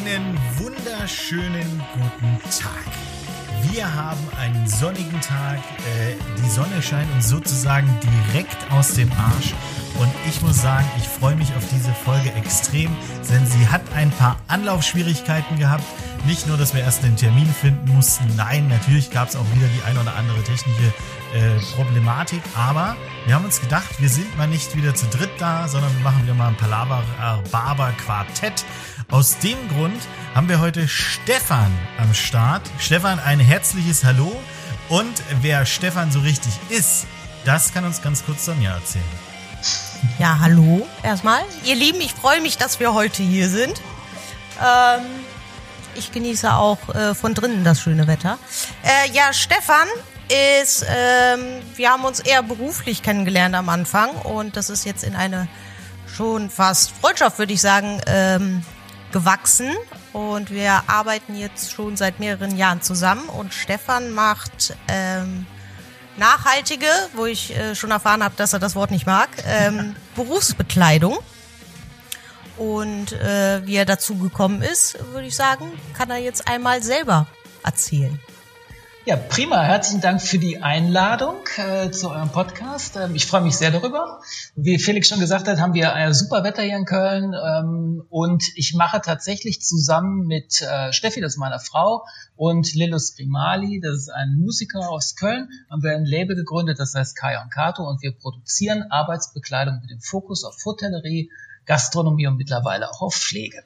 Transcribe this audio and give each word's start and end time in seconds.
Einen 0.00 0.38
wunderschönen 0.56 1.82
guten 1.92 2.38
Tag. 2.58 2.86
Wir 3.70 3.94
haben 3.94 4.18
einen 4.40 4.66
sonnigen 4.66 5.20
Tag. 5.20 5.58
Äh, 5.58 6.14
die 6.42 6.48
Sonne 6.48 6.80
scheint 6.80 7.12
uns 7.12 7.28
sozusagen 7.28 7.86
direkt 8.32 8.56
aus 8.72 8.94
dem 8.94 9.12
Arsch. 9.12 9.52
Und 10.00 10.10
ich 10.26 10.40
muss 10.40 10.62
sagen, 10.62 10.90
ich 10.96 11.06
freue 11.06 11.36
mich 11.36 11.54
auf 11.54 11.62
diese 11.70 11.92
Folge 11.92 12.32
extrem, 12.32 12.96
denn 13.28 13.46
sie 13.46 13.68
hat 13.68 13.82
ein 13.94 14.10
paar 14.10 14.40
Anlaufschwierigkeiten 14.48 15.58
gehabt. 15.58 15.84
Nicht 16.24 16.46
nur, 16.46 16.56
dass 16.56 16.72
wir 16.72 16.80
erst 16.80 17.04
einen 17.04 17.16
Termin 17.16 17.52
finden 17.52 17.92
mussten. 17.94 18.24
Nein, 18.34 18.68
natürlich 18.68 19.10
gab 19.10 19.28
es 19.28 19.36
auch 19.36 19.44
wieder 19.54 19.66
die 19.68 19.82
ein 19.82 19.98
oder 19.98 20.16
andere 20.16 20.42
technische 20.42 20.86
äh, 21.34 21.60
Problematik. 21.76 22.40
Aber 22.56 22.96
wir 23.26 23.34
haben 23.34 23.44
uns 23.44 23.60
gedacht, 23.60 24.00
wir 24.00 24.08
sind 24.08 24.38
mal 24.38 24.46
nicht 24.46 24.74
wieder 24.74 24.94
zu 24.94 25.04
dritt 25.08 25.32
da, 25.38 25.68
sondern 25.68 25.94
wir 25.94 26.02
machen 26.02 26.22
wieder 26.22 26.34
mal 26.34 26.48
ein 26.48 26.56
Palaver 26.56 27.04
Barber 27.52 27.92
Quartett. 28.02 28.64
Aus 29.10 29.38
dem 29.40 29.58
Grund 29.68 30.00
haben 30.34 30.48
wir 30.48 30.60
heute 30.60 30.88
Stefan 30.88 31.70
am 31.98 32.14
Start. 32.14 32.62
Stefan, 32.78 33.18
ein 33.18 33.38
herzliches 33.38 34.02
Hallo. 34.02 34.34
Und 34.88 35.22
wer 35.42 35.66
Stefan 35.66 36.10
so 36.10 36.20
richtig 36.20 36.54
ist, 36.70 37.06
das 37.44 37.74
kann 37.74 37.84
uns 37.84 38.00
ganz 38.00 38.24
kurz 38.24 38.46
Sonja 38.46 38.72
erzählen. 38.76 39.04
Ja, 40.18 40.38
hallo 40.40 40.86
erstmal. 41.02 41.42
Ihr 41.64 41.74
Lieben, 41.74 42.00
ich 42.00 42.12
freue 42.12 42.40
mich, 42.40 42.56
dass 42.56 42.80
wir 42.80 42.94
heute 42.94 43.22
hier 43.22 43.48
sind. 43.48 43.80
Ähm, 44.62 45.04
ich 45.94 46.12
genieße 46.12 46.52
auch 46.52 46.78
äh, 46.94 47.14
von 47.14 47.34
drinnen 47.34 47.64
das 47.64 47.80
schöne 47.80 48.06
Wetter. 48.06 48.38
Äh, 48.82 49.10
ja, 49.12 49.32
Stefan 49.32 49.88
ist, 50.62 50.86
ähm, 50.88 51.40
wir 51.76 51.90
haben 51.90 52.04
uns 52.04 52.20
eher 52.20 52.42
beruflich 52.42 53.02
kennengelernt 53.02 53.54
am 53.54 53.68
Anfang 53.68 54.10
und 54.10 54.56
das 54.56 54.70
ist 54.70 54.84
jetzt 54.84 55.04
in 55.04 55.16
eine 55.16 55.48
schon 56.06 56.50
fast 56.50 56.92
Freundschaft, 56.92 57.38
würde 57.38 57.52
ich 57.52 57.60
sagen, 57.60 58.00
ähm, 58.06 58.62
gewachsen 59.12 59.74
und 60.12 60.50
wir 60.50 60.84
arbeiten 60.86 61.36
jetzt 61.36 61.72
schon 61.72 61.96
seit 61.96 62.20
mehreren 62.20 62.56
Jahren 62.56 62.80
zusammen 62.80 63.28
und 63.28 63.52
Stefan 63.52 64.10
macht 64.10 64.76
ähm, 64.88 65.46
nachhaltige, 66.20 66.86
wo 67.14 67.26
ich 67.26 67.56
äh, 67.56 67.74
schon 67.74 67.90
erfahren 67.90 68.22
habe, 68.22 68.34
dass 68.36 68.52
er 68.52 68.60
das 68.60 68.76
Wort 68.76 68.92
nicht 68.92 69.06
mag, 69.06 69.28
ähm, 69.44 69.96
Berufsbekleidung. 70.14 71.18
Und 72.56 73.12
äh, 73.12 73.66
wie 73.66 73.74
er 73.74 73.86
dazu 73.86 74.16
gekommen 74.16 74.62
ist, 74.62 74.98
würde 75.12 75.26
ich 75.26 75.34
sagen, 75.34 75.72
kann 75.94 76.10
er 76.10 76.18
jetzt 76.18 76.46
einmal 76.46 76.82
selber 76.82 77.26
erzählen. 77.64 78.20
Ja, 79.06 79.16
prima. 79.16 79.62
Herzlichen 79.62 80.02
Dank 80.02 80.20
für 80.20 80.38
die 80.38 80.58
Einladung 80.58 81.36
äh, 81.56 81.90
zu 81.90 82.10
eurem 82.10 82.28
Podcast. 82.28 82.96
Ähm, 82.96 83.14
ich 83.14 83.24
freue 83.24 83.40
mich 83.40 83.56
sehr 83.56 83.70
darüber. 83.70 84.20
Wie 84.56 84.78
Felix 84.78 85.08
schon 85.08 85.20
gesagt 85.20 85.48
hat, 85.48 85.58
haben 85.58 85.72
wir 85.72 85.94
ein 85.94 86.12
super 86.12 86.44
Wetter 86.44 86.62
hier 86.62 86.76
in 86.76 86.84
Köln 86.84 87.32
ähm, 87.32 88.02
und 88.10 88.44
ich 88.56 88.74
mache 88.74 89.00
tatsächlich 89.00 89.62
zusammen 89.62 90.26
mit 90.26 90.60
äh, 90.60 90.92
Steffi, 90.92 91.22
das 91.22 91.32
ist 91.32 91.38
meine 91.38 91.58
Frau, 91.60 92.04
und 92.36 92.74
Lilus 92.74 93.16
Grimali, 93.16 93.80
das 93.80 93.96
ist 93.96 94.10
ein 94.10 94.36
Musiker 94.38 94.90
aus 94.90 95.16
Köln, 95.16 95.48
haben 95.70 95.82
wir 95.82 95.92
ein 95.92 96.04
Label 96.04 96.36
gegründet, 96.36 96.78
das 96.78 96.94
heißt 96.94 97.16
Kaya 97.16 97.42
und 97.42 97.50
Kato 97.50 97.88
und 97.88 98.02
wir 98.02 98.12
produzieren 98.12 98.82
Arbeitsbekleidung 98.90 99.80
mit 99.80 99.88
dem 99.88 100.02
Fokus 100.02 100.44
auf 100.44 100.56
Hotellerie, 100.62 101.30
Gastronomie 101.64 102.26
und 102.26 102.36
mittlerweile 102.36 102.90
auch 102.90 103.00
auf 103.00 103.14
Pflege. 103.14 103.64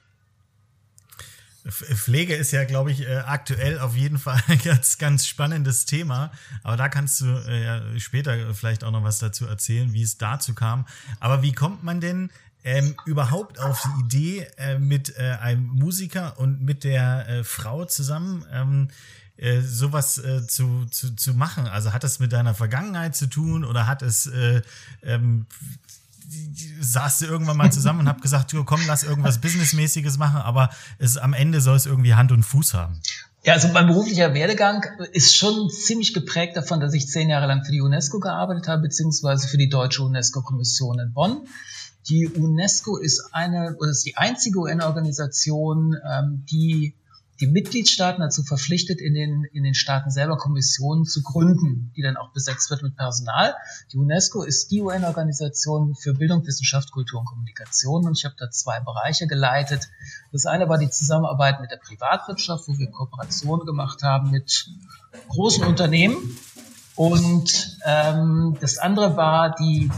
Pflege 1.66 2.34
ist 2.34 2.52
ja, 2.52 2.64
glaube 2.64 2.92
ich, 2.92 3.08
äh, 3.08 3.16
aktuell 3.16 3.78
auf 3.78 3.96
jeden 3.96 4.18
Fall 4.18 4.40
ein 4.48 4.58
ganz, 4.58 4.98
ganz 4.98 5.26
spannendes 5.26 5.86
Thema. 5.86 6.30
Aber 6.62 6.76
da 6.76 6.88
kannst 6.88 7.20
du 7.20 7.26
äh, 7.26 7.64
ja 7.64 7.98
später 7.98 8.54
vielleicht 8.54 8.84
auch 8.84 8.90
noch 8.90 9.02
was 9.02 9.18
dazu 9.18 9.46
erzählen, 9.46 9.92
wie 9.92 10.02
es 10.02 10.18
dazu 10.18 10.54
kam. 10.54 10.86
Aber 11.20 11.42
wie 11.42 11.52
kommt 11.52 11.82
man 11.82 12.00
denn 12.00 12.30
ähm, 12.64 12.96
überhaupt 13.06 13.58
auf 13.60 13.82
die 13.82 14.00
Idee, 14.00 14.46
äh, 14.58 14.78
mit 14.78 15.16
äh, 15.18 15.36
einem 15.40 15.66
Musiker 15.66 16.38
und 16.38 16.62
mit 16.62 16.84
der 16.84 17.28
äh, 17.28 17.44
Frau 17.44 17.84
zusammen 17.84 18.44
ähm, 18.52 18.88
äh, 19.36 19.60
sowas 19.60 20.18
äh, 20.18 20.46
zu, 20.46 20.86
zu, 20.86 21.16
zu 21.16 21.34
machen? 21.34 21.66
Also 21.66 21.92
hat 21.92 22.04
das 22.04 22.20
mit 22.20 22.32
deiner 22.32 22.54
Vergangenheit 22.54 23.16
zu 23.16 23.26
tun 23.26 23.64
oder 23.64 23.86
hat 23.86 24.02
es 24.02 24.26
äh, 24.26 24.60
ähm, 25.02 25.46
saß 26.80 27.22
irgendwann 27.22 27.56
mal 27.56 27.72
zusammen 27.72 28.00
und 28.00 28.08
hab 28.08 28.22
gesagt, 28.22 28.54
komm, 28.64 28.80
lass 28.86 29.02
irgendwas 29.02 29.40
Businessmäßiges 29.40 30.18
machen, 30.18 30.40
aber 30.40 30.70
es, 30.98 31.16
am 31.16 31.32
Ende 31.32 31.60
soll 31.60 31.76
es 31.76 31.86
irgendwie 31.86 32.14
Hand 32.14 32.32
und 32.32 32.42
Fuß 32.42 32.74
haben. 32.74 33.00
Ja, 33.44 33.52
also 33.52 33.68
mein 33.68 33.86
beruflicher 33.86 34.32
Werdegang 34.32 34.84
ist 35.12 35.36
schon 35.36 35.68
ziemlich 35.68 36.14
geprägt 36.14 36.56
davon, 36.56 36.80
dass 36.80 36.94
ich 36.94 37.08
zehn 37.08 37.28
Jahre 37.28 37.46
lang 37.46 37.62
für 37.62 37.72
die 37.72 37.82
UNESCO 37.82 38.18
gearbeitet 38.18 38.68
habe, 38.68 38.82
beziehungsweise 38.82 39.48
für 39.48 39.58
die 39.58 39.68
Deutsche 39.68 40.02
UNESCO-Kommission 40.02 40.98
in 40.98 41.12
Bonn. 41.12 41.46
Die 42.08 42.26
UNESCO 42.26 42.96
ist 42.96 43.30
eine, 43.32 43.76
oder 43.78 43.90
ist 43.90 44.06
die 44.06 44.16
einzige 44.16 44.58
UN-Organisation, 44.60 45.94
ähm, 46.10 46.44
die 46.50 46.94
die 47.40 47.46
Mitgliedstaaten 47.48 48.20
dazu 48.20 48.42
verpflichtet, 48.42 49.00
in 49.00 49.14
den, 49.14 49.44
in 49.52 49.64
den 49.64 49.74
Staaten 49.74 50.10
selber 50.10 50.36
Kommissionen 50.36 51.04
zu 51.04 51.22
gründen, 51.22 51.92
die 51.96 52.02
dann 52.02 52.16
auch 52.16 52.32
besetzt 52.32 52.70
wird 52.70 52.82
mit 52.82 52.96
Personal. 52.96 53.54
Die 53.92 53.98
UNESCO 53.98 54.42
ist 54.42 54.70
die 54.70 54.82
UN-Organisation 54.82 55.94
für 55.96 56.14
Bildung, 56.14 56.46
Wissenschaft, 56.46 56.92
Kultur 56.92 57.20
und 57.20 57.26
Kommunikation 57.26 58.06
und 58.06 58.16
ich 58.16 58.24
habe 58.24 58.36
da 58.38 58.50
zwei 58.50 58.80
Bereiche 58.80 59.26
geleitet. 59.26 59.88
Das 60.32 60.46
eine 60.46 60.68
war 60.68 60.78
die 60.78 60.90
Zusammenarbeit 60.90 61.60
mit 61.60 61.70
der 61.70 61.78
Privatwirtschaft, 61.78 62.68
wo 62.68 62.78
wir 62.78 62.90
Kooperationen 62.90 63.66
gemacht 63.66 64.02
haben 64.02 64.30
mit 64.30 64.70
großen 65.28 65.64
Unternehmen 65.64 66.16
und 66.94 67.78
ähm, 67.84 68.56
das 68.60 68.78
andere 68.78 69.16
war 69.16 69.54
die 69.56 69.90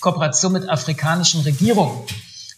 Kooperation 0.00 0.52
mit 0.52 0.68
afrikanischen 0.68 1.42
Regierungen. 1.42 2.04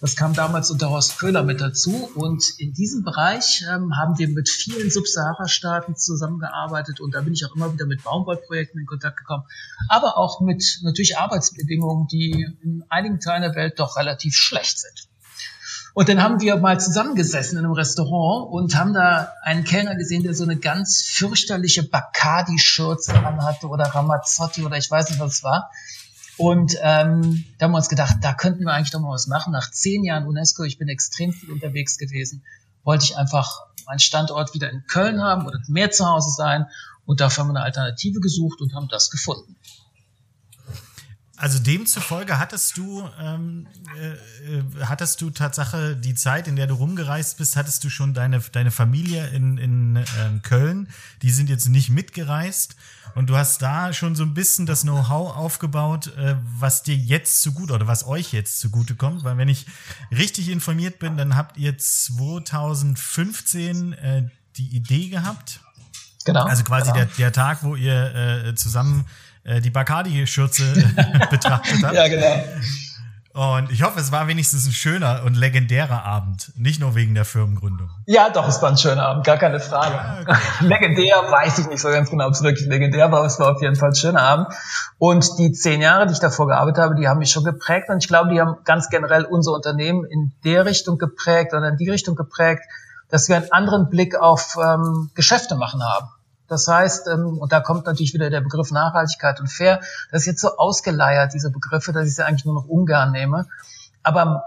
Das 0.00 0.16
kam 0.16 0.32
damals 0.32 0.70
unter 0.70 0.88
Horst 0.88 1.18
Köhler 1.18 1.42
mit 1.42 1.60
dazu. 1.60 2.10
Und 2.14 2.42
in 2.58 2.72
diesem 2.72 3.04
Bereich 3.04 3.64
ähm, 3.70 3.96
haben 3.96 4.18
wir 4.18 4.28
mit 4.28 4.48
vielen 4.48 4.90
Subsahara-Staaten 4.90 5.94
zusammengearbeitet. 5.94 7.00
Und 7.00 7.14
da 7.14 7.20
bin 7.20 7.34
ich 7.34 7.44
auch 7.44 7.54
immer 7.54 7.72
wieder 7.72 7.84
mit 7.84 8.02
Baumwollprojekten 8.02 8.80
in 8.80 8.86
Kontakt 8.86 9.18
gekommen. 9.18 9.44
Aber 9.88 10.16
auch 10.16 10.40
mit 10.40 10.80
natürlich 10.82 11.18
Arbeitsbedingungen, 11.18 12.06
die 12.08 12.46
in 12.62 12.82
einigen 12.88 13.20
Teilen 13.20 13.42
der 13.42 13.54
Welt 13.54 13.78
doch 13.78 13.98
relativ 13.98 14.34
schlecht 14.34 14.78
sind. 14.78 15.10
Und 15.92 16.08
dann 16.08 16.22
haben 16.22 16.40
wir 16.40 16.56
mal 16.56 16.80
zusammengesessen 16.80 17.58
in 17.58 17.64
einem 17.64 17.74
Restaurant 17.74 18.50
und 18.52 18.76
haben 18.76 18.94
da 18.94 19.32
einen 19.42 19.64
Kellner 19.64 19.96
gesehen, 19.96 20.22
der 20.22 20.34
so 20.34 20.44
eine 20.44 20.56
ganz 20.56 21.02
fürchterliche 21.02 21.82
Bacardi-Schürze 21.82 23.12
anhatte 23.14 23.66
oder 23.66 23.84
Ramazzotti 23.84 24.64
oder 24.64 24.76
ich 24.76 24.90
weiß 24.90 25.10
nicht, 25.10 25.20
was 25.20 25.34
es 25.34 25.42
war. 25.42 25.70
Und 26.40 26.74
ähm, 26.80 27.44
da 27.58 27.66
haben 27.66 27.72
wir 27.72 27.76
uns 27.76 27.90
gedacht, 27.90 28.16
da 28.22 28.32
könnten 28.32 28.64
wir 28.64 28.72
eigentlich 28.72 28.92
doch 28.92 29.00
mal 29.00 29.12
was 29.12 29.26
machen. 29.26 29.52
Nach 29.52 29.70
zehn 29.70 30.04
Jahren 30.04 30.26
UNESCO, 30.26 30.64
ich 30.64 30.78
bin 30.78 30.88
extrem 30.88 31.34
viel 31.34 31.50
unterwegs 31.52 31.98
gewesen, 31.98 32.42
wollte 32.82 33.04
ich 33.04 33.18
einfach 33.18 33.66
meinen 33.86 33.98
Standort 33.98 34.54
wieder 34.54 34.70
in 34.70 34.82
Köln 34.86 35.20
haben 35.20 35.46
oder 35.46 35.60
mehr 35.68 35.90
zu 35.90 36.06
Hause 36.06 36.30
sein. 36.30 36.64
Und 37.04 37.20
dafür 37.20 37.44
haben 37.44 37.48
wir 37.48 37.56
eine 37.56 37.66
Alternative 37.66 38.20
gesucht 38.20 38.62
und 38.62 38.72
haben 38.72 38.88
das 38.88 39.10
gefunden. 39.10 39.54
Also 41.40 41.58
demzufolge 41.58 42.38
hattest 42.38 42.76
du, 42.76 43.02
ähm, 43.18 43.66
äh, 43.98 44.10
äh, 44.10 44.62
hattest 44.84 45.22
du 45.22 45.30
Tatsache 45.30 45.96
die 45.96 46.14
Zeit, 46.14 46.46
in 46.46 46.54
der 46.54 46.66
du 46.66 46.74
rumgereist 46.74 47.38
bist, 47.38 47.56
hattest 47.56 47.82
du 47.82 47.88
schon 47.88 48.12
deine, 48.12 48.40
deine 48.52 48.70
Familie 48.70 49.26
in, 49.28 49.56
in 49.56 49.96
ähm, 49.96 50.42
Köln. 50.42 50.90
Die 51.22 51.30
sind 51.30 51.48
jetzt 51.48 51.70
nicht 51.70 51.88
mitgereist. 51.88 52.76
Und 53.14 53.30
du 53.30 53.38
hast 53.38 53.62
da 53.62 53.94
schon 53.94 54.16
so 54.16 54.22
ein 54.22 54.34
bisschen 54.34 54.66
das 54.66 54.82
Know-how 54.82 55.34
aufgebaut, 55.34 56.14
äh, 56.18 56.36
was 56.58 56.82
dir 56.82 56.94
jetzt 56.94 57.40
zugute 57.40 57.72
oder 57.72 57.86
was 57.86 58.06
euch 58.06 58.34
jetzt 58.34 58.60
zugute 58.60 58.94
kommt. 58.94 59.24
Weil 59.24 59.38
wenn 59.38 59.48
ich 59.48 59.64
richtig 60.12 60.50
informiert 60.50 60.98
bin, 60.98 61.16
dann 61.16 61.36
habt 61.36 61.56
ihr 61.56 61.78
2015 61.78 63.94
äh, 63.94 64.28
die 64.58 64.76
Idee 64.76 65.08
gehabt. 65.08 65.60
Genau. 66.26 66.44
Also 66.44 66.64
quasi 66.64 66.92
genau. 66.92 67.06
Der, 67.06 67.08
der 67.16 67.32
Tag, 67.32 67.62
wo 67.62 67.76
ihr 67.76 68.44
äh, 68.44 68.54
zusammen 68.54 69.06
äh, 69.44 69.60
die 69.60 69.70
Bacardi-Schürze 69.70 70.64
betrachtet 71.30 71.82
habt. 71.82 71.94
Ja, 71.94 72.08
genau. 72.08 72.44
Und 73.32 73.70
ich 73.70 73.84
hoffe, 73.84 74.00
es 74.00 74.10
war 74.10 74.26
wenigstens 74.26 74.66
ein 74.66 74.72
schöner 74.72 75.22
und 75.24 75.36
legendärer 75.36 76.04
Abend. 76.04 76.50
Nicht 76.56 76.80
nur 76.80 76.96
wegen 76.96 77.14
der 77.14 77.24
Firmengründung. 77.24 77.88
Ja, 78.06 78.28
doch, 78.28 78.48
es 78.48 78.60
war 78.60 78.70
ein 78.70 78.76
schöner 78.76 79.06
Abend, 79.06 79.24
gar 79.24 79.38
keine 79.38 79.60
Frage. 79.60 79.94
Ja, 79.94 80.18
okay. 80.20 80.38
Legendär 80.66 81.14
weiß 81.30 81.60
ich 81.60 81.68
nicht 81.68 81.80
so 81.80 81.88
ganz 81.90 82.10
genau, 82.10 82.26
ob 82.26 82.32
es 82.32 82.42
wirklich 82.42 82.66
legendär 82.66 83.12
war, 83.12 83.18
aber 83.18 83.28
es 83.28 83.38
war 83.38 83.54
auf 83.54 83.62
jeden 83.62 83.76
Fall 83.76 83.90
ein 83.90 83.94
schöner 83.94 84.22
Abend. 84.22 84.48
Und 84.98 85.38
die 85.38 85.52
zehn 85.52 85.80
Jahre, 85.80 86.06
die 86.06 86.12
ich 86.12 86.18
davor 86.18 86.48
gearbeitet 86.48 86.82
habe, 86.82 86.96
die 86.96 87.06
haben 87.06 87.18
mich 87.18 87.30
schon 87.30 87.44
geprägt. 87.44 87.88
Und 87.88 87.98
ich 87.98 88.08
glaube, 88.08 88.30
die 88.30 88.40
haben 88.40 88.56
ganz 88.64 88.88
generell 88.88 89.24
unser 89.24 89.52
Unternehmen 89.52 90.04
in 90.04 90.32
der 90.44 90.66
Richtung 90.66 90.98
geprägt 90.98 91.54
oder 91.54 91.68
in 91.68 91.76
die 91.76 91.88
Richtung 91.88 92.16
geprägt, 92.16 92.64
dass 93.10 93.28
wir 93.28 93.36
einen 93.36 93.52
anderen 93.52 93.90
Blick 93.90 94.16
auf 94.16 94.56
ähm, 94.60 95.10
Geschäfte 95.14 95.54
machen 95.54 95.84
haben. 95.84 96.08
Das 96.50 96.66
heißt, 96.66 97.06
ähm, 97.06 97.38
und 97.38 97.52
da 97.52 97.60
kommt 97.60 97.86
natürlich 97.86 98.12
wieder 98.12 98.28
der 98.28 98.40
Begriff 98.40 98.72
Nachhaltigkeit 98.72 99.38
und 99.38 99.46
fair, 99.46 99.80
das 100.10 100.22
ist 100.22 100.26
jetzt 100.26 100.40
so 100.40 100.56
ausgeleiert, 100.56 101.32
diese 101.32 101.52
Begriffe, 101.52 101.92
dass 101.92 102.08
ich 102.08 102.16
sie 102.16 102.26
eigentlich 102.26 102.44
nur 102.44 102.54
noch 102.54 102.66
ungern 102.66 103.12
nehme. 103.12 103.46
Aber 104.02 104.42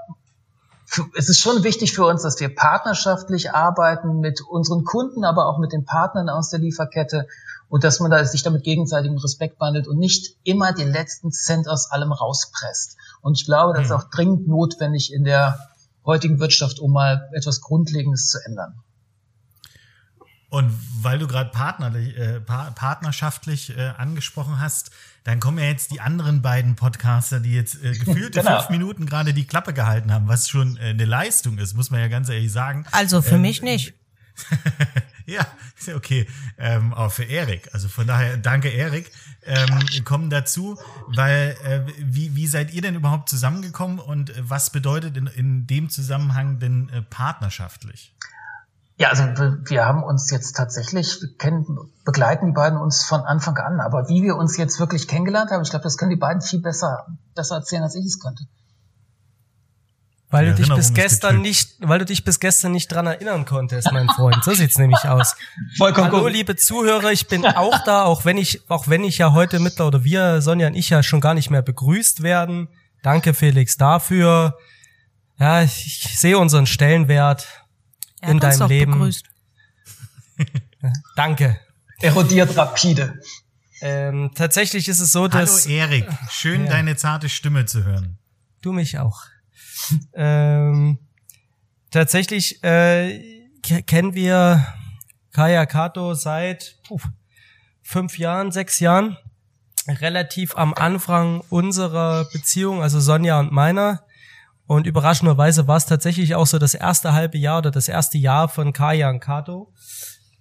es 1.16 1.30
ist 1.30 1.40
schon 1.40 1.64
wichtig 1.64 1.94
für 1.94 2.06
uns, 2.06 2.24
dass 2.24 2.38
wir 2.42 2.54
partnerschaftlich 2.54 3.54
arbeiten 3.54 4.20
mit 4.20 4.42
unseren 4.42 4.84
Kunden, 4.84 5.24
aber 5.24 5.48
auch 5.48 5.60
mit 5.60 5.72
den 5.72 5.86
Partnern 5.86 6.28
aus 6.28 6.50
der 6.50 6.60
Lieferkette 6.60 7.26
und 7.70 7.86
dass 7.86 8.02
man 8.02 8.12
da 8.12 8.24
sich 8.26 8.44
damit 8.44 8.64
gegenseitigem 8.64 9.18
Respekt 9.18 9.58
behandelt 9.58 9.88
und 9.88 9.98
nicht 9.98 10.36
immer 10.44 10.74
den 10.74 10.92
letzten 10.92 11.32
Cent 11.32 11.70
aus 11.70 11.90
allem 11.90 12.12
rauspresst. 12.12 12.98
Und 13.22 13.40
ich 13.40 13.46
glaube, 13.46 13.74
das 13.74 13.86
ist 13.86 13.92
mhm. 13.92 13.96
auch 13.96 14.10
dringend 14.10 14.48
notwendig 14.50 15.14
in 15.14 15.24
der 15.24 15.58
heutigen 16.06 16.42
Wirtschaft, 16.42 16.82
um 16.82 16.92
mal 16.92 17.30
etwas 17.32 17.62
Grundlegendes 17.62 18.28
zu 18.28 18.40
ändern. 18.46 18.84
Und 20.54 20.72
weil 21.02 21.18
du 21.18 21.26
gerade 21.26 21.50
partnerlich, 21.50 22.16
äh, 22.16 22.40
partnerschaftlich 22.40 23.76
äh, 23.76 23.88
angesprochen 23.98 24.60
hast, 24.60 24.92
dann 25.24 25.40
kommen 25.40 25.58
ja 25.58 25.66
jetzt 25.66 25.90
die 25.90 26.00
anderen 26.00 26.44
beiden 26.44 26.76
Podcaster, 26.76 27.40
die 27.40 27.54
jetzt 27.54 27.84
äh, 27.84 27.94
gefühlte 27.94 28.40
genau. 28.44 28.60
fünf 28.60 28.70
Minuten 28.70 29.08
gerade 29.08 29.34
die 29.34 29.48
Klappe 29.48 29.74
gehalten 29.74 30.14
haben, 30.14 30.28
was 30.28 30.48
schon 30.48 30.78
äh, 30.78 30.90
eine 30.90 31.06
Leistung 31.06 31.58
ist, 31.58 31.74
muss 31.74 31.90
man 31.90 32.02
ja 32.02 32.08
ganz 32.08 32.30
ehrlich 32.30 32.52
sagen. 32.52 32.86
Also 32.92 33.24
für 33.24 33.34
ähm, 33.34 33.42
mich 33.42 33.64
nicht. 33.64 33.96
ja, 35.26 35.44
ist 35.76 35.88
ja 35.88 35.96
okay. 35.96 36.28
Ähm, 36.60 36.94
auch 36.94 37.12
für 37.12 37.24
Erik. 37.24 37.74
Also 37.74 37.88
von 37.88 38.06
daher, 38.06 38.38
danke 38.38 38.70
Erik. 38.70 39.12
Ähm, 39.48 40.04
kommen 40.04 40.30
dazu, 40.30 40.78
weil 41.08 41.58
äh, 41.64 41.82
wie, 41.98 42.36
wie 42.36 42.46
seid 42.46 42.72
ihr 42.72 42.84
denn 42.84 42.94
überhaupt 42.94 43.28
zusammengekommen 43.28 43.98
und 43.98 44.30
äh, 44.30 44.34
was 44.38 44.70
bedeutet 44.70 45.18
in, 45.18 45.26
in 45.26 45.66
dem 45.66 45.90
Zusammenhang 45.90 46.60
denn 46.60 46.90
äh, 46.90 47.02
partnerschaftlich? 47.02 48.14
Ja, 48.98 49.10
also 49.10 49.24
wir 49.24 49.86
haben 49.86 50.04
uns 50.04 50.30
jetzt 50.30 50.56
tatsächlich, 50.56 51.20
kennen, 51.40 51.66
begleiten 52.06 52.48
die 52.48 52.52
beiden 52.52 52.78
uns 52.78 53.04
von 53.04 53.22
Anfang 53.22 53.58
an. 53.58 53.80
Aber 53.80 54.08
wie 54.08 54.22
wir 54.22 54.36
uns 54.36 54.56
jetzt 54.58 54.80
wirklich 54.80 55.08
kennengelernt 55.08 55.50
haben, 55.50 55.64
ich 55.64 55.72
glaube, 55.72 55.84
das 55.84 55.98
können 55.98 56.12
die 56.12 56.18
beiden 56.18 56.42
viel 56.42 56.62
besser, 56.62 57.08
besser 57.34 57.56
erzählen, 57.56 57.84
als 57.84 57.96
ich 57.96 58.06
es 58.06 58.20
könnte. 58.20 58.44
Weil 60.30 60.48
du 60.48 60.56
dich 60.56 60.74
bis 60.74 60.94
gestern 60.96 61.42
nicht, 61.42 61.76
weil 61.80 62.00
du 62.00 62.06
dich 62.06 62.24
bis 62.24 62.40
gestern 62.40 62.72
nicht 62.72 62.92
dran 62.92 63.06
erinnern 63.06 63.46
konntest, 63.46 63.92
mein 63.92 64.10
Freund. 64.10 64.44
So 64.44 64.54
sieht's 64.54 64.80
nämlich 64.80 65.04
aus. 65.06 65.36
Vollkommen 65.78 66.12
Hallo, 66.12 66.24
gut. 66.24 66.32
liebe 66.32 66.56
Zuhörer, 66.56 67.12
ich 67.12 67.28
bin 67.28 67.46
auch 67.46 67.84
da, 67.84 68.04
auch 68.04 68.26
wenn 68.26 68.38
ich, 68.38 68.68
auch 68.68 68.88
wenn 68.88 69.04
ich 69.04 69.20
ja 69.20 69.34
heute 69.34 69.60
mittler 69.60 69.86
oder 69.86 70.04
wir, 70.04 70.42
Sonja 70.42 70.68
und 70.68 70.74
ich 70.74 70.90
ja 70.90 71.04
schon 71.04 71.22
gar 71.22 71.36
nicht 71.36 71.52
mehr 71.52 71.62
begrüßt 71.62 72.24
werden. 72.24 72.68
Danke, 73.04 73.36
Felix, 73.36 73.78
dafür. 73.78 74.58
Ja, 75.38 75.62
ich, 75.62 75.86
ich 75.86 76.20
sehe 76.20 76.40
unseren 76.40 76.66
Stellenwert 76.66 77.63
er 78.24 78.32
in 78.32 78.40
deinem 78.40 78.70
Leben. 78.70 78.92
Begrüßt. 78.94 79.26
Danke. 81.16 81.60
Erodiert 82.02 82.56
rapide. 82.58 83.20
Ähm, 83.82 84.32
tatsächlich 84.34 84.88
ist 84.88 85.00
es 85.00 85.12
so, 85.12 85.28
dass. 85.28 85.66
Hallo 85.66 85.76
Erik, 85.76 86.08
schön 86.30 86.66
ja. 86.66 86.72
deine 86.72 86.96
zarte 86.96 87.30
Stimme 87.30 87.66
zu 87.66 87.84
hören. 87.84 88.18
Du 88.62 88.72
mich 88.72 88.98
auch. 88.98 89.24
ähm, 90.14 91.00
tatsächlich 91.92 92.64
äh, 92.64 93.50
kennen 93.62 94.16
wir 94.16 94.66
Kaya 95.32 95.66
Kato 95.66 96.14
seit 96.14 96.78
puh, 96.88 97.00
fünf 97.82 98.18
Jahren, 98.18 98.52
sechs 98.52 98.80
Jahren. 98.80 99.18
Relativ 99.88 100.56
am 100.56 100.74
Anfang 100.74 101.42
unserer 101.50 102.26
Beziehung, 102.32 102.82
also 102.82 103.02
Sonja 103.02 103.40
und 103.40 103.52
meiner. 103.52 104.06
Und 104.74 104.88
überraschenderweise 104.88 105.68
war 105.68 105.78
es 105.78 105.86
tatsächlich 105.86 106.34
auch 106.34 106.48
so 106.48 106.58
das 106.58 106.74
erste 106.74 107.14
halbe 107.14 107.38
Jahr 107.38 107.60
oder 107.60 107.70
das 107.70 107.88
erste 107.88 108.18
Jahr 108.18 108.50
von 108.50 108.74
Kaya 108.74 109.08
und 109.08 109.20
Kato. 109.20 109.72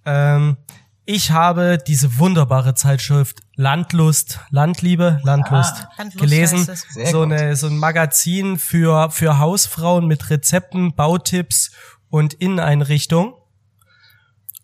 Ähm, 0.07 0.57
ich 1.05 1.29
habe 1.29 1.77
diese 1.77 2.17
wunderbare 2.17 2.73
Zeitschrift 2.73 3.41
Landlust, 3.55 4.39
Landliebe, 4.49 5.19
Landlust, 5.23 5.83
ah, 5.83 5.89
Landlust 5.99 6.19
gelesen. 6.19 6.67
So, 7.11 7.21
eine, 7.21 7.55
so 7.55 7.67
ein 7.67 7.77
Magazin 7.77 8.57
für, 8.57 9.11
für 9.11 9.37
Hausfrauen 9.37 10.07
mit 10.07 10.31
Rezepten, 10.31 10.95
Bautipps 10.95 11.71
und 12.09 12.33
Inneneinrichtung. 12.33 13.35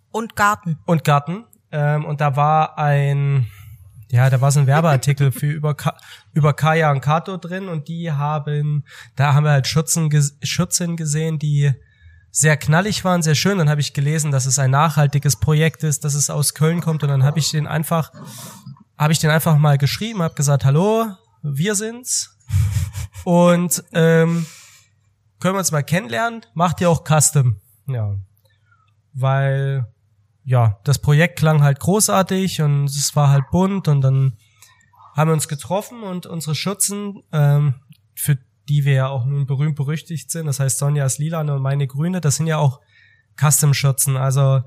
Und 0.09 0.35
Garten. 0.35 0.79
Und 0.87 1.03
Garten. 1.03 1.45
Ähm, 1.71 2.05
und 2.05 2.21
da 2.21 2.35
war 2.35 2.79
ein, 2.79 3.45
ja, 4.11 4.29
da 4.29 4.41
war 4.41 4.51
so 4.51 4.59
ein 4.59 4.67
Werbeartikel 4.67 5.31
für 5.31 5.51
über, 5.51 5.75
über 6.33 6.53
Kaya 6.53 6.91
und 6.91 7.01
Kato 7.01 7.37
drin 7.37 7.67
und 7.67 7.87
die 7.87 8.11
haben, 8.11 8.83
da 9.15 9.33
haben 9.33 9.43
wir 9.43 9.51
halt 9.51 9.67
Schürzen, 9.67 10.09
Schürzen 10.41 10.97
gesehen, 10.97 11.37
die 11.37 11.73
sehr 12.31 12.57
knallig 12.57 13.03
waren, 13.05 13.21
sehr 13.21 13.35
schön. 13.35 13.57
Dann 13.57 13.69
habe 13.69 13.81
ich 13.81 13.93
gelesen, 13.93 14.31
dass 14.31 14.45
es 14.45 14.59
ein 14.59 14.71
nachhaltiges 14.71 15.35
Projekt 15.35 15.83
ist, 15.83 16.03
dass 16.05 16.15
es 16.15 16.29
aus 16.29 16.53
Köln 16.53 16.81
kommt 16.81 17.03
und 17.03 17.09
dann 17.09 17.23
habe 17.23 17.39
ich 17.39 17.51
den 17.51 17.67
einfach, 17.67 18.11
habe 18.97 19.13
ich 19.13 19.19
den 19.19 19.29
einfach 19.29 19.57
mal 19.57 19.77
geschrieben, 19.77 20.21
habe 20.21 20.35
gesagt, 20.35 20.65
hallo, 20.65 21.07
wir 21.43 21.75
sind's 21.75 22.35
und 23.25 23.83
ähm, 23.93 24.45
können 25.39 25.55
wir 25.55 25.59
uns 25.59 25.71
mal 25.71 25.83
kennenlernen. 25.83 26.41
Macht 26.53 26.81
ihr 26.81 26.89
auch 26.89 27.03
Custom? 27.03 27.57
Ja, 27.87 28.15
weil 29.13 29.87
ja, 30.49 30.79
das 30.83 30.97
Projekt 30.97 31.37
klang 31.37 31.61
halt 31.61 31.79
großartig 31.79 32.63
und 32.63 32.85
es 32.85 33.15
war 33.15 33.29
halt 33.29 33.51
bunt 33.51 33.87
und 33.87 34.01
dann 34.01 34.35
haben 35.15 35.29
wir 35.29 35.33
uns 35.33 35.47
getroffen 35.47 36.01
und 36.01 36.25
unsere 36.25 36.55
Schürzen, 36.55 37.21
ähm, 37.31 37.75
für 38.15 38.39
die 38.67 38.83
wir 38.83 38.93
ja 38.93 39.07
auch 39.09 39.25
nun 39.25 39.45
berühmt 39.45 39.75
berüchtigt 39.75 40.31
sind, 40.31 40.47
das 40.47 40.59
heißt 40.59 40.79
Sonja 40.79 41.05
ist 41.05 41.19
lila 41.19 41.41
und 41.41 41.61
meine 41.61 41.85
grüne, 41.85 42.19
das 42.19 42.37
sind 42.37 42.47
ja 42.47 42.57
auch 42.57 42.79
Custom-Schürzen, 43.39 44.17
also 44.17 44.63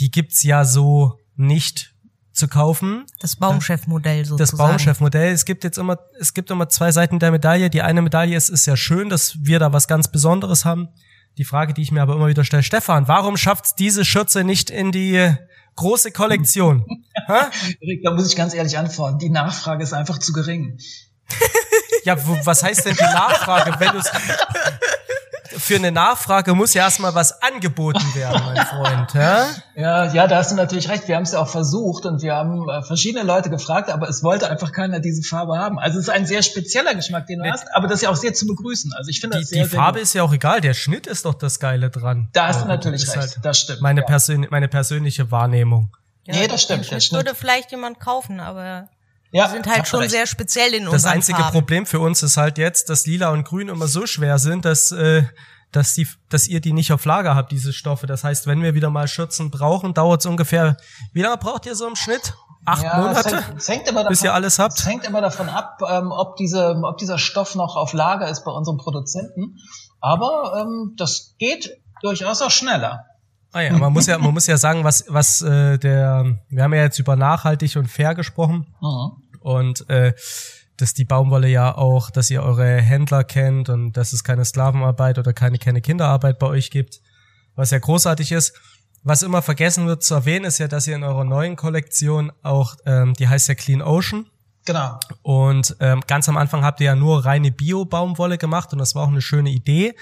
die 0.00 0.10
gibt's 0.10 0.42
ja 0.42 0.64
so 0.64 1.20
nicht 1.36 1.94
zu 2.32 2.48
kaufen. 2.48 3.06
Das 3.20 3.36
Baumchef-Modell 3.36 4.24
sozusagen. 4.24 4.58
Das 4.58 4.58
Baumchef-Modell. 4.58 5.32
Es 5.32 5.44
gibt 5.44 5.62
jetzt 5.62 5.78
immer, 5.78 5.98
es 6.18 6.34
gibt 6.34 6.50
immer 6.50 6.68
zwei 6.68 6.90
Seiten 6.90 7.18
der 7.20 7.30
Medaille. 7.30 7.70
Die 7.70 7.82
eine 7.82 8.02
Medaille 8.02 8.36
ist, 8.36 8.48
ist 8.48 8.66
ja 8.66 8.76
schön, 8.76 9.08
dass 9.08 9.36
wir 9.44 9.58
da 9.58 9.72
was 9.72 9.86
ganz 9.86 10.10
Besonderes 10.10 10.64
haben. 10.64 10.88
Die 11.38 11.44
Frage, 11.44 11.72
die 11.74 11.82
ich 11.82 11.92
mir 11.92 12.02
aber 12.02 12.14
immer 12.14 12.28
wieder 12.28 12.44
stelle, 12.44 12.62
Stefan, 12.62 13.08
warum 13.08 13.36
schafft 13.36 13.78
diese 13.78 14.04
Schürze 14.04 14.44
nicht 14.44 14.70
in 14.70 14.92
die 14.92 15.34
große 15.76 16.12
Kollektion? 16.12 16.84
Da 18.02 18.10
muss 18.12 18.26
ich 18.26 18.34
ganz 18.34 18.54
ehrlich 18.54 18.76
antworten. 18.76 19.18
Die 19.20 19.30
Nachfrage 19.30 19.84
ist 19.84 19.92
einfach 19.92 20.18
zu 20.18 20.32
gering. 20.32 20.78
ja, 22.04 22.16
was 22.44 22.64
heißt 22.64 22.86
denn 22.86 22.96
die 22.96 23.04
Nachfrage, 23.04 23.78
wenn 23.78 23.92
du 23.92 23.98
für 25.70 25.76
eine 25.76 25.92
Nachfrage 25.92 26.52
muss 26.56 26.74
ja 26.74 26.82
erstmal 26.82 27.14
was 27.14 27.42
angeboten 27.42 28.04
werden, 28.14 28.42
mein 28.44 28.66
Freund. 28.66 29.14
Ja? 29.14 29.46
ja, 29.76 30.12
ja, 30.12 30.26
da 30.26 30.38
hast 30.38 30.50
du 30.50 30.56
natürlich 30.56 30.88
recht. 30.88 31.06
Wir 31.06 31.14
haben 31.14 31.22
es 31.22 31.30
ja 31.30 31.38
auch 31.38 31.48
versucht 31.48 32.06
und 32.06 32.22
wir 32.22 32.34
haben 32.34 32.68
äh, 32.68 32.82
verschiedene 32.82 33.24
Leute 33.24 33.50
gefragt, 33.50 33.88
aber 33.88 34.08
es 34.08 34.24
wollte 34.24 34.50
einfach 34.50 34.72
keiner 34.72 34.98
diese 34.98 35.22
Farbe 35.22 35.58
haben. 35.58 35.78
Also 35.78 35.98
es 36.00 36.08
ist 36.08 36.10
ein 36.10 36.26
sehr 36.26 36.42
spezieller 36.42 36.96
Geschmack, 36.96 37.28
den 37.28 37.38
du 37.38 37.48
hast, 37.48 37.72
aber 37.72 37.86
das 37.86 37.96
ist 37.96 38.02
ja 38.02 38.10
auch 38.10 38.16
sehr 38.16 38.34
zu 38.34 38.48
begrüßen. 38.48 38.92
Also 38.94 39.10
ich 39.10 39.20
finde 39.20 39.38
das 39.38 39.48
sehr, 39.48 39.62
Die 39.62 39.70
Farbe 39.70 39.98
sehr 39.98 40.02
ist 40.02 40.14
ja 40.14 40.22
auch 40.24 40.32
egal, 40.32 40.60
der 40.60 40.74
Schnitt 40.74 41.06
ist 41.06 41.24
doch 41.24 41.34
das 41.34 41.60
Geile 41.60 41.88
dran. 41.88 42.30
Da 42.32 42.48
hast 42.48 42.62
du 42.62 42.66
natürlich 42.66 43.06
recht, 43.06 43.16
halt 43.16 43.38
das 43.40 43.60
stimmt. 43.60 43.80
Meine, 43.80 44.00
ja. 44.00 44.06
Persön 44.06 44.48
meine 44.50 44.66
persönliche 44.66 45.30
Wahrnehmung. 45.30 45.96
Ja, 46.24 46.34
nee, 46.34 46.48
das 46.48 46.62
stimmt. 46.62 46.90
Das 46.90 47.12
würde 47.12 47.36
vielleicht 47.36 47.70
jemand 47.70 48.00
kaufen, 48.00 48.40
aber 48.40 48.88
ja, 49.30 49.46
die 49.46 49.52
sind 49.52 49.68
halt 49.68 49.86
schon 49.86 50.00
recht. 50.00 50.10
sehr 50.10 50.26
speziell 50.26 50.74
in 50.74 50.86
Das 50.86 51.04
einzige 51.04 51.38
Farben. 51.38 51.52
Problem 51.52 51.86
für 51.86 52.00
uns 52.00 52.24
ist 52.24 52.36
halt 52.36 52.58
jetzt, 52.58 52.90
dass 52.90 53.06
Lila 53.06 53.30
und 53.30 53.44
Grün 53.44 53.68
immer 53.68 53.86
so 53.86 54.06
schwer 54.06 54.38
sind, 54.38 54.64
dass 54.64 54.90
äh, 54.90 55.22
dass, 55.72 55.94
die, 55.94 56.06
dass 56.28 56.48
ihr 56.48 56.60
die 56.60 56.72
nicht 56.72 56.92
auf 56.92 57.04
Lager 57.04 57.34
habt, 57.34 57.52
diese 57.52 57.72
Stoffe. 57.72 58.06
Das 58.06 58.24
heißt, 58.24 58.46
wenn 58.46 58.62
wir 58.62 58.74
wieder 58.74 58.90
mal 58.90 59.08
Schürzen 59.08 59.50
brauchen, 59.50 59.94
dauert 59.94 60.20
es 60.20 60.26
ungefähr, 60.26 60.76
wie 61.12 61.22
lange 61.22 61.36
braucht 61.36 61.66
ihr 61.66 61.74
so 61.74 61.86
im 61.86 61.96
Schnitt? 61.96 62.34
Acht 62.66 62.82
ja, 62.82 62.98
Monate, 62.98 63.18
es 63.18 63.32
hängt, 63.32 63.58
es 63.58 63.68
hängt 63.68 63.88
davon, 63.88 64.06
bis 64.08 64.22
ihr 64.22 64.34
alles 64.34 64.58
habt? 64.58 64.78
Es 64.78 64.86
hängt 64.86 65.06
immer 65.06 65.22
davon 65.22 65.48
ab, 65.48 65.80
ähm, 65.88 66.12
ob, 66.12 66.36
diese, 66.36 66.76
ob 66.82 66.98
dieser 66.98 67.18
Stoff 67.18 67.54
noch 67.54 67.76
auf 67.76 67.92
Lager 67.94 68.28
ist 68.28 68.44
bei 68.44 68.52
unserem 68.52 68.76
Produzenten. 68.76 69.56
Aber 70.00 70.60
ähm, 70.60 70.94
das 70.96 71.34
geht 71.38 71.78
durchaus 72.02 72.42
auch 72.42 72.50
schneller. 72.50 73.06
Ah 73.52 73.62
ja, 73.62 73.76
man 73.76 73.92
muss 73.92 74.06
ja, 74.06 74.18
man 74.18 74.32
muss 74.32 74.46
ja 74.46 74.56
sagen, 74.56 74.84
was, 74.84 75.06
was 75.08 75.42
äh, 75.42 75.78
der, 75.78 76.36
wir 76.48 76.62
haben 76.62 76.74
ja 76.74 76.82
jetzt 76.82 76.98
über 76.98 77.16
nachhaltig 77.16 77.76
und 77.76 77.88
fair 77.88 78.14
gesprochen. 78.14 78.66
Mhm. 78.80 79.40
Und 79.40 79.88
äh, 79.88 80.12
dass 80.80 80.94
die 80.94 81.04
Baumwolle 81.04 81.48
ja 81.48 81.76
auch, 81.76 82.10
dass 82.10 82.30
ihr 82.30 82.42
eure 82.42 82.80
Händler 82.80 83.24
kennt 83.24 83.68
und 83.68 83.92
dass 83.92 84.12
es 84.12 84.24
keine 84.24 84.44
Sklavenarbeit 84.44 85.18
oder 85.18 85.32
keine, 85.32 85.58
keine 85.58 85.80
Kinderarbeit 85.80 86.38
bei 86.38 86.46
euch 86.46 86.70
gibt, 86.70 87.00
was 87.54 87.70
ja 87.70 87.78
großartig 87.78 88.32
ist. 88.32 88.58
Was 89.02 89.22
immer 89.22 89.40
vergessen 89.40 89.86
wird 89.86 90.02
zu 90.02 90.14
erwähnen, 90.14 90.44
ist 90.44 90.58
ja, 90.58 90.68
dass 90.68 90.86
ihr 90.86 90.94
in 90.94 91.04
eurer 91.04 91.24
neuen 91.24 91.56
Kollektion 91.56 92.32
auch, 92.42 92.76
ähm, 92.84 93.14
die 93.14 93.28
heißt 93.28 93.48
ja 93.48 93.54
Clean 93.54 93.80
Ocean. 93.80 94.26
Genau. 94.66 95.00
Und 95.22 95.74
ähm, 95.80 96.02
ganz 96.06 96.28
am 96.28 96.36
Anfang 96.36 96.64
habt 96.64 96.80
ihr 96.80 96.86
ja 96.86 96.94
nur 96.94 97.24
reine 97.24 97.50
Bio-Baumwolle 97.50 98.36
gemacht 98.36 98.72
und 98.72 98.78
das 98.78 98.94
war 98.94 99.04
auch 99.04 99.08
eine 99.08 99.22
schöne 99.22 99.50
Idee. 99.50 99.94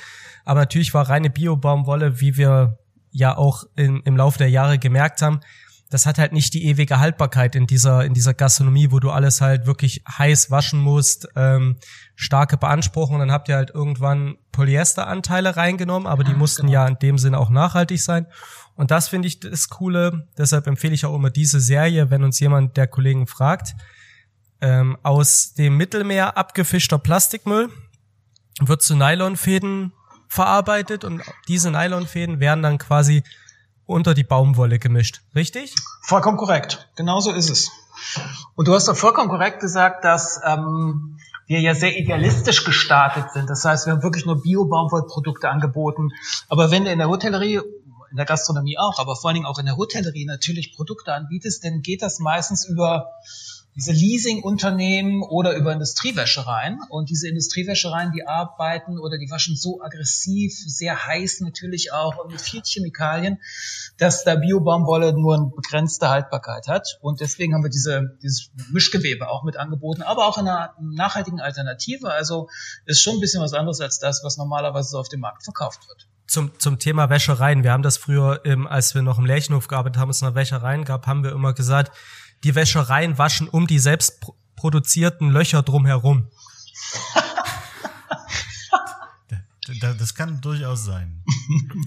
Aber 0.45 0.61
natürlich 0.61 0.95
war 0.95 1.09
reine 1.09 1.31
Bio-Baumwolle, 1.31 2.21
wie 2.21 2.37
wir 2.37 2.79
ja 3.13 3.37
auch 3.37 3.65
in, 3.77 4.01
im 4.01 4.17
Laufe 4.17 4.39
der 4.39 4.51
Jahre 4.51 4.79
gemerkt 4.79 5.23
haben, 5.23 5.41
das 5.91 6.05
hat 6.05 6.19
halt 6.19 6.33
nicht 6.33 6.53
die 6.53 6.67
ewige 6.67 6.99
Haltbarkeit 6.99 7.55
in 7.55 7.67
dieser, 7.67 8.05
in 8.05 8.13
dieser 8.13 8.35
Gastronomie, 8.35 8.91
wo 8.91 9.01
du 9.01 9.11
alles 9.11 9.41
halt 9.41 9.67
wirklich 9.67 10.03
heiß 10.07 10.51
waschen 10.51 10.81
musst, 10.81 11.29
ähm, 11.35 11.77
starke 12.15 12.59
Beanspruchung. 12.59 13.19
Dann 13.19 13.33
habt 13.33 13.49
ihr 13.49 13.57
halt 13.57 13.71
irgendwann 13.71 14.37
Polyesteranteile 14.53 15.57
reingenommen, 15.57 16.07
aber 16.07 16.25
die 16.25 16.35
mussten 16.35 16.67
genau. 16.67 16.73
ja 16.73 16.87
in 16.87 16.99
dem 16.99 17.17
Sinne 17.17 17.39
auch 17.39 17.49
nachhaltig 17.49 18.03
sein. 18.03 18.27
Und 18.75 18.91
das 18.91 19.09
finde 19.09 19.29
ich 19.29 19.41
das 19.41 19.69
Coole. 19.69 20.29
Deshalb 20.37 20.67
empfehle 20.67 20.95
ich 20.95 21.07
auch 21.07 21.15
immer 21.15 21.31
diese 21.31 21.59
Serie, 21.59 22.11
wenn 22.11 22.23
uns 22.23 22.39
jemand 22.39 22.77
der 22.77 22.87
Kollegen 22.87 23.27
fragt. 23.27 23.75
Ähm, 24.61 24.99
aus 25.03 25.55
dem 25.55 25.77
Mittelmeer 25.77 26.37
abgefischter 26.37 26.99
Plastikmüll 26.99 27.71
wird 28.61 28.83
zu 28.83 28.95
Nylonfäden 28.95 29.93
verarbeitet 30.29 31.05
und 31.05 31.23
diese 31.47 31.71
Nylonfäden 31.71 32.41
werden 32.41 32.63
dann 32.63 32.79
quasi 32.79 33.23
unter 33.89 34.15
die 34.15 34.23
Baumwolle 34.23 34.79
gemischt, 34.79 35.23
richtig? 35.35 35.75
Vollkommen 36.03 36.37
korrekt. 36.37 36.89
Genauso 36.95 37.33
ist 37.33 37.51
es. 37.51 37.71
Und 38.55 38.69
du 38.69 38.75
hast 38.75 38.87
doch 38.87 38.97
vollkommen 38.97 39.29
korrekt 39.29 39.61
gesagt, 39.61 40.05
dass 40.05 40.41
ähm, 40.45 41.19
wir 41.47 41.61
ja 41.61 41.75
sehr 41.75 41.97
idealistisch 41.97 42.65
gestartet 42.65 43.33
sind. 43.33 43.49
Das 43.49 43.65
heißt, 43.65 43.87
wir 43.87 43.95
haben 43.95 44.03
wirklich 44.03 44.27
nur 44.27 44.43
Bio-Baumwollprodukte 44.43 45.49
angeboten. 45.49 46.11
Aber 46.49 46.71
wenn 46.71 46.85
du 46.85 46.93
in 46.93 46.99
der 46.99 47.09
Hotellerie 47.09 47.61
in 48.11 48.17
der 48.17 48.27
Gastronomie 48.27 48.79
auch, 48.79 48.99
aber 48.99 49.17
vor 49.17 49.29
allen 49.29 49.35
Dingen 49.35 49.47
auch 49.47 49.59
in 49.59 49.67
der 49.67 49.77
Hotellerie 49.77 50.25
natürlich 50.25 50.75
Produkte 50.75 51.13
anbietest, 51.13 51.65
dann 51.65 51.83
geht 51.83 52.03
das 52.03 52.21
meistens 52.21 52.67
über 52.67 53.11
diese 53.79 53.93
Leasingunternehmen 53.93 55.23
oder 55.23 55.55
über 55.55 55.73
Industriewäschereien. 55.73 56.81
Und 56.89 57.11
diese 57.11 57.29
Industriewäschereien, 57.29 58.11
die 58.11 58.27
arbeiten 58.27 58.99
oder 58.99 59.19
die 59.19 59.31
waschen 59.31 59.55
so 59.55 59.81
aggressiv, 59.81 60.53
sehr 60.67 61.07
heiß 61.07 61.41
natürlich 61.41 61.93
auch 61.93 62.19
und 62.19 62.33
mit 62.33 62.41
viel 62.41 62.61
Chemikalien, 62.65 63.39
dass 63.97 64.25
da 64.25 64.35
Biobaumwolle 64.35 65.13
nur 65.13 65.37
eine 65.37 65.53
begrenzte 65.55 66.09
Haltbarkeit 66.09 66.67
hat. 66.67 66.99
Und 67.01 67.21
deswegen 67.21 67.55
haben 67.55 67.63
wir 67.63 67.71
diese, 67.71 68.19
dieses 68.21 68.51
Mischgewebe 68.73 69.29
auch 69.29 69.45
mit 69.45 69.57
angeboten, 69.57 70.03
aber 70.03 70.27
auch 70.27 70.39
in 70.39 70.49
einer 70.49 70.75
nachhaltigen 70.81 71.41
Alternative. 71.41 72.11
Also 72.11 72.49
ist 72.85 73.01
schon 73.01 73.19
ein 73.19 73.21
bisschen 73.21 73.43
was 73.43 73.53
anderes 73.53 73.81
als 73.81 74.01
das, 74.01 74.25
was 74.25 74.37
normalerweise 74.39 74.91
so 74.91 74.99
auf 74.99 75.09
dem 75.09 75.21
Markt 75.21 75.45
verkauft 75.45 75.87
wird 75.87 76.09
zum, 76.27 76.51
zum 76.59 76.79
Thema 76.79 77.09
Wäschereien. 77.09 77.65
Wir 77.65 77.73
haben 77.73 77.83
das 77.83 77.97
früher, 77.97 78.43
ähm, 78.45 78.67
als 78.67 78.95
wir 78.95 79.03
noch 79.03 79.19
im 79.19 79.25
Lärchenhof 79.25 79.67
gearbeitet 79.67 79.99
haben, 79.99 80.11
es 80.11 80.21
noch 80.21 80.35
Wäschereien 80.35 80.85
gab, 80.85 81.07
haben 81.07 81.25
wir 81.25 81.33
immer 81.33 81.55
gesagt, 81.55 81.91
die 82.45 82.55
Wäschereien 82.55 83.19
waschen 83.19 83.49
um 83.49 83.67
die 83.67 83.79
selbst 83.79 84.21
produzierten 84.57 85.31
Löcher 85.31 85.63
drumherum. 85.63 86.29
das 89.99 90.15
kann 90.15 90.41
durchaus 90.41 90.85
sein. 90.85 91.23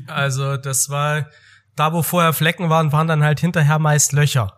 Also 0.08 0.58
das 0.58 0.89
war, 0.89 1.27
da 1.75 1.93
wo 1.93 2.03
vorher 2.03 2.34
Flecken 2.34 2.70
waren, 2.70 2.91
waren 2.91 3.08
dann 3.08 3.24
halt 3.24 3.39
hinterher 3.39 3.79
meist 3.79 4.13
Löcher. 4.13 4.58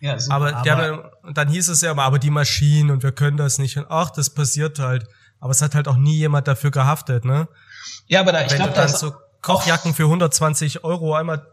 Ja, 0.00 0.18
super, 0.18 0.34
aber, 0.34 0.52
der, 0.62 1.12
dann 1.32 1.48
hieß 1.48 1.68
es 1.68 1.80
ja 1.80 1.92
immer, 1.92 2.02
aber 2.02 2.18
die 2.18 2.30
Maschinen 2.30 2.90
und 2.90 3.02
wir 3.02 3.12
können 3.12 3.36
das 3.36 3.58
nicht. 3.58 3.78
Und 3.78 3.86
ach, 3.88 4.10
das 4.10 4.30
passiert 4.30 4.78
halt. 4.78 5.08
Aber 5.40 5.50
es 5.50 5.62
hat 5.62 5.74
halt 5.74 5.88
auch 5.88 5.96
nie 5.96 6.16
jemand 6.16 6.48
dafür 6.48 6.70
gehaftet, 6.70 7.24
ne? 7.24 7.48
Ja, 8.06 8.20
aber 8.20 8.32
da, 8.32 8.42
ich 8.42 8.54
glaube, 8.54 8.72
das 8.72 9.00
so 9.00 9.14
Kochjacken 9.42 9.94
für 9.94 10.04
120 10.04 10.84
Euro 10.84 11.14
einmal 11.14 11.46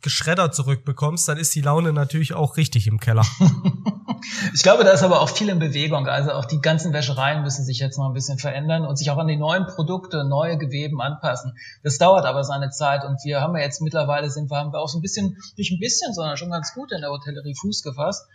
geschreddert 0.00 0.54
zurückbekommst, 0.54 1.28
dann 1.28 1.38
ist 1.38 1.54
die 1.54 1.60
Laune 1.60 1.92
natürlich 1.92 2.34
auch 2.34 2.56
richtig 2.56 2.86
im 2.86 3.00
Keller. 3.00 3.24
ich 4.54 4.62
glaube, 4.62 4.84
da 4.84 4.90
ist 4.90 5.02
aber 5.02 5.20
auch 5.20 5.28
viel 5.28 5.48
in 5.48 5.58
Bewegung. 5.58 6.06
Also 6.06 6.32
auch 6.32 6.44
die 6.44 6.60
ganzen 6.60 6.92
Wäschereien 6.92 7.42
müssen 7.42 7.64
sich 7.64 7.78
jetzt 7.78 7.98
noch 7.98 8.06
ein 8.06 8.12
bisschen 8.12 8.38
verändern 8.38 8.84
und 8.84 8.96
sich 8.96 9.10
auch 9.10 9.18
an 9.18 9.26
die 9.26 9.36
neuen 9.36 9.66
Produkte, 9.66 10.24
neue 10.24 10.58
Geweben 10.58 11.00
anpassen. 11.00 11.56
Das 11.82 11.98
dauert 11.98 12.26
aber 12.26 12.44
seine 12.44 12.70
Zeit 12.70 13.04
und 13.04 13.24
wir 13.24 13.40
haben 13.40 13.56
ja 13.56 13.62
jetzt 13.62 13.80
mittlerweile 13.80 14.30
sind 14.30 14.50
wir, 14.50 14.58
haben 14.58 14.72
wir 14.72 14.80
auch 14.80 14.88
so 14.88 14.98
ein 14.98 15.02
bisschen, 15.02 15.36
nicht 15.56 15.72
ein 15.72 15.78
bisschen, 15.78 16.12
sondern 16.12 16.36
schon 16.36 16.50
ganz 16.50 16.74
gut 16.74 16.92
in 16.92 17.00
der 17.00 17.10
Hotellerie 17.10 17.54
Fuß 17.54 17.82
gefasst. 17.82 18.26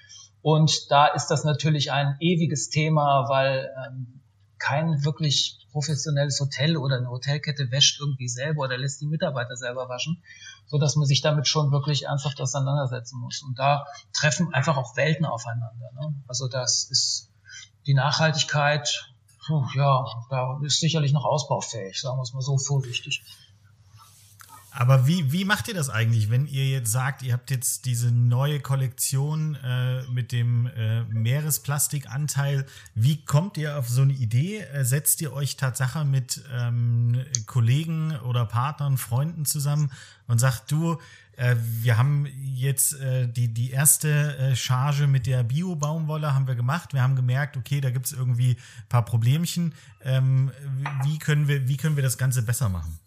Und 0.41 0.89
da 0.89 1.07
ist 1.07 1.27
das 1.27 1.43
natürlich 1.43 1.91
ein 1.91 2.15
ewiges 2.19 2.69
Thema, 2.69 3.27
weil 3.27 3.69
ähm, 3.85 4.21
kein 4.57 5.03
wirklich 5.03 5.58
professionelles 5.71 6.39
Hotel 6.39 6.77
oder 6.77 6.97
eine 6.97 7.09
Hotelkette 7.09 7.71
wäscht 7.71 7.99
irgendwie 7.99 8.27
selber 8.27 8.63
oder 8.63 8.77
lässt 8.77 9.01
die 9.01 9.07
Mitarbeiter 9.07 9.55
selber 9.55 9.89
waschen, 9.89 10.21
so 10.67 10.77
dass 10.77 10.95
man 10.95 11.05
sich 11.05 11.21
damit 11.21 11.47
schon 11.47 11.71
wirklich 11.71 12.05
ernsthaft 12.05 12.39
auseinandersetzen 12.41 13.19
muss. 13.19 13.41
Und 13.41 13.57
da 13.57 13.85
treffen 14.13 14.53
einfach 14.53 14.77
auch 14.77 14.95
Welten 14.95 15.25
aufeinander. 15.25 15.91
Ne? 15.93 16.15
Also 16.27 16.47
das 16.47 16.89
ist 16.89 17.31
die 17.85 17.93
Nachhaltigkeit, 17.93 19.09
ja, 19.73 20.05
da 20.29 20.59
ist 20.63 20.79
sicherlich 20.79 21.11
noch 21.11 21.25
ausbaufähig, 21.25 21.99
sagen 21.99 22.17
wir 22.17 22.23
es 22.23 22.33
mal 22.33 22.41
so 22.41 22.57
vorsichtig. 22.57 23.23
Aber 24.71 25.07
wie, 25.07 25.31
wie 25.31 25.45
macht 25.45 25.67
ihr 25.67 25.73
das 25.73 25.89
eigentlich, 25.89 26.29
wenn 26.29 26.45
ihr 26.45 26.69
jetzt 26.69 26.91
sagt, 26.91 27.23
ihr 27.23 27.33
habt 27.33 27.49
jetzt 27.49 27.85
diese 27.85 28.11
neue 28.11 28.59
Kollektion 28.59 29.55
äh, 29.55 30.03
mit 30.11 30.31
dem 30.31 30.67
äh, 30.67 31.03
Meeresplastikanteil? 31.05 32.65
Wie 32.93 33.23
kommt 33.25 33.57
ihr 33.57 33.77
auf 33.77 33.89
so 33.89 34.03
eine 34.03 34.13
Idee? 34.13 34.59
Äh, 34.59 34.85
setzt 34.85 35.21
ihr 35.21 35.33
euch 35.33 35.57
Tatsache 35.57 36.05
mit 36.05 36.43
ähm, 36.53 37.25
Kollegen 37.47 38.15
oder 38.19 38.45
Partnern, 38.45 38.97
Freunden 38.97 39.45
zusammen 39.45 39.91
und 40.27 40.39
sagt, 40.39 40.71
du, 40.71 40.99
äh, 41.39 41.55
wir 41.81 41.97
haben 41.97 42.27
jetzt 42.43 42.99
äh, 42.99 43.27
die, 43.27 43.47
die 43.47 43.71
erste 43.71 44.37
äh, 44.37 44.55
Charge 44.55 45.07
mit 45.07 45.25
der 45.25 45.43
Bio-Baumwolle 45.43 46.35
haben 46.35 46.47
wir 46.47 46.55
gemacht. 46.55 46.93
Wir 46.93 47.01
haben 47.01 47.15
gemerkt, 47.15 47.55
okay, 47.57 47.81
da 47.81 47.89
gibt 47.89 48.05
es 48.07 48.11
irgendwie 48.11 48.51
ein 48.51 48.89
paar 48.89 49.05
Problemchen. 49.05 49.73
Ähm, 50.03 50.51
wie, 51.03 51.17
können 51.17 51.47
wir, 51.47 51.67
wie 51.67 51.77
können 51.77 51.95
wir 51.95 52.03
das 52.03 52.17
Ganze 52.17 52.43
besser 52.43 52.67
machen? 52.67 52.99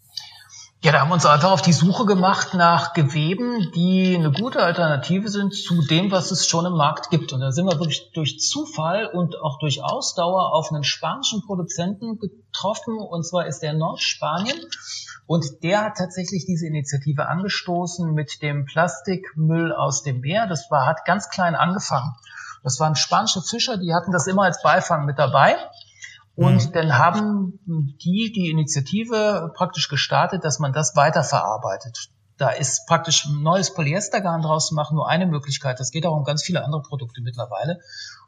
Ja, 0.83 0.91
da 0.91 0.99
haben 0.99 1.11
wir 1.11 1.13
uns 1.13 1.25
einfach 1.25 1.51
auf 1.51 1.61
die 1.61 1.71
Suche 1.71 2.05
gemacht 2.05 2.55
nach 2.55 2.91
Geweben, 2.91 3.71
die 3.73 4.17
eine 4.17 4.33
gute 4.33 4.61
Alternative 4.61 5.29
sind 5.29 5.55
zu 5.55 5.81
dem, 5.81 6.11
was 6.11 6.29
es 6.31 6.45
schon 6.45 6.65
im 6.65 6.73
Markt 6.73 7.09
gibt. 7.09 7.31
Und 7.31 7.39
da 7.39 7.53
sind 7.53 7.67
wir 7.67 7.79
wirklich 7.79 8.11
durch 8.11 8.41
Zufall 8.41 9.05
und 9.05 9.39
auch 9.39 9.59
durch 9.59 9.81
Ausdauer 9.81 10.53
auf 10.53 10.73
einen 10.73 10.83
spanischen 10.83 11.41
Produzenten 11.41 12.19
getroffen. 12.19 12.97
Und 12.97 13.25
zwar 13.25 13.47
ist 13.47 13.61
der 13.61 13.71
Nordspanien. 13.71 14.57
Und 15.25 15.63
der 15.63 15.85
hat 15.85 15.95
tatsächlich 15.95 16.45
diese 16.45 16.67
Initiative 16.67 17.29
angestoßen 17.29 18.13
mit 18.13 18.41
dem 18.41 18.65
Plastikmüll 18.65 19.71
aus 19.71 20.03
dem 20.03 20.19
Meer. 20.19 20.47
Das 20.47 20.69
war, 20.69 20.85
hat 20.85 21.05
ganz 21.05 21.29
klein 21.29 21.55
angefangen. 21.55 22.13
Das 22.61 22.81
waren 22.81 22.97
spanische 22.97 23.41
Fischer, 23.41 23.77
die 23.77 23.93
hatten 23.93 24.11
das 24.11 24.27
immer 24.27 24.43
als 24.43 24.61
Beifang 24.61 25.05
mit 25.05 25.17
dabei. 25.17 25.55
Und 26.35 26.69
mhm. 26.69 26.71
dann 26.73 26.97
haben 26.97 27.59
die 27.65 28.31
die 28.33 28.49
Initiative 28.49 29.51
praktisch 29.55 29.87
gestartet, 29.87 30.43
dass 30.43 30.59
man 30.59 30.73
das 30.73 30.95
weiterverarbeitet. 30.95 32.09
Da 32.37 32.49
ist 32.49 32.87
praktisch 32.87 33.25
ein 33.25 33.43
neues 33.43 33.75
Polyestergarn 33.75 34.41
draus 34.41 34.69
zu 34.69 34.75
machen 34.75 34.95
nur 34.95 35.07
eine 35.07 35.27
Möglichkeit. 35.27 35.79
Das 35.79 35.91
geht 35.91 36.07
auch 36.07 36.17
um 36.17 36.23
ganz 36.23 36.41
viele 36.41 36.65
andere 36.65 36.81
Produkte 36.81 37.21
mittlerweile. 37.21 37.79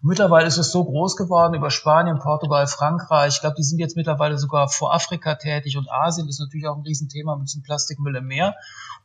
Und 0.03 0.09
mittlerweile 0.09 0.45
ist 0.45 0.59
es 0.59 0.71
so 0.71 0.85
groß 0.85 1.15
geworden 1.15 1.55
über 1.55 1.71
Spanien, 1.71 2.19
Portugal, 2.19 2.67
Frankreich. 2.67 3.33
Ich 3.33 3.41
glaube, 3.41 3.55
die 3.57 3.63
sind 3.63 3.79
jetzt 3.79 3.95
mittlerweile 3.95 4.37
sogar 4.37 4.69
vor 4.69 4.93
Afrika 4.93 5.33
tätig 5.35 5.75
und 5.75 5.89
Asien 5.91 6.29
ist 6.29 6.39
natürlich 6.39 6.67
auch 6.67 6.77
ein 6.77 6.83
Riesenthema 6.83 7.35
mit 7.35 7.47
diesem 7.47 7.63
Plastikmüll 7.63 8.15
im 8.15 8.27
Meer 8.27 8.55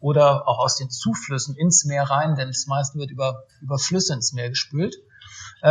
oder 0.00 0.46
auch 0.46 0.58
aus 0.58 0.76
den 0.76 0.90
Zuflüssen 0.90 1.56
ins 1.56 1.86
Meer 1.86 2.02
rein, 2.02 2.36
denn 2.36 2.48
das 2.48 2.66
meiste 2.66 2.98
wird 2.98 3.10
über, 3.10 3.44
über 3.62 3.78
Flüsse 3.78 4.12
ins 4.12 4.34
Meer 4.34 4.50
gespült 4.50 4.96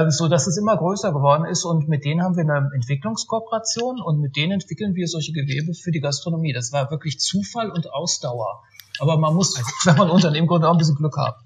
so 0.10 0.28
dass 0.28 0.48
es 0.48 0.58
immer 0.58 0.78
größer 0.78 1.12
geworden 1.12 1.46
ist. 1.46 1.66
Und 1.66 1.88
mit 1.88 2.06
denen 2.06 2.22
haben 2.22 2.36
wir 2.36 2.44
eine 2.44 2.70
Entwicklungskooperation 2.74 4.02
und 4.02 4.20
mit 4.20 4.36
denen 4.36 4.54
entwickeln 4.54 4.96
wir 4.96 5.08
solche 5.08 5.34
Gewebe 5.34 5.74
für 5.74 5.92
die 5.92 6.00
Gastronomie. 6.00 6.54
Das 6.54 6.72
war 6.72 6.92
wirklich 6.92 7.20
Zufall 7.20 7.72
und 7.72 7.92
Ausdauer. 7.92 8.64
Aber 9.00 9.18
man 9.18 9.34
muss, 9.34 9.58
also, 9.58 9.70
wenn 9.86 9.98
man 9.98 10.10
Unternehmen 10.10 10.48
gründet, 10.48 10.70
auch 10.70 10.74
ein 10.74 10.78
bisschen 10.78 10.96
Glück 10.96 11.18
haben. 11.18 11.38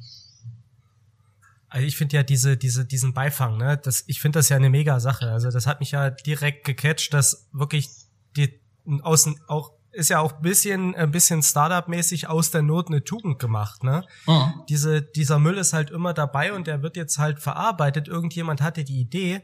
Also 1.70 1.88
ich 1.88 1.98
finde 1.98 2.18
ja 2.18 2.24
diese, 2.24 2.56
diese, 2.56 2.86
diesen 2.86 3.14
Beifang, 3.14 3.58
ne, 3.58 3.80
das, 3.82 4.04
ich 4.06 4.22
finde 4.22 4.38
das 4.38 4.50
ja 4.50 4.58
eine 4.58 4.70
mega 4.70 5.00
Sache. 5.00 5.32
Also 5.32 5.50
das 5.50 5.66
hat 5.66 5.80
mich 5.80 5.90
ja 5.92 6.12
direkt 6.12 6.66
gecatcht, 6.66 7.14
dass 7.16 7.48
wirklich 7.52 7.90
die 8.38 8.62
außen 8.86 9.40
auch 9.48 9.72
ist 9.94 10.10
ja 10.10 10.20
auch 10.20 10.34
bisschen, 10.34 10.96
ein 10.96 11.12
bisschen 11.12 11.44
Startup-mäßig 11.44 12.28
aus 12.28 12.52
der 12.52 12.64
Not 12.64 12.88
eine 12.88 13.04
Tugend 13.04 13.40
gemacht, 13.40 13.84
ne? 13.84 14.04
Mhm. 14.26 14.64
Diese, 14.68 15.02
dieser 15.02 15.40
Müll 15.40 15.58
ist 15.58 15.74
halt 15.74 15.92
immer 15.92 16.14
dabei 16.14 16.54
und 16.54 16.68
der 16.68 16.82
wird 16.82 16.98
jetzt 16.98 17.20
halt 17.20 17.40
verarbeitet. 17.40 18.08
Irgendjemand 18.08 18.62
hatte 18.62 18.84
die 18.84 19.00
Idee. 19.00 19.42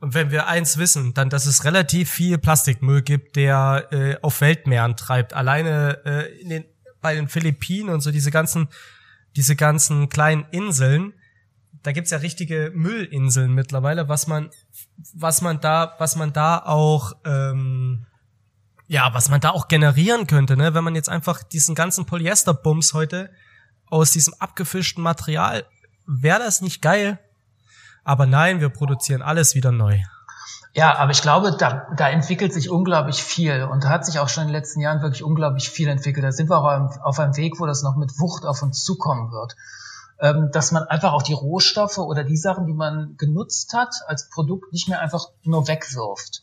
Und 0.00 0.14
wenn 0.14 0.30
wir 0.30 0.48
eins 0.48 0.78
wissen, 0.78 1.14
dann, 1.14 1.30
dass 1.30 1.46
es 1.46 1.64
relativ 1.64 2.10
viel 2.10 2.38
Plastikmüll 2.38 3.02
gibt, 3.02 3.36
der 3.36 3.88
äh, 3.90 4.16
auf 4.22 4.40
Weltmeeren 4.40 4.96
treibt. 4.96 5.34
Alleine 5.34 6.00
äh, 6.04 6.40
in 6.40 6.48
den, 6.48 6.64
bei 7.00 7.14
den 7.14 7.28
Philippinen 7.28 7.90
und 7.90 8.00
so 8.00 8.10
diese 8.10 8.30
ganzen, 8.30 8.68
diese 9.36 9.56
ganzen 9.56 10.08
kleinen 10.08 10.46
Inseln, 10.50 11.12
da 11.82 11.92
gibt's 11.92 12.10
ja 12.10 12.18
richtige 12.18 12.72
Müllinseln 12.74 13.52
mittlerweile, 13.54 14.08
was 14.08 14.26
man, 14.26 14.50
was 15.12 15.42
man 15.42 15.60
da, 15.60 15.94
was 15.98 16.16
man 16.16 16.32
da 16.32 16.58
auch 16.58 17.12
ähm, 17.26 18.06
ja, 18.86 19.12
was 19.14 19.28
man 19.28 19.40
da 19.40 19.50
auch 19.50 19.68
generieren 19.68 20.26
könnte, 20.26 20.56
ne? 20.56 20.74
Wenn 20.74 20.84
man 20.84 20.94
jetzt 20.94 21.08
einfach 21.08 21.42
diesen 21.42 21.74
ganzen 21.74 22.06
Polyesterbums 22.06 22.92
heute 22.92 23.30
aus 23.86 24.12
diesem 24.12 24.34
abgefischten 24.38 25.02
Material, 25.02 25.64
wäre 26.06 26.38
das 26.38 26.60
nicht 26.60 26.82
geil? 26.82 27.18
Aber 28.04 28.26
nein, 28.26 28.60
wir 28.60 28.68
produzieren 28.68 29.22
alles 29.22 29.54
wieder 29.54 29.72
neu. 29.72 30.00
Ja, 30.74 30.96
aber 30.98 31.12
ich 31.12 31.22
glaube, 31.22 31.56
da, 31.56 31.86
da 31.96 32.08
entwickelt 32.08 32.52
sich 32.52 32.68
unglaublich 32.68 33.22
viel 33.22 33.62
und 33.62 33.84
da 33.84 33.88
hat 33.90 34.04
sich 34.04 34.18
auch 34.18 34.28
schon 34.28 34.42
in 34.42 34.48
den 34.48 34.56
letzten 34.56 34.80
Jahren 34.80 35.00
wirklich 35.02 35.22
unglaublich 35.22 35.70
viel 35.70 35.88
entwickelt. 35.88 36.24
Da 36.24 36.32
sind 36.32 36.50
wir 36.50 36.58
auch 36.58 37.00
auf 37.02 37.18
einem 37.20 37.36
Weg, 37.36 37.60
wo 37.60 37.66
das 37.66 37.82
noch 37.82 37.96
mit 37.96 38.18
Wucht 38.18 38.44
auf 38.44 38.60
uns 38.60 38.82
zukommen 38.82 39.30
wird. 39.30 39.54
Ähm, 40.20 40.50
dass 40.52 40.72
man 40.72 40.84
einfach 40.84 41.12
auch 41.12 41.22
die 41.22 41.32
Rohstoffe 41.32 41.98
oder 41.98 42.24
die 42.24 42.36
Sachen, 42.36 42.66
die 42.66 42.72
man 42.72 43.16
genutzt 43.16 43.72
hat, 43.72 43.94
als 44.06 44.28
Produkt 44.28 44.72
nicht 44.72 44.88
mehr 44.88 45.00
einfach 45.00 45.26
nur 45.42 45.66
wegwirft. 45.68 46.42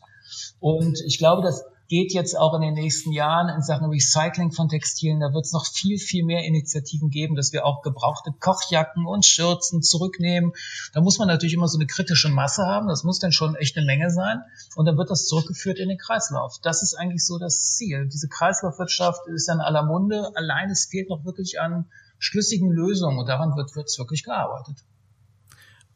Und 0.60 0.98
ich 1.06 1.18
glaube, 1.18 1.42
dass 1.42 1.64
geht 1.92 2.14
jetzt 2.14 2.38
auch 2.38 2.54
in 2.54 2.62
den 2.62 2.72
nächsten 2.72 3.12
Jahren 3.12 3.54
in 3.54 3.60
Sachen 3.60 3.90
Recycling 3.90 4.50
von 4.50 4.70
Textilien. 4.70 5.20
Da 5.20 5.34
wird 5.34 5.44
es 5.44 5.52
noch 5.52 5.66
viel, 5.66 5.98
viel 5.98 6.24
mehr 6.24 6.42
Initiativen 6.42 7.10
geben, 7.10 7.36
dass 7.36 7.52
wir 7.52 7.66
auch 7.66 7.82
gebrauchte 7.82 8.32
Kochjacken 8.32 9.04
und 9.04 9.26
Schürzen 9.26 9.82
zurücknehmen. 9.82 10.54
Da 10.94 11.02
muss 11.02 11.18
man 11.18 11.28
natürlich 11.28 11.52
immer 11.52 11.68
so 11.68 11.76
eine 11.76 11.86
kritische 11.86 12.30
Masse 12.30 12.64
haben. 12.64 12.88
Das 12.88 13.04
muss 13.04 13.18
dann 13.18 13.30
schon 13.30 13.56
echt 13.56 13.76
eine 13.76 13.84
Menge 13.84 14.10
sein. 14.10 14.40
Und 14.74 14.86
dann 14.86 14.96
wird 14.96 15.10
das 15.10 15.26
zurückgeführt 15.26 15.78
in 15.78 15.90
den 15.90 15.98
Kreislauf. 15.98 16.58
Das 16.62 16.82
ist 16.82 16.94
eigentlich 16.94 17.26
so 17.26 17.38
das 17.38 17.74
Ziel. 17.76 18.08
Diese 18.08 18.28
Kreislaufwirtschaft 18.28 19.26
ist 19.26 19.50
an 19.50 19.60
aller 19.60 19.82
Munde. 19.82 20.32
Allein 20.34 20.70
es 20.70 20.86
fehlt 20.86 21.10
noch 21.10 21.26
wirklich 21.26 21.60
an 21.60 21.84
schlüssigen 22.18 22.70
Lösungen 22.70 23.18
und 23.18 23.28
daran 23.28 23.54
wird, 23.54 23.76
wird 23.76 23.94
wirklich 23.98 24.22
gearbeitet. 24.22 24.78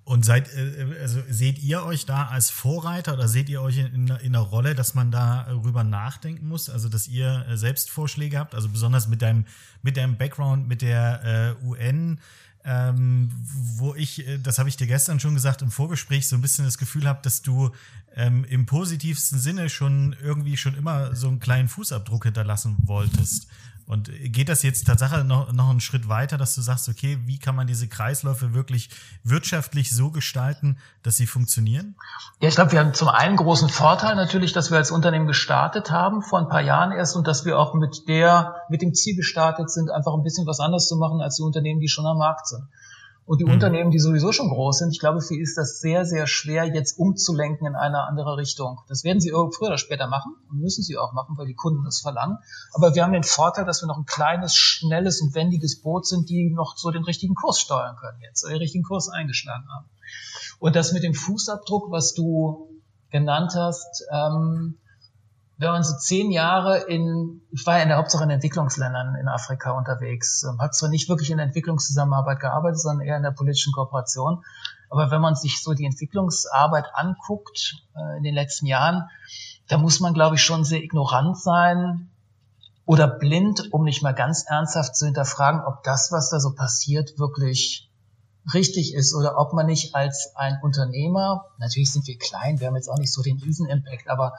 Und 0.07 0.25
seid, 0.25 0.55
äh, 0.55 0.87
also 1.03 1.21
seht 1.29 1.59
ihr 1.59 1.83
euch 1.83 2.07
da 2.07 2.27
als 2.27 2.49
Vorreiter 2.49 3.15
oder 3.15 3.27
seht 3.27 3.49
ihr 3.49 3.61
euch 3.61 3.79
in, 3.79 4.07
in, 4.07 4.13
einer 4.13 4.39
Rolle, 4.39 4.77
dass 4.77 4.95
man 4.95 5.11
darüber 5.11 5.83
nachdenken 5.83 6.47
muss? 6.47 6.71
Also, 6.71 6.89
dass 6.89 7.09
ihr 7.09 7.45
äh, 7.49 7.57
selbst 7.57 7.91
Vorschläge 7.91 8.39
habt, 8.39 8.55
also 8.55 8.69
besonders 8.69 9.09
mit 9.09 9.21
deinem, 9.21 9.47
mit 9.83 9.97
deinem 9.97 10.17
Background 10.17 10.69
mit 10.69 10.81
der 10.81 11.57
äh, 11.61 11.67
UN, 11.67 12.21
ähm, 12.65 13.31
wo 13.79 13.97
ich, 13.97 14.25
äh, 14.29 14.39
das 14.39 14.61
habe 14.61 14.69
ich 14.69 14.77
dir 14.77 14.87
gestern 14.87 15.19
schon 15.19 15.35
gesagt 15.35 15.61
im 15.63 15.73
Vorgespräch, 15.73 16.29
so 16.29 16.37
ein 16.37 16.41
bisschen 16.41 16.65
das 16.65 16.79
Gefühl 16.79 17.09
habe, 17.09 17.19
dass 17.23 17.43
du 17.43 17.73
ähm, 18.15 18.45
im 18.45 18.65
positivsten 18.65 19.41
Sinne 19.41 19.69
schon 19.69 20.15
irgendwie 20.23 20.57
schon 20.57 20.77
immer 20.77 21.17
so 21.17 21.27
einen 21.27 21.41
kleinen 21.41 21.67
Fußabdruck 21.67 22.27
hinterlassen 22.27 22.77
wolltest. 22.85 23.49
Und 23.87 24.11
geht 24.33 24.49
das 24.49 24.65
jetzt 24.65 24.85
tatsächlich 24.87 25.23
noch, 25.23 25.53
noch 25.53 25.71
einen 25.71 25.81
Schritt 25.81 26.09
weiter, 26.09 26.37
dass 26.37 26.57
du 26.57 26.61
sagst, 26.61 26.89
okay, 26.89 27.19
wie 27.27 27.39
kann 27.39 27.55
man 27.55 27.69
diese 27.69 27.87
Kreisläufe 27.87 28.53
wirklich 28.53 28.91
wirtschaftlich 29.23 29.95
so 29.95 30.11
gestalten, 30.11 30.79
dass 31.05 31.17
sie 31.17 31.27
funktionieren? 31.27 31.95
Ja, 32.41 32.49
ich 32.49 32.57
glaube, 32.57 32.73
wir 32.73 32.81
haben 32.81 32.95
zum 32.95 33.09
einen 33.09 33.37
großen 33.37 33.69
Vorteil 33.69 34.17
natürlich, 34.17 34.53
dass 34.53 34.73
wir 34.73 34.79
als 34.79 34.91
Unternehmen 34.91 35.29
gestartet 35.29 35.93
haben, 35.93 36.23
vor 36.23 36.41
ein 36.41 36.49
paar 36.49 36.63
Jahren 36.63 36.91
erst, 36.91 37.15
und 37.15 37.29
dass 37.29 37.45
wir 37.45 37.59
auch 37.61 37.75
mit 37.75 38.09
der, 38.09 38.57
mit 38.69 38.83
dem 38.83 38.93
Ziel 38.93 39.15
gestartet 39.15 39.71
sind, 39.71 39.89
einfach 39.91 40.15
ein 40.15 40.25
bisschen 40.25 40.49
was 40.49 40.59
anderes 40.59 40.89
zu 40.89 40.97
machen 40.97 41.21
als 41.21 41.37
die 41.37 41.43
Unternehmen, 41.43 41.81
die 41.81 41.89
schon 41.89 42.07
am 42.07 42.19
Markt 42.19 42.49
sind. 42.49 42.65
Und 43.27 43.41
die 43.41 43.45
mhm. 43.45 43.55
Unternehmen, 43.55 43.91
die 43.91 43.99
sowieso 43.99 44.31
schon 44.31 44.49
groß 44.49 44.79
sind, 44.79 44.93
ich 44.93 45.01
glaube, 45.01 45.21
für 45.21 45.27
sie 45.27 45.41
ist 45.41 45.59
das 45.59 45.81
sehr, 45.81 46.07
sehr 46.07 46.29
schwer, 46.29 46.65
jetzt 46.65 46.97
umzulenken 46.97 47.67
in 47.67 47.75
eine 47.75 48.05
andere 48.05 48.37
Richtung. 48.37 48.79
Das 48.89 49.03
werden 49.03 49.21
sie 49.21 49.31
früher 49.31 49.69
oder 49.69 49.79
später 49.79 50.07
machen 50.07 50.37
und 50.49 50.61
müssen 50.61 50.85
sie 50.85 50.97
auch 50.97 51.13
machen, 51.13 51.37
weil 51.37 51.47
die 51.47 51.55
Kunden 51.55 51.85
das 51.85 52.01
verlangen. 52.01 52.39
Aber 52.73 52.95
wir 52.95 53.03
haben 53.03 53.13
den 53.13 53.25
Vorteil, 53.25 53.65
dass 53.65 53.83
wir 53.83 53.89
noch 53.89 53.99
ein 53.99 54.07
kleines, 54.07 54.55
schnelles 54.55 55.21
und 55.21 55.35
wendiges 55.35 55.83
Boot 55.83 56.07
sind, 56.07 56.31
die 56.31 56.51
noch 56.51 56.77
so 56.77 56.93
den 56.93 57.03
richtigen 57.03 57.35
Kurs 57.35 57.59
steuern 57.59 57.97
können 57.97 58.19
jetzt, 58.23 58.47
den 58.47 58.57
richtigen 58.59 58.85
Kurs 58.85 59.09
eingeschlagen 59.09 59.67
haben. 59.75 59.87
Und 60.61 60.77
das 60.77 60.93
mit 60.93 61.03
dem 61.03 61.15
Fußabdruck, 61.15 61.91
was 61.91 62.15
du 62.15 62.71
genannt 63.11 63.55
hast, 63.57 64.05
ähm, 64.13 64.79
wenn 65.59 65.71
man 65.71 65.83
so 65.83 65.97
zehn 65.97 66.31
Jahre 66.31 66.81
in, 66.81 67.41
ich 67.51 67.67
war 67.67 67.77
ja 67.77 67.83
in 67.83 67.89
der 67.89 67.97
Hauptsache 67.97 68.25
in 68.25 68.31
Entwicklungsländern 68.31 69.15
in 69.15 69.27
Afrika 69.27 69.71
unterwegs, 69.71 70.43
ähm, 70.43 70.61
habe 70.61 70.73
zwar 70.73 70.91
nicht 70.91 71.09
wirklich 71.09 71.31
in 71.31 71.39
der 71.39 71.47
Entwicklungszusammenarbeit 71.47 72.41
gearbeitet, 72.41 72.81
sondern 72.81 73.07
eher 73.07 73.17
in 73.17 73.23
der 73.23 73.31
politischen 73.31 73.73
Kooperation. 73.73 74.45
Aber 74.91 75.11
wenn 75.11 75.21
man 75.21 75.35
sich 75.35 75.63
so 75.63 75.73
die 75.73 75.87
Entwicklungsarbeit 75.87 76.87
anguckt 76.93 77.83
äh, 77.97 78.19
in 78.19 78.23
den 78.23 78.35
letzten 78.35 78.67
Jahren, 78.67 79.09
da 79.69 79.79
muss 79.79 80.01
man, 80.01 80.13
glaube 80.13 80.37
ich, 80.37 80.43
schon 80.43 80.65
sehr 80.65 80.83
ignorant 80.83 81.39
sein 81.39 82.11
oder 82.85 83.09
blind, 83.09 83.73
um 83.73 83.83
nicht 83.83 84.03
mal 84.03 84.15
ganz 84.15 84.45
ernsthaft 84.47 84.95
zu 84.95 85.07
hinterfragen, 85.07 85.63
ob 85.63 85.83
das, 85.83 86.13
was 86.13 86.29
da 86.31 86.39
so 86.39 86.55
passiert, 86.55 87.19
wirklich 87.19 87.91
richtig 88.53 88.95
ist 88.95 89.15
oder 89.15 89.39
ob 89.39 89.55
man 89.55 89.67
nicht 89.67 89.95
als 89.95 90.33
ein 90.37 90.61
Unternehmer, 90.63 91.47
natürlich 91.59 91.91
sind 91.91 92.07
wir 92.07 92.17
klein, 92.17 92.61
wir 92.61 92.69
haben 92.69 92.77
jetzt 92.77 92.89
auch 92.89 92.99
nicht 92.99 93.13
so 93.13 93.23
den 93.23 93.39
Riesenimpact, 93.39 94.09
aber 94.09 94.35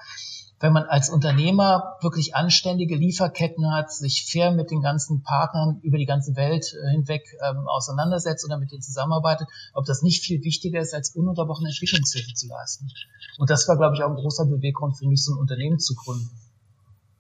wenn 0.60 0.74
man 0.74 0.84
als 0.84 1.10
Unternehmer 1.10 1.98
wirklich 2.02 2.36
anständige 2.36 2.96
Lieferketten 2.96 3.72
hat, 3.72 3.92
sich 3.92 4.26
fair 4.30 4.52
mit 4.52 4.72
den 4.72 4.82
ganzen 4.82 5.22
Partnern 5.22 5.80
über 5.84 5.98
die 5.98 6.06
ganze 6.06 6.36
Welt 6.36 6.74
äh, 6.74 6.92
hinweg 6.92 7.24
ähm, 7.48 7.68
auseinandersetzt 7.68 8.44
oder 8.46 8.58
mit 8.58 8.72
denen 8.72 8.82
zusammenarbeitet, 8.82 9.48
ob 9.74 9.86
das 9.86 10.02
nicht 10.02 10.24
viel 10.24 10.44
wichtiger 10.44 10.80
ist, 10.80 10.96
als 10.96 11.16
ununterbrochene 11.16 11.70
Entwicklungshilfe 11.70 12.34
zu 12.34 12.48
leisten. 12.48 12.90
Und 13.38 13.50
das 13.50 13.68
war, 13.68 13.78
glaube 13.78 13.96
ich, 13.96 14.04
auch 14.04 14.10
ein 14.10 14.16
großer 14.16 14.46
Beweggrund 14.46 14.98
für 14.98 15.08
mich, 15.08 15.24
so 15.24 15.34
ein 15.34 15.38
Unternehmen 15.38 15.80
zu 15.80 15.94
gründen. 15.94 16.30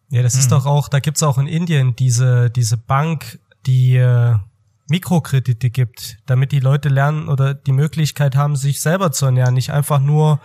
Ja, 0.09 0.23
das 0.23 0.33
hm. 0.33 0.39
ist 0.39 0.51
doch 0.51 0.65
auch, 0.65 0.87
da 0.87 0.99
gibt's 0.99 1.21
auch 1.21 1.37
in 1.37 1.47
Indien 1.47 1.95
diese, 1.95 2.49
diese 2.49 2.77
Bank, 2.77 3.39
die 3.67 3.97
äh, 3.97 4.35
Mikrokredite 4.89 5.69
gibt, 5.69 6.17
damit 6.25 6.51
die 6.51 6.59
Leute 6.59 6.89
lernen 6.89 7.27
oder 7.27 7.53
die 7.53 7.73
Möglichkeit 7.73 8.35
haben, 8.35 8.55
sich 8.55 8.81
selber 8.81 9.11
zu 9.11 9.25
ernähren, 9.25 9.53
nicht 9.53 9.71
einfach 9.71 9.99
nur 9.99 10.39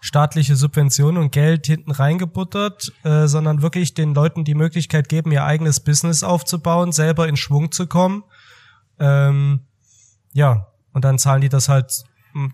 staatliche 0.00 0.56
Subventionen 0.56 1.22
und 1.22 1.32
Geld 1.32 1.66
hinten 1.66 1.90
reingebuttert, 1.90 2.92
äh, 3.04 3.26
sondern 3.26 3.62
wirklich 3.62 3.94
den 3.94 4.14
Leuten 4.14 4.44
die 4.44 4.54
Möglichkeit 4.54 5.08
geben, 5.08 5.30
ihr 5.30 5.44
eigenes 5.44 5.80
Business 5.80 6.22
aufzubauen, 6.22 6.92
selber 6.92 7.28
in 7.28 7.36
Schwung 7.36 7.70
zu 7.70 7.86
kommen. 7.86 8.24
Ähm, 8.98 9.60
ja, 10.32 10.68
und 10.92 11.04
dann 11.04 11.18
zahlen 11.18 11.42
die 11.42 11.48
das 11.48 11.68
halt, 11.68 12.04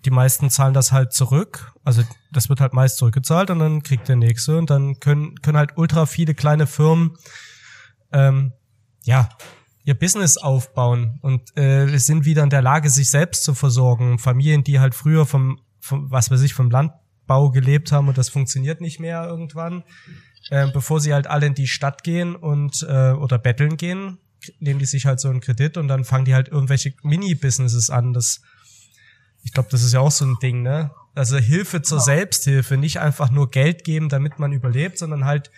die 0.05 0.11
meisten 0.11 0.51
zahlen 0.51 0.75
das 0.75 0.93
halt 0.93 1.13
zurück. 1.13 1.73
Also 1.85 2.03
das 2.33 2.49
wird 2.49 2.61
halt 2.61 2.73
meist 2.73 2.99
zurückgezahlt 2.99 3.51
und 3.51 3.61
dann 3.61 3.83
kriegt 3.83 4.09
der 4.09 4.17
nächste 4.17 4.59
und 4.59 4.71
dann 4.71 4.99
können, 5.01 5.37
können 5.41 5.59
halt 5.59 5.77
ultra 5.77 6.07
viele 6.07 6.35
kleine 6.35 6.67
Firmen 6.67 7.17
ähm, 8.13 8.53
ja 9.05 9.29
ihr 9.85 9.95
Business 9.95 10.37
aufbauen 10.37 11.21
und 11.23 11.57
äh, 11.57 11.97
sind 11.99 12.25
wieder 12.25 12.43
in 12.43 12.51
der 12.51 12.61
Lage, 12.61 12.91
sich 12.91 13.09
selbst 13.09 13.45
zu 13.45 13.55
versorgen. 13.55 14.19
Familien, 14.19 14.65
die 14.65 14.81
halt 14.81 14.97
früher 14.97 15.27
vom, 15.27 15.61
vom 15.79 16.11
was 16.11 16.29
weiß 16.29 16.43
ich, 16.43 16.55
vom 16.55 16.71
Land 16.71 16.91
Bau 17.27 17.51
gelebt 17.51 17.93
haben 17.93 18.09
und 18.09 18.19
das 18.19 18.29
funktioniert 18.29 18.81
nicht 18.81 19.01
mehr 19.01 19.25
irgendwann, 19.25 19.85
äh, 20.51 20.69
bevor 20.73 21.01
sie 21.01 21.13
halt 21.13 21.27
alle 21.27 21.47
in 21.47 21.55
die 21.55 21.67
Stadt 21.67 22.05
gehen 22.05 22.37
und 22.37 22.87
äh, 22.89 23.13
oder 23.13 23.39
betteln 23.39 23.77
gehen, 23.77 24.19
nehmen 24.61 24.79
die 24.79 24.87
sich 24.87 25.07
halt 25.07 25.21
so 25.21 25.29
einen 25.29 25.41
Kredit 25.41 25.77
und 25.77 25.89
dann 25.89 26.05
fangen 26.05 26.25
die 26.25 26.35
halt 26.35 26.49
irgendwelche 26.49 26.95
Mini-Businesses 27.03 27.91
an. 27.91 28.13
Das, 28.13 28.43
ich 29.43 29.53
glaube, 29.53 29.69
das 29.71 29.83
ist 29.83 29.93
ja 29.93 30.01
auch 30.01 30.11
so 30.11 30.25
ein 30.25 30.37
Ding, 30.41 30.63
ne? 30.63 30.91
Also 31.15 31.39
Hilfe 31.39 31.81
zur 31.83 32.01
Selbsthilfe, 32.01 32.77
nicht 32.77 33.01
einfach 33.01 33.31
nur 33.31 33.51
Geld 33.51 33.85
geben, 33.85 34.09
damit 34.09 34.39
man 34.39 34.53
überlebt, 34.53 34.99
sondern 34.99 35.25
halt 35.25 35.51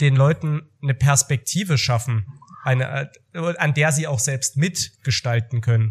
den 0.00 0.14
Leuten 0.14 0.62
eine 0.80 0.94
Perspektive 0.94 1.78
schaffen, 1.78 2.26
eine, 2.64 3.10
äh, 3.32 3.56
an 3.56 3.74
der 3.74 3.92
sie 3.92 4.06
auch 4.06 4.20
selbst 4.20 4.56
mitgestalten 4.56 5.60
können. 5.60 5.90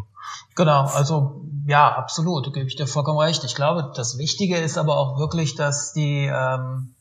Genau, 0.54 0.86
also 0.86 1.42
ja, 1.66 1.94
absolut, 1.94 2.46
da 2.46 2.50
gebe 2.50 2.66
ich 2.66 2.76
dir 2.76 2.86
vollkommen 2.86 3.18
recht. 3.18 3.44
Ich 3.44 3.54
glaube, 3.54 3.92
das 3.94 4.18
Wichtige 4.18 4.56
ist 4.56 4.78
aber 4.78 4.96
auch 4.96 5.18
wirklich, 5.18 5.54
dass 5.54 5.92
die 5.92 6.26
ähm, 6.26 6.94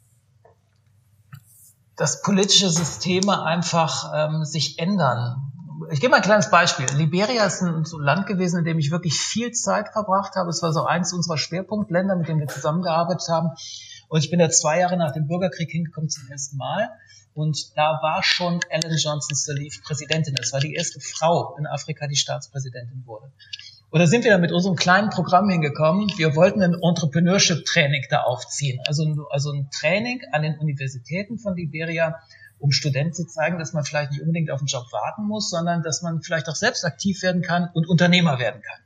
dass 1.97 2.21
politische 2.21 2.69
Systeme 2.69 3.43
einfach 3.43 4.11
ähm, 4.13 4.45
sich 4.45 4.79
ändern. 4.79 5.51
Ich 5.91 5.99
gebe 5.99 6.11
mal 6.11 6.17
ein 6.17 6.23
kleines 6.23 6.49
Beispiel. 6.49 6.85
Liberia 6.95 7.43
ist 7.45 7.61
ein 7.61 7.83
Land 7.99 8.27
gewesen, 8.27 8.59
in 8.59 8.65
dem 8.65 8.79
ich 8.79 8.91
wirklich 8.91 9.19
viel 9.19 9.51
Zeit 9.51 9.89
verbracht 9.89 10.35
habe. 10.35 10.49
Es 10.49 10.61
war 10.61 10.73
so 10.73 10.85
eins 10.85 11.13
unserer 11.13 11.37
Schwerpunktländer, 11.37 12.15
mit 12.15 12.27
denen 12.27 12.39
wir 12.39 12.47
zusammengearbeitet 12.47 13.27
haben. 13.29 13.49
Und 14.09 14.19
ich 14.19 14.29
bin 14.29 14.39
da 14.39 14.49
zwei 14.49 14.79
Jahre 14.79 14.97
nach 14.97 15.11
dem 15.11 15.27
Bürgerkrieg 15.27 15.69
hingekommen 15.69 16.09
zum 16.09 16.27
ersten 16.29 16.57
Mal. 16.57 16.89
Und 17.37 17.77
da 17.77 17.99
war 18.01 18.23
schon 18.23 18.61
Ellen 18.67 18.97
Johnson 18.97 19.35
Sirleaf 19.35 19.83
Präsidentin. 19.83 20.33
Das 20.33 20.53
war 20.53 20.59
die 20.59 20.73
erste 20.73 20.99
Frau 20.99 21.55
in 21.59 21.67
Afrika, 21.67 22.07
die 22.07 22.15
Staatspräsidentin 22.15 23.05
wurde. 23.05 23.31
Und 23.91 23.99
da 23.99 24.07
sind 24.07 24.23
wir 24.23 24.31
dann 24.31 24.41
mit 24.41 24.51
unserem 24.51 24.75
kleinen 24.75 25.11
Programm 25.11 25.47
hingekommen. 25.47 26.11
Wir 26.17 26.35
wollten 26.35 26.63
ein 26.63 26.73
Entrepreneurship-Training 26.73 28.05
da 28.09 28.23
aufziehen. 28.23 28.79
Also, 28.87 29.27
also 29.29 29.51
ein 29.51 29.69
Training 29.69 30.21
an 30.31 30.41
den 30.41 30.57
Universitäten 30.57 31.37
von 31.37 31.55
Liberia, 31.55 32.15
um 32.57 32.71
Studenten 32.71 33.13
zu 33.13 33.27
zeigen, 33.27 33.59
dass 33.59 33.71
man 33.71 33.85
vielleicht 33.85 34.13
nicht 34.13 34.21
unbedingt 34.21 34.49
auf 34.49 34.57
den 34.57 34.65
Job 34.65 34.91
warten 34.91 35.27
muss, 35.27 35.51
sondern 35.51 35.83
dass 35.83 36.01
man 36.01 36.23
vielleicht 36.23 36.49
auch 36.49 36.55
selbst 36.55 36.85
aktiv 36.85 37.21
werden 37.21 37.43
kann 37.43 37.69
und 37.75 37.87
Unternehmer 37.87 38.39
werden 38.39 38.63
kann. 38.63 38.79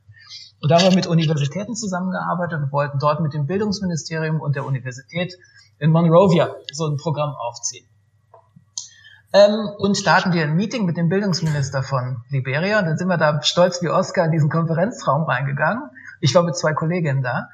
Und 0.60 0.70
da 0.70 0.76
haben 0.76 0.90
wir 0.90 0.94
mit 0.94 1.06
Universitäten 1.06 1.74
zusammengearbeitet 1.74 2.60
und 2.64 2.70
wollten 2.70 2.98
dort 2.98 3.20
mit 3.20 3.32
dem 3.32 3.46
Bildungsministerium 3.46 4.42
und 4.42 4.56
der 4.56 4.66
Universität 4.66 5.38
in 5.78 5.90
Monrovia 5.90 6.54
so 6.70 6.86
ein 6.86 6.98
Programm 6.98 7.34
aufziehen. 7.34 7.86
Ähm, 9.32 9.70
und 9.78 10.06
da 10.06 10.16
hatten 10.16 10.32
wir 10.32 10.42
ein 10.42 10.54
Meeting 10.54 10.84
mit 10.84 10.96
dem 10.96 11.08
Bildungsminister 11.08 11.82
von 11.82 12.22
Liberia. 12.28 12.80
Und 12.80 12.86
dann 12.86 12.98
sind 12.98 13.08
wir 13.08 13.16
da 13.16 13.42
stolz 13.42 13.82
wie 13.82 13.88
Oscar 13.88 14.26
in 14.26 14.30
diesen 14.32 14.50
Konferenzraum 14.50 15.24
reingegangen. 15.24 15.90
Ich 16.20 16.34
war 16.34 16.42
mit 16.42 16.56
zwei 16.56 16.74
Kolleginnen 16.74 17.22
da 17.22 17.48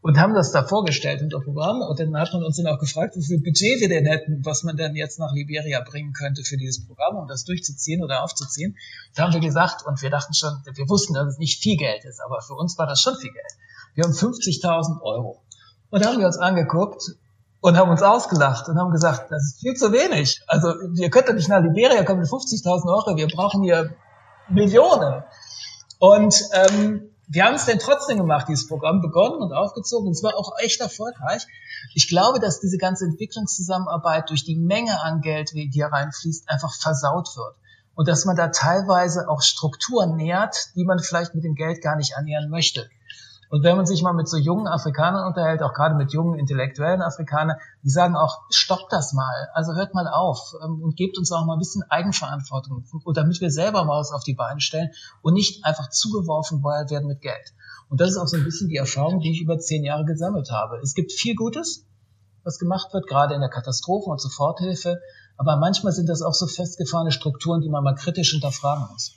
und 0.00 0.18
haben 0.18 0.34
das 0.34 0.52
da 0.52 0.62
vorgestellt 0.62 1.22
unter 1.22 1.40
Programm. 1.40 1.80
Und 1.80 1.98
dann 1.98 2.16
hat 2.16 2.32
man 2.32 2.44
uns 2.44 2.56
dann 2.56 2.72
auch 2.72 2.78
gefragt, 2.78 3.16
wie 3.16 3.24
viel 3.24 3.40
Budget 3.40 3.80
wir 3.80 3.88
denn 3.88 4.06
hätten, 4.06 4.44
was 4.44 4.62
man 4.62 4.76
denn 4.76 4.94
jetzt 4.94 5.18
nach 5.18 5.32
Liberia 5.32 5.80
bringen 5.80 6.12
könnte 6.12 6.44
für 6.44 6.56
dieses 6.56 6.86
Programm, 6.86 7.16
um 7.16 7.26
das 7.26 7.44
durchzuziehen 7.44 8.04
oder 8.04 8.22
aufzuziehen. 8.22 8.76
Da 9.16 9.24
haben 9.24 9.32
wir 9.32 9.40
gesagt, 9.40 9.84
und 9.86 10.02
wir 10.02 10.10
dachten 10.10 10.34
schon, 10.34 10.52
wir 10.72 10.88
wussten, 10.88 11.14
dass 11.14 11.26
es 11.26 11.38
nicht 11.38 11.60
viel 11.60 11.76
Geld 11.76 12.04
ist, 12.04 12.20
aber 12.24 12.42
für 12.42 12.54
uns 12.54 12.78
war 12.78 12.86
das 12.86 13.00
schon 13.00 13.16
viel 13.16 13.32
Geld. 13.32 13.52
Wir 13.94 14.04
haben 14.04 14.12
50.000 14.12 15.02
Euro. 15.02 15.42
Und 15.90 16.04
da 16.04 16.10
haben 16.10 16.18
wir 16.18 16.26
uns 16.26 16.38
angeguckt 16.38 17.16
und 17.64 17.78
haben 17.78 17.90
uns 17.90 18.02
ausgelacht 18.02 18.68
und 18.68 18.78
haben 18.78 18.90
gesagt, 18.90 19.30
das 19.30 19.42
ist 19.42 19.60
viel 19.60 19.72
zu 19.72 19.90
wenig. 19.90 20.42
Also 20.48 20.74
ihr 20.96 21.08
könnt 21.08 21.28
doch 21.30 21.32
nicht 21.32 21.48
nach 21.48 21.62
Liberia 21.62 22.04
kommen 22.04 22.20
mit 22.20 22.28
50.000 22.28 22.86
Euro, 22.92 23.16
wir 23.16 23.26
brauchen 23.26 23.62
hier 23.62 23.96
Millionen. 24.50 25.24
Und 25.98 26.44
ähm, 26.52 27.08
wir 27.26 27.46
haben 27.46 27.54
es 27.54 27.64
denn 27.64 27.78
trotzdem 27.78 28.18
gemacht, 28.18 28.48
dieses 28.50 28.68
Programm 28.68 29.00
begonnen 29.00 29.40
und 29.40 29.54
aufgezogen. 29.54 30.08
Und 30.08 30.12
es 30.12 30.22
war 30.22 30.36
auch 30.36 30.52
echt 30.58 30.82
erfolgreich. 30.82 31.46
Ich 31.94 32.06
glaube, 32.06 32.38
dass 32.38 32.60
diese 32.60 32.76
ganze 32.76 33.06
Entwicklungszusammenarbeit 33.06 34.28
durch 34.28 34.44
die 34.44 34.56
Menge 34.56 35.00
an 35.00 35.22
Geld, 35.22 35.52
die 35.54 35.70
hier 35.72 35.86
reinfließt, 35.86 36.50
einfach 36.50 36.74
versaut 36.74 37.34
wird. 37.34 37.56
Und 37.94 38.08
dass 38.08 38.26
man 38.26 38.36
da 38.36 38.48
teilweise 38.48 39.26
auch 39.26 39.40
Strukturen 39.40 40.16
nähert, 40.16 40.54
die 40.76 40.84
man 40.84 40.98
vielleicht 40.98 41.34
mit 41.34 41.44
dem 41.44 41.54
Geld 41.54 41.80
gar 41.80 41.96
nicht 41.96 42.14
annähern 42.14 42.50
möchte. 42.50 42.90
Und 43.54 43.62
wenn 43.62 43.76
man 43.76 43.86
sich 43.86 44.02
mal 44.02 44.12
mit 44.12 44.28
so 44.28 44.36
jungen 44.36 44.66
Afrikanern 44.66 45.28
unterhält, 45.28 45.62
auch 45.62 45.74
gerade 45.74 45.94
mit 45.94 46.12
jungen 46.12 46.40
intellektuellen 46.40 47.02
Afrikanern, 47.02 47.56
die 47.84 47.88
sagen 47.88 48.16
auch, 48.16 48.40
stoppt 48.50 48.92
das 48.92 49.12
mal, 49.12 49.48
also 49.54 49.74
hört 49.74 49.94
mal 49.94 50.08
auf 50.08 50.56
ähm, 50.60 50.82
und 50.82 50.96
gebt 50.96 51.16
uns 51.18 51.30
auch 51.30 51.44
mal 51.44 51.52
ein 51.52 51.60
bisschen 51.60 51.84
Eigenverantwortung, 51.88 52.84
damit 53.14 53.40
wir 53.40 53.52
selber 53.52 53.84
mal 53.84 54.00
was 54.00 54.10
auf 54.10 54.24
die 54.24 54.34
Beine 54.34 54.60
stellen 54.60 54.90
und 55.22 55.34
nicht 55.34 55.64
einfach 55.64 55.88
zugeworfen 55.88 56.64
werden 56.64 57.06
mit 57.06 57.20
Geld. 57.20 57.54
Und 57.88 58.00
das 58.00 58.10
ist 58.10 58.16
auch 58.16 58.26
so 58.26 58.36
ein 58.36 58.42
bisschen 58.42 58.70
die 58.70 58.76
Erfahrung, 58.76 59.20
die 59.20 59.30
ich 59.30 59.40
über 59.40 59.56
zehn 59.56 59.84
Jahre 59.84 60.04
gesammelt 60.04 60.50
habe. 60.50 60.80
Es 60.82 60.94
gibt 60.94 61.12
viel 61.12 61.36
Gutes, 61.36 61.86
was 62.42 62.58
gemacht 62.58 62.92
wird, 62.92 63.06
gerade 63.06 63.36
in 63.36 63.40
der 63.40 63.50
Katastrophen- 63.50 64.10
und 64.10 64.20
Soforthilfe. 64.20 65.00
Aber 65.36 65.58
manchmal 65.58 65.92
sind 65.92 66.08
das 66.08 66.22
auch 66.22 66.34
so 66.34 66.48
festgefahrene 66.48 67.12
Strukturen, 67.12 67.60
die 67.60 67.68
man 67.68 67.84
mal 67.84 67.94
kritisch 67.94 68.32
hinterfragen 68.32 68.88
muss. 68.90 69.14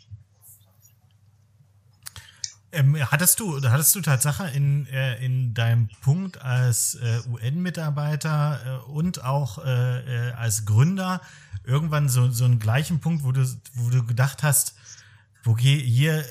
Ähm, 2.71 2.97
hattest 3.11 3.39
du, 3.39 3.61
hattest 3.61 3.95
du 3.95 4.01
Tatsache 4.01 4.49
in, 4.49 4.87
äh, 4.87 5.23
in 5.23 5.53
deinem 5.53 5.87
Punkt 6.01 6.41
als 6.41 6.95
äh, 6.95 7.19
UN-Mitarbeiter 7.29 8.83
äh, 8.85 8.89
und 8.89 9.23
auch 9.23 9.63
äh, 9.63 10.29
äh, 10.29 10.31
als 10.33 10.65
Gründer 10.65 11.21
irgendwann 11.63 12.09
so, 12.09 12.29
so 12.29 12.45
einen 12.45 12.59
gleichen 12.59 12.99
Punkt, 12.99 13.23
wo 13.23 13.31
du, 13.31 13.45
wo 13.75 13.89
du 13.89 14.05
gedacht 14.05 14.43
hast, 14.43 14.75
okay, 15.47 15.79
hier, 15.79 16.23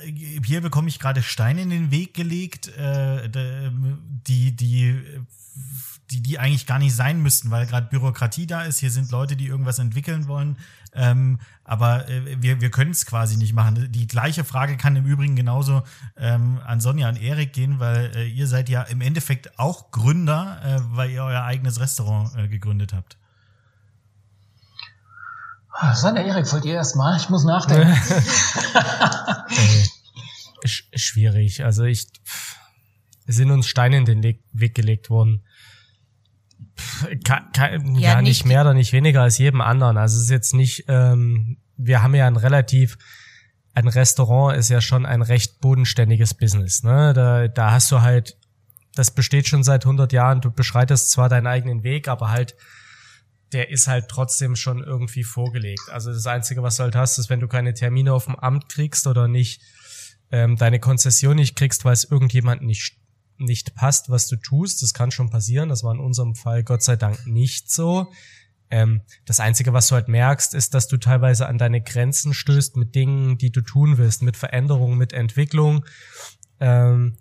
hier 0.45 0.61
bekomme 0.61 0.89
ich 0.89 0.99
gerade 0.99 1.23
Steine 1.23 1.63
in 1.63 1.71
den 1.71 1.91
Weg 1.91 2.15
gelegt, 2.15 2.69
äh, 2.69 3.29
die, 3.29 4.53
die, 4.55 5.03
die, 6.11 6.23
die 6.23 6.39
eigentlich 6.39 6.67
gar 6.67 6.79
nicht 6.79 6.95
sein 6.95 7.21
müssten, 7.21 7.51
weil 7.51 7.67
gerade 7.67 7.89
Bürokratie 7.89 8.47
da 8.47 8.63
ist. 8.63 8.79
Hier 8.79 8.91
sind 8.91 9.11
Leute, 9.11 9.37
die 9.37 9.47
irgendwas 9.47 9.79
entwickeln 9.79 10.29
wollen. 10.29 10.57
Ähm, 10.93 11.39
aber 11.65 12.09
äh, 12.09 12.41
wir, 12.41 12.61
wir 12.61 12.71
können 12.71 12.93
es 12.93 13.07
quasi 13.07 13.37
nicht 13.37 13.53
machen. 13.53 13.91
Die 13.93 14.07
gleiche 14.07 14.45
Frage 14.45 14.77
kann 14.77 14.97
im 14.97 15.05
Übrigen 15.05 15.37
genauso 15.37 15.83
ähm, 16.17 16.61
an 16.65 16.81
Sonja 16.81 17.09
und 17.09 17.21
Erik 17.21 17.53
gehen, 17.53 17.81
weil 17.81 18.13
äh, 18.17 18.27
ihr 18.29 18.47
seid 18.47 18.69
ja 18.69 18.83
im 18.83 19.01
Endeffekt 19.01 19.59
auch 19.59 19.91
Gründer, 19.91 20.61
äh, 20.65 20.97
weil 20.97 21.11
ihr 21.11 21.23
euer 21.23 21.43
eigenes 21.43 21.81
Restaurant 21.81 22.35
äh, 22.37 22.49
gegründet 22.49 22.93
habt. 22.93 23.19
Sonja, 25.95 26.23
Erik, 26.23 26.51
wollt 26.53 26.65
ihr 26.65 26.75
erst 26.75 26.97
mal? 26.97 27.17
Ich 27.17 27.29
muss 27.29 27.45
nachdenken. 27.45 27.97
schwierig. 30.65 31.65
Also 31.65 31.85
ich 31.85 32.09
es 33.27 33.37
sind 33.37 33.51
uns 33.51 33.67
Steine 33.67 33.99
in 33.99 34.05
den 34.05 34.23
Weg 34.53 34.75
gelegt 34.75 35.11
worden. 35.11 35.43
Kann, 37.25 37.51
kann, 37.53 37.97
ja, 37.97 38.15
ja, 38.15 38.23
nicht 38.23 38.45
mehr 38.45 38.63
oder 38.63 38.75
nicht 38.75 38.93
weniger 38.93 39.23
als 39.23 39.39
jedem 39.39 39.61
anderen. 39.61 39.99
Also 39.99 40.17
es 40.17 40.25
ist 40.25 40.31
jetzt 40.31 40.55
nicht, 40.55 40.85
ähm, 40.89 41.59
wir 41.77 42.03
haben 42.03 42.15
ja 42.15 42.27
ein 42.27 42.37
relativ, 42.37 42.97
ein 43.75 43.89
Restaurant 43.89 44.57
ist 44.57 44.71
ja 44.71 44.81
schon 44.81 45.05
ein 45.05 45.23
recht 45.23 45.61
bodenständiges 45.61 46.35
Business. 46.35 46.83
Ne? 46.83 47.13
Da, 47.13 47.49
da 47.49 47.73
hast 47.73 47.91
du 47.91 48.01
halt, 48.01 48.39
das 48.95 49.11
besteht 49.11 49.49
schon 49.49 49.65
seit 49.65 49.85
100 49.85 50.13
Jahren. 50.13 50.41
Du 50.41 50.51
beschreitest 50.51 51.11
zwar 51.11 51.29
deinen 51.29 51.47
eigenen 51.47 51.83
Weg, 51.83 52.09
aber 52.09 52.31
halt, 52.31 52.55
der 53.53 53.71
ist 53.71 53.87
halt 53.87 54.09
trotzdem 54.09 54.57
schon 54.57 54.83
irgendwie 54.83 55.25
vorgelegt. 55.25 55.89
Also 55.91 56.13
das 56.13 56.27
Einzige, 56.27 56.63
was 56.63 56.77
du 56.77 56.83
halt 56.83 56.97
hast, 56.97 57.19
ist, 57.19 57.31
wenn 57.31 57.41
du 57.41 57.49
keine 57.49 57.75
Termine 57.75 58.13
auf 58.13 58.25
dem 58.25 58.37
Amt 58.37 58.69
kriegst 58.69 59.07
oder 59.07 59.29
nicht 59.29 59.63
ähm, 60.31 60.57
deine 60.57 60.81
Konzession 60.81 61.37
nicht 61.37 61.57
kriegst, 61.57 61.85
weil 61.85 61.93
es 61.93 62.05
irgendjemand 62.05 62.63
nicht 62.63 62.97
nicht 63.39 63.75
passt, 63.75 64.09
was 64.09 64.29
du 64.29 64.37
tust. 64.37 64.83
Das 64.83 64.95
kann 64.95 65.11
schon 65.11 65.31
passieren. 65.31 65.69
Das 65.69 65.85
war 65.85 65.93
in 65.93 66.01
unserem 66.01 66.35
Fall 66.35 66.65
Gott 66.65 66.83
sei 66.83 66.97
Dank 66.97 67.27
nicht 67.27 67.71
so. 67.71 68.11
Ähm, 68.71 69.03
das 69.25 69.41
Einzige, 69.41 69.73
was 69.73 69.89
du 69.89 69.95
halt 69.95 70.09
merkst, 70.09 70.55
ist, 70.55 70.75
dass 70.75 70.89
du 70.89 70.97
teilweise 70.97 71.47
an 71.47 71.59
deine 71.59 71.81
Grenzen 71.81 72.35
stößt 72.35 72.77
mit 72.77 72.95
Dingen, 72.95 73.39
die 73.39 73.51
du 73.51 73.61
tun 73.61 73.99
willst, 73.99 74.23
mit 74.23 74.37
Veränderungen, 74.37 74.99
mit 74.99 75.13
Entwicklung. 75.13 75.85
Ähm, 76.59 77.19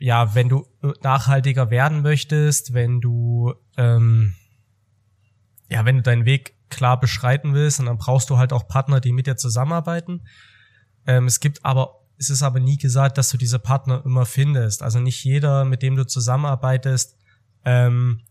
ja, 0.00 0.34
wenn 0.34 0.48
du 0.48 0.66
nachhaltiger 1.02 1.70
werden 1.70 2.02
möchtest, 2.02 2.74
wenn 2.74 3.00
du 3.00 3.54
ähm, 3.76 4.34
ja, 5.68 5.84
wenn 5.84 5.96
du 5.96 6.02
deinen 6.02 6.24
Weg 6.24 6.54
klar 6.70 6.98
beschreiten 7.00 7.54
willst, 7.54 7.80
und 7.80 7.86
dann 7.86 7.98
brauchst 7.98 8.30
du 8.30 8.38
halt 8.38 8.52
auch 8.52 8.68
Partner, 8.68 9.00
die 9.00 9.12
mit 9.12 9.26
dir 9.26 9.36
zusammenarbeiten. 9.36 10.26
Ähm, 11.06 11.26
es 11.26 11.40
gibt 11.40 11.64
aber 11.64 11.98
es 12.18 12.30
ist 12.30 12.42
aber 12.42 12.60
nie 12.60 12.76
gesagt, 12.76 13.16
dass 13.16 13.30
du 13.30 13.36
diese 13.36 13.58
Partner 13.58 14.02
immer 14.04 14.26
findest. 14.26 14.82
Also 14.82 14.98
nicht 14.98 15.22
jeder, 15.24 15.64
mit 15.64 15.82
dem 15.82 15.94
du 15.94 16.04
zusammenarbeitest, 16.04 17.16
ähm, 17.64 18.22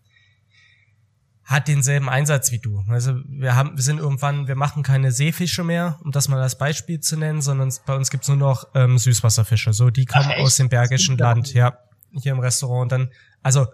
hat 1.45 1.69
denselben 1.69 2.10
Einsatz 2.10 2.52
wie 2.52 2.60
du. 2.60 2.84
Also 2.89 3.21
wir 3.26 3.56
haben, 3.56 3.78
wir 3.78 3.84
sind 3.84 4.00
irgendwann, 4.00 4.50
wir 4.50 4.56
machen 4.56 4.84
keine 4.84 5.13
Seefische 5.13 5.63
mehr, 5.63 5.97
um 6.04 6.12
das 6.12 6.28
mal 6.28 6.41
als 6.41 6.58
Beispiel 6.58 7.00
zu 7.00 7.15
nennen, 7.15 7.41
sondern 7.41 7.73
bei 7.86 7.95
uns 7.95 8.10
gibt's 8.10 8.28
nur 8.28 8.36
noch 8.36 8.67
ähm, 8.76 8.97
Süßwasserfische. 8.97 9.71
So, 9.71 9.89
die 9.89 10.06
kommen 10.06 10.32
Ach, 10.36 10.41
aus 10.41 10.58
dem 10.58 10.67
Bergischen 10.67 11.17
Land, 11.17 11.54
ja, 11.54 11.78
hier 12.12 12.34
im 12.34 12.39
Restaurant. 12.39 12.84
Und 12.84 12.91
dann, 12.91 13.12
also 13.41 13.67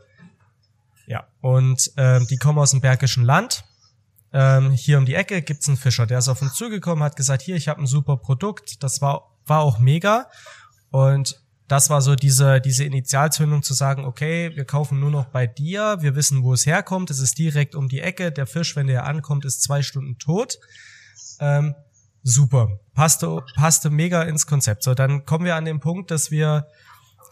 ja, 1.07 1.27
und 1.41 1.91
ähm, 1.97 2.25
die 2.29 2.37
kommen 2.37 2.59
aus 2.59 2.71
dem 2.71 2.81
Bergischen 2.81 3.23
Land. 3.23 3.63
Ähm, 4.31 4.71
hier 4.71 4.97
um 4.97 5.05
die 5.05 5.15
Ecke 5.15 5.41
gibt's 5.41 5.67
einen 5.67 5.77
Fischer, 5.77 6.07
der 6.07 6.19
ist 6.19 6.27
auf 6.27 6.41
uns 6.41 6.53
zugekommen, 6.53 7.03
hat 7.03 7.15
gesagt, 7.15 7.41
hier, 7.43 7.55
ich 7.55 7.67
habe 7.67 7.81
ein 7.81 7.87
super 7.87 8.17
Produkt. 8.17 8.81
Das 8.81 9.01
war 9.01 9.33
war 9.45 9.61
auch 9.61 9.79
mega. 9.79 10.29
Und 10.91 11.41
das 11.67 11.89
war 11.89 12.01
so 12.01 12.15
diese, 12.15 12.61
diese 12.61 12.83
Initialzündung 12.83 13.63
zu 13.63 13.73
sagen, 13.73 14.05
okay, 14.05 14.51
wir 14.55 14.65
kaufen 14.65 14.99
nur 14.99 15.11
noch 15.11 15.25
bei 15.25 15.47
dir, 15.47 15.97
wir 16.01 16.15
wissen, 16.15 16.43
wo 16.43 16.53
es 16.53 16.65
herkommt, 16.65 17.09
es 17.09 17.19
ist 17.19 17.37
direkt 17.37 17.73
um 17.73 17.87
die 17.87 18.01
Ecke, 18.01 18.31
der 18.31 18.45
Fisch, 18.45 18.75
wenn 18.75 18.87
der 18.87 19.05
ankommt, 19.05 19.45
ist 19.45 19.63
zwei 19.63 19.81
Stunden 19.81 20.17
tot. 20.17 20.59
Ähm, 21.39 21.73
super, 22.21 22.79
passte, 22.93 23.43
passte 23.55 23.89
mega 23.89 24.23
ins 24.23 24.45
Konzept. 24.45 24.83
So, 24.83 24.93
dann 24.93 25.25
kommen 25.25 25.45
wir 25.45 25.55
an 25.55 25.65
den 25.65 25.79
Punkt, 25.79 26.11
dass 26.11 26.31
wir, 26.31 26.67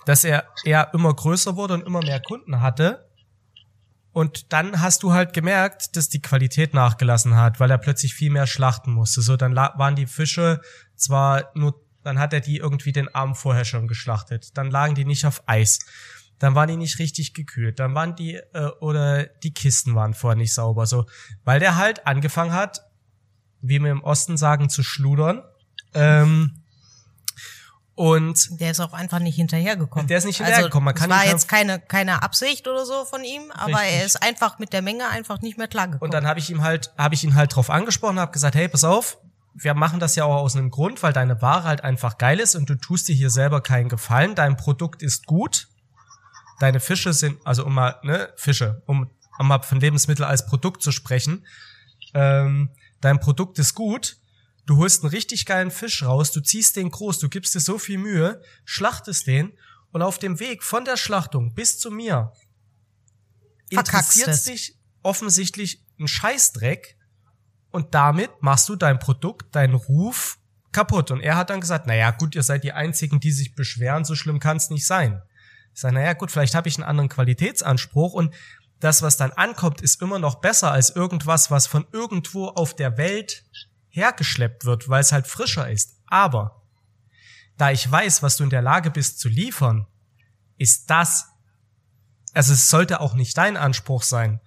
dass 0.06 0.24
er, 0.24 0.46
er 0.64 0.94
immer 0.94 1.14
größer 1.14 1.56
wurde 1.56 1.76
und 1.76 1.86
immer 1.86 2.02
mehr 2.02 2.22
Kunden 2.22 2.62
hatte. 2.62 3.06
Und 4.14 4.52
dann 4.52 4.82
hast 4.82 5.04
du 5.04 5.14
halt 5.14 5.34
gemerkt, 5.34 5.96
dass 5.96 6.10
die 6.10 6.22
Qualität 6.22 6.74
nachgelassen 6.74 7.36
hat, 7.36 7.60
weil 7.60 7.72
er 7.72 7.78
plötzlich 7.78 8.14
viel 8.14 8.30
mehr 8.30 8.48
schlachten 8.48 8.92
musste. 8.92 9.22
So, 9.22 9.38
dann 9.38 9.56
waren 9.56 9.96
die 9.96 10.08
Fische 10.08 10.62
zwar 10.96 11.52
nur 11.56 11.82
dann 12.04 12.20
hat 12.20 12.34
er 12.34 12.40
die 12.40 12.58
irgendwie 12.58 12.92
den 12.92 13.14
Abend 13.14 13.38
vorher 13.38 13.66
schon 13.66 13.88
geschlachtet. 13.88 14.58
Dann 14.58 14.72
lagen 14.72 14.96
die 14.96 15.06
nicht 15.06 15.26
auf 15.26 15.44
Eis. 15.48 15.80
Dann 16.40 16.56
waren 16.56 16.68
die 16.68 16.78
nicht 16.78 17.00
richtig 17.00 17.34
gekühlt. 17.34 17.80
Dann 17.80 17.94
waren 17.94 18.16
die 18.16 18.36
äh, 18.54 18.72
oder 18.80 19.26
die 19.26 19.54
Kisten 19.54 19.94
waren 19.94 20.14
vorher 20.14 20.38
nicht 20.38 20.54
sauber. 20.54 20.88
So, 20.88 21.06
weil 21.44 21.60
der 21.60 21.78
halt 21.78 22.08
angefangen 22.08 22.54
hat, 22.54 22.82
wie 23.62 23.80
wir 23.80 23.92
im 23.92 24.04
Osten 24.04 24.38
sagen, 24.38 24.70
zu 24.70 24.82
schludern. 24.82 25.44
Ähm, 25.94 26.61
und 27.96 28.60
der 28.60 28.72
ist 28.72 28.80
auch 28.80 28.94
einfach 28.94 29.20
nicht 29.20 29.36
hinterhergekommen. 29.36 30.08
Der 30.08 30.18
ist 30.18 30.26
nicht 30.26 30.38
hinterhergekommen. 30.38 30.86
Man 30.86 30.96
kann 30.96 31.12
es 31.12 31.18
war 31.18 31.26
jetzt 31.26 31.48
keine 31.48 31.80
keine 31.80 32.24
Absicht 32.24 32.68
oder 32.68 32.86
so 32.86 33.06
von 33.06 33.24
ihm, 33.24 33.52
aber 33.52 33.80
richtig. 33.80 34.00
er 34.00 34.06
ist 34.06 34.24
einfach 34.24 34.60
mit 34.60 34.74
der 34.74 34.82
Menge 34.82 35.08
einfach 35.10 35.42
nicht 35.42 35.58
mehr 35.58 35.68
klargekommen. 35.68 36.02
Und 36.02 36.14
dann 36.14 36.26
habe 36.26 36.40
ich 36.40 36.50
ihm 36.50 36.62
halt 36.62 36.94
habe 36.98 37.16
ich 37.16 37.24
ihn 37.24 37.36
halt 37.36 37.56
drauf 37.56 37.70
angesprochen, 37.70 38.20
habe 38.20 38.32
gesagt, 38.32 38.56
hey, 38.56 38.68
pass 38.70 38.84
auf, 38.84 39.18
wir 39.54 39.74
machen 39.74 40.00
das 40.00 40.16
ja 40.16 40.24
auch 40.26 40.36
aus 40.36 40.56
einem 40.56 40.72
Grund, 40.72 41.04
weil 41.04 41.14
deine 41.14 41.42
Ware 41.42 41.64
halt 41.64 41.84
einfach 41.84 42.18
geil 42.18 42.40
ist 42.40 42.56
und 42.56 42.70
du 42.70 42.76
tust 42.76 43.08
dir 43.08 43.16
hier 43.16 43.30
selber 43.30 43.62
keinen 43.62 43.90
Gefallen. 43.90 44.36
Dein 44.36 44.58
Produkt 44.58 45.04
ist 45.04 45.26
gut. 45.26 45.68
Deine 46.60 46.80
Fische 46.80 47.12
sind, 47.14 47.40
also 47.46 47.66
um 47.66 47.74
mal, 47.74 48.00
ne, 48.04 48.30
Fische, 48.36 48.84
um, 48.86 49.10
um 49.40 49.48
mal 49.48 49.62
von 49.62 49.80
Lebensmittel 49.80 50.24
als 50.26 50.46
Produkt 50.46 50.82
zu 50.82 50.92
sprechen. 50.92 51.46
Ähm, 52.14 52.70
dein 53.02 53.20
Produkt 53.20 53.60
ist 53.60 53.74
gut. 53.74 54.18
Du 54.66 54.78
holst 54.78 55.04
einen 55.04 55.12
richtig 55.12 55.46
geilen 55.46 55.72
Fisch 55.72 56.04
raus, 56.04 56.32
du 56.32 56.42
ziehst 56.42 56.76
den 56.76 56.92
groß, 56.92 57.20
du 57.20 57.30
gibst 57.30 57.56
dir 57.56 57.60
so 57.60 57.78
viel 57.78 57.98
Mühe, 57.98 58.42
schlachtest 58.64 59.28
den 59.28 59.54
und 59.92 60.02
auf 60.02 60.20
dem 60.20 60.40
Weg 60.40 60.64
von 60.64 60.86
der 60.86 60.98
Schlachtung 60.98 61.54
bis 61.54 61.80
zu 61.80 61.92
mir 61.92 62.32
interessiert 63.70 64.46
dich 64.48 64.78
offensichtlich 65.02 65.84
ein 66.00 66.08
Scheißdreck, 66.08 66.98
und 67.72 67.96
damit 67.96 68.30
machst 68.42 68.70
du 68.70 68.76
dein 68.76 69.00
Produkt, 69.00 69.56
deinen 69.56 69.76
Ruf 69.76 70.38
kaputt. 70.72 71.12
Und 71.12 71.22
er 71.22 71.38
hat 71.38 71.50
dann 71.50 71.62
gesagt, 71.62 71.88
naja, 71.88 72.12
gut, 72.12 72.36
ihr 72.36 72.44
seid 72.44 72.64
die 72.64 72.74
Einzigen, 72.74 73.20
die 73.20 73.32
sich 73.32 73.56
beschweren, 73.56 74.06
so 74.06 74.16
schlimm 74.16 74.40
kann 74.40 74.58
es 74.58 74.70
nicht 74.70 74.86
sein. 74.86 75.22
Ich 75.74 75.80
sage, 75.80 75.96
naja, 75.96 76.14
gut, 76.14 76.32
vielleicht 76.32 76.54
habe 76.54 76.68
ich 76.68 76.76
einen 76.76 76.84
anderen 76.84 77.10
Qualitätsanspruch 77.10 78.14
und 78.14 78.34
das, 78.82 79.02
was 79.02 79.16
dann 79.16 79.32
ankommt, 79.32 79.82
ist 79.82 80.02
immer 80.02 80.20
noch 80.20 80.36
besser 80.42 80.72
als 80.72 80.90
irgendwas, 80.90 81.50
was 81.50 81.68
von 81.68 81.86
irgendwo 81.94 82.48
auf 82.48 82.76
der 82.76 82.98
Welt 82.98 83.44
hergeschleppt 83.92 84.66
wird, 84.66 84.90
weil 84.90 85.02
es 85.02 85.12
halt 85.12 85.28
frischer 85.28 85.70
ist. 85.70 85.98
Aber 86.08 86.64
da 87.58 87.72
ich 87.72 87.90
weiß, 87.90 88.24
was 88.24 88.38
du 88.38 88.44
in 88.44 88.50
der 88.50 88.62
Lage 88.62 88.90
bist 88.90 89.20
zu 89.20 89.30
liefern, 89.30 89.86
ist 90.58 90.90
das, 90.90 91.28
also 92.34 92.54
es 92.54 92.70
sollte 92.70 93.00
auch 93.00 93.14
nicht 93.14 93.38
dein 93.38 93.58
Anspruch 93.58 94.04
sein, 94.04 94.42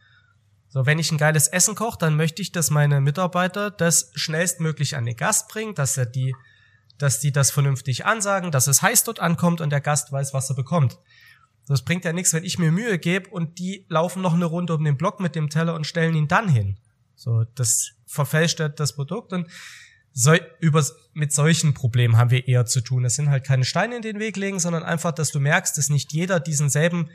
so, 0.74 0.87
wenn 0.87 0.98
ich 0.98 1.12
ein 1.12 1.18
geiles 1.18 1.46
Essen 1.46 1.76
koche, 1.76 1.98
dann 2.00 2.16
möchte 2.16 2.42
ich, 2.42 2.50
dass 2.50 2.70
meine 2.70 3.00
Mitarbeiter 3.00 3.70
das 3.70 4.11
schnellstmöglich 4.16 4.96
an 4.96 5.07
den 5.07 5.16
Gast 5.16 5.48
bringen, 5.48 5.76
dass 5.76 5.96
er 5.96 6.04
die, 6.04 6.35
dass 6.98 7.20
die 7.20 7.30
das 7.30 7.52
vernünftig 7.52 8.07
ansagen, 8.07 8.50
dass 8.50 8.66
es 8.66 8.83
heiß 8.83 9.04
dort 9.04 9.20
ankommt 9.20 9.61
und 9.61 9.70
der 9.70 9.80
Gast 9.80 10.11
weiß, 10.11 10.35
was 10.35 10.50
er 10.50 10.57
bekommt. 10.57 10.98
Das 11.68 11.85
bringt 11.85 12.04
ja 12.04 12.12
nichts, 12.12 12.33
wenn 12.33 12.42
ich 12.42 12.59
mir 12.59 12.72
Mühe 12.72 12.98
gebe 12.98 13.30
und 13.30 13.61
die 13.61 13.87
laufen 13.88 14.20
noch 14.20 14.35
eine 14.35 14.46
Runde 14.46 14.74
um 14.74 14.83
den 14.83 14.96
Block 14.96 15.20
mit 15.20 15.37
dem 15.37 15.48
Teller 15.48 15.76
und 15.76 15.87
stellen 15.87 16.16
ihn 16.16 16.26
dann 16.26 16.48
hin. 16.48 16.76
So, 17.14 17.44
das 17.54 17.92
verfälscht 18.14 18.62
das 18.77 18.94
Produkt 18.94 19.33
und 19.33 19.48
so, 20.16 20.33
über, 20.61 20.85
mit 21.12 21.33
solchen 21.33 21.74
Problemen 21.74 22.16
haben 22.16 22.31
wir 22.31 22.46
eher 22.46 22.66
zu 22.66 22.81
tun. 22.81 23.03
Das 23.03 23.16
sind 23.16 23.31
halt 23.31 23.42
keine 23.42 23.64
Steine 23.64 23.96
in 23.96 24.03
den 24.03 24.20
Weg 24.20 24.37
legen, 24.37 24.61
sondern 24.61 24.85
einfach, 24.85 25.11
dass 25.11 25.33
du 25.33 25.40
merkst, 25.40 25.77
dass 25.77 25.90
nicht 25.90 26.12
jeder 26.12 26.38
diesen 26.38 26.70
selben 26.70 27.11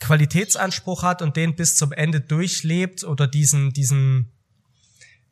Qualitätsanspruch 0.00 1.04
hat 1.04 1.22
und 1.22 1.36
den 1.36 1.54
bis 1.54 1.76
zum 1.76 1.92
Ende 1.92 2.20
durchlebt 2.20 3.04
oder 3.04 3.28
diesen, 3.28 3.72
diesen, 3.72 4.32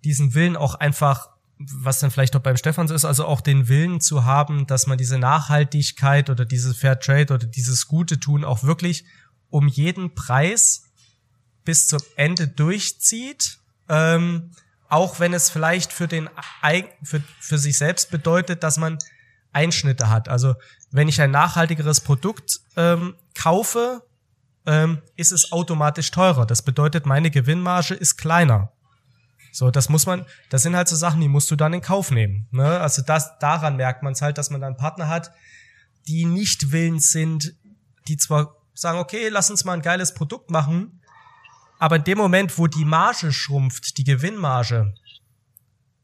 diesen 0.05 0.35
Willen 0.35 0.57
auch 0.57 0.77
einfach, 0.77 1.31
was 1.59 1.99
dann 1.99 2.13
vielleicht 2.13 2.37
auch 2.37 2.41
beim 2.41 2.57
Stefan 2.57 2.87
so 2.87 2.95
ist, 2.95 3.05
also 3.05 3.25
auch 3.25 3.41
den 3.41 3.67
Willen 3.67 4.01
zu 4.01 4.25
haben, 4.25 4.69
dass 4.69 4.87
man 4.87 4.97
diese 4.97 5.19
Nachhaltigkeit 5.19 6.31
oder 6.31 6.45
diese 6.45 6.73
Fair 6.73 7.01
Trade 7.01 7.35
oder 7.35 7.47
dieses 7.47 7.89
Gute 7.89 8.21
tun 8.21 8.45
auch 8.45 8.63
wirklich 8.63 9.05
um 9.51 9.67
jeden 9.67 10.15
Preis 10.15 10.85
bis 11.65 11.89
zum 11.89 12.01
Ende 12.15 12.47
durchzieht. 12.47 13.59
Ähm, 13.89 14.53
auch 14.93 15.21
wenn 15.21 15.33
es 15.33 15.49
vielleicht 15.49 15.91
für 15.91 16.07
den 16.07 16.29
für, 17.03 17.23
für 17.41 17.57
sich 17.57 17.79
selbst 17.79 18.11
bedeutet, 18.11 18.63
dass 18.63 18.77
man 18.77 18.99
Einschnitte 19.51 20.11
hat. 20.11 20.29
Also 20.29 20.55
wenn 20.91 21.09
ich 21.09 21.19
ein 21.23 21.31
nachhaltigeres 21.31 22.03
Produkt 22.03 22.61
ähm, 22.77 23.17
kaufe, 23.35 24.03
ähm, 24.67 25.01
ist 25.17 25.33
es 25.33 25.51
automatisch 25.51 26.11
teurer. 26.11 26.45
Das 26.45 26.61
bedeutet, 26.61 27.07
meine 27.07 27.31
Gewinnmarge 27.31 27.95
ist 27.95 28.19
kleiner. 28.19 28.71
So, 29.51 29.71
das 29.71 29.89
muss 29.89 30.05
man, 30.05 30.27
das 30.51 30.63
sind 30.63 30.77
halt 30.77 30.89
so 30.89 30.97
Sachen, 30.97 31.23
die 31.23 31.29
musst 31.29 31.51
du 31.51 31.57
dann 31.57 31.73
in 31.73 31.81
Kauf 31.81 32.11
nehmen. 32.11 32.47
Ne? 32.51 32.79
Also 32.81 33.01
das, 33.01 33.39
daran 33.39 33.77
merkt 33.77 34.03
man 34.03 34.13
es 34.13 34.21
halt, 34.21 34.37
dass 34.37 34.51
man 34.51 34.61
dann 34.61 34.77
Partner 34.77 35.09
hat, 35.09 35.33
die 36.07 36.27
nicht 36.27 36.71
willens 36.71 37.13
sind, 37.13 37.55
die 38.09 38.19
zwar 38.19 38.57
sagen, 38.75 38.99
okay, 38.99 39.31
lass 39.31 39.51
uns 39.51 39.65
mal 39.65 39.73
ein 39.73 39.83
geiles 39.83 40.13
Produkt 40.13 40.51
machen, 40.51 41.01
aber 41.83 41.97
in 41.97 42.05
dem 42.05 42.17
Moment, 42.17 42.59
wo 42.59 42.69
die 42.69 42.85
Marge 42.85 43.33
schrumpft, 43.33 43.99
die 43.99 44.05
Gewinnmarge, 44.05 44.95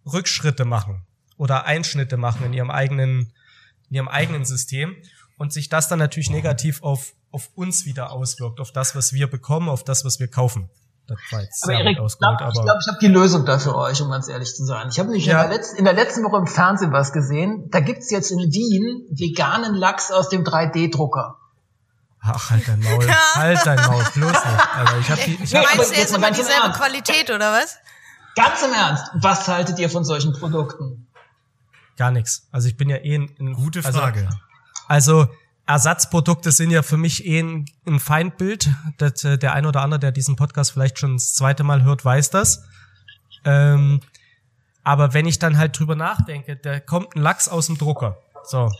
Rückschritte 0.04 0.64
machen 0.64 1.06
oder 1.36 1.66
Einschnitte 1.66 2.16
machen 2.16 2.46
in 2.46 2.52
ihrem 2.52 2.68
eigenen, 2.68 3.32
in 3.88 3.94
ihrem 3.94 4.08
eigenen 4.08 4.44
System 4.44 4.96
und 5.36 5.52
sich 5.52 5.68
das 5.68 5.86
dann 5.86 6.00
natürlich 6.00 6.30
negativ 6.30 6.82
auf, 6.82 7.12
auf 7.30 7.50
uns 7.54 7.84
wieder 7.84 8.10
auswirkt, 8.10 8.58
auf 8.58 8.72
das, 8.72 8.96
was 8.96 9.12
wir 9.12 9.30
bekommen, 9.30 9.68
auf 9.68 9.84
das, 9.84 10.04
was 10.04 10.18
wir 10.18 10.26
kaufen. 10.26 10.68
Das 11.06 11.16
war 11.30 11.42
jetzt 11.42 11.62
aber 11.62 11.74
Erik, 11.74 12.00
ausgeholt, 12.00 12.40
aber 12.40 12.48
ich 12.48 12.60
glaube, 12.60 12.80
ich 12.80 12.88
habe 12.88 12.98
die 13.00 13.06
Lösung 13.06 13.46
da 13.46 13.60
für 13.60 13.76
euch, 13.76 14.02
um 14.02 14.10
ganz 14.10 14.28
ehrlich 14.28 14.52
zu 14.52 14.64
sein. 14.64 14.88
Ich 14.90 14.98
habe 14.98 15.10
nämlich 15.10 15.26
ja. 15.26 15.44
in, 15.44 15.48
der 15.48 15.58
letzten, 15.58 15.76
in 15.76 15.84
der 15.84 15.94
letzten 15.94 16.24
Woche 16.24 16.38
im 16.38 16.48
Fernsehen 16.48 16.90
was 16.90 17.12
gesehen. 17.12 17.70
Da 17.70 17.78
gibt's 17.78 18.10
jetzt 18.10 18.32
in 18.32 18.38
Wien 18.38 19.06
veganen 19.10 19.76
Lachs 19.76 20.10
aus 20.10 20.28
dem 20.28 20.42
3D-Drucker. 20.42 21.37
Ach, 22.20 22.50
halt 22.50 22.66
dein 22.66 22.80
Maul. 22.80 23.08
halt 23.34 23.60
dein 23.64 23.80
Maul. 23.86 24.04
Bloß 24.14 24.32
nicht. 24.32 24.74
Alter, 24.74 24.98
ich 24.98 25.10
hab 25.10 25.24
die, 25.24 25.38
ich 25.42 25.54
hab, 25.54 25.64
Meinst 25.64 25.92
du 25.92 25.96
jetzt 25.96 26.14
immer 26.14 26.30
dieselbe 26.30 26.70
Qualität, 26.72 27.30
oder 27.30 27.52
was? 27.52 27.78
Ganz 28.34 28.62
im 28.62 28.72
Ernst. 28.72 29.04
Was 29.14 29.48
haltet 29.48 29.78
ihr 29.78 29.90
von 29.90 30.04
solchen 30.04 30.32
Produkten? 30.32 31.06
Gar 31.96 32.12
nichts. 32.12 32.46
Also 32.52 32.68
ich 32.68 32.76
bin 32.76 32.88
ja 32.88 32.96
eh 32.96 33.16
ein, 33.16 33.34
ein 33.40 33.54
Gute 33.54 33.84
also 33.84 33.98
Frage. 33.98 34.28
Also, 34.86 35.22
also 35.22 35.32
Ersatzprodukte 35.66 36.50
sind 36.50 36.70
ja 36.70 36.82
für 36.82 36.96
mich 36.96 37.26
eh 37.26 37.40
ein, 37.40 37.66
ein 37.86 38.00
Feindbild. 38.00 38.70
Das, 38.96 39.22
äh, 39.24 39.36
der 39.36 39.52
ein 39.52 39.66
oder 39.66 39.82
andere, 39.82 40.00
der 40.00 40.12
diesen 40.12 40.36
Podcast 40.36 40.72
vielleicht 40.72 40.98
schon 40.98 41.14
das 41.14 41.34
zweite 41.34 41.62
Mal 41.62 41.82
hört, 41.82 42.04
weiß 42.04 42.30
das. 42.30 42.64
Ähm, 43.44 44.00
aber 44.82 45.12
wenn 45.12 45.26
ich 45.26 45.38
dann 45.38 45.58
halt 45.58 45.78
drüber 45.78 45.94
nachdenke, 45.94 46.56
da 46.56 46.80
kommt 46.80 47.14
ein 47.14 47.20
Lachs 47.20 47.48
aus 47.48 47.66
dem 47.66 47.76
Drucker. 47.76 48.16
So, 48.44 48.70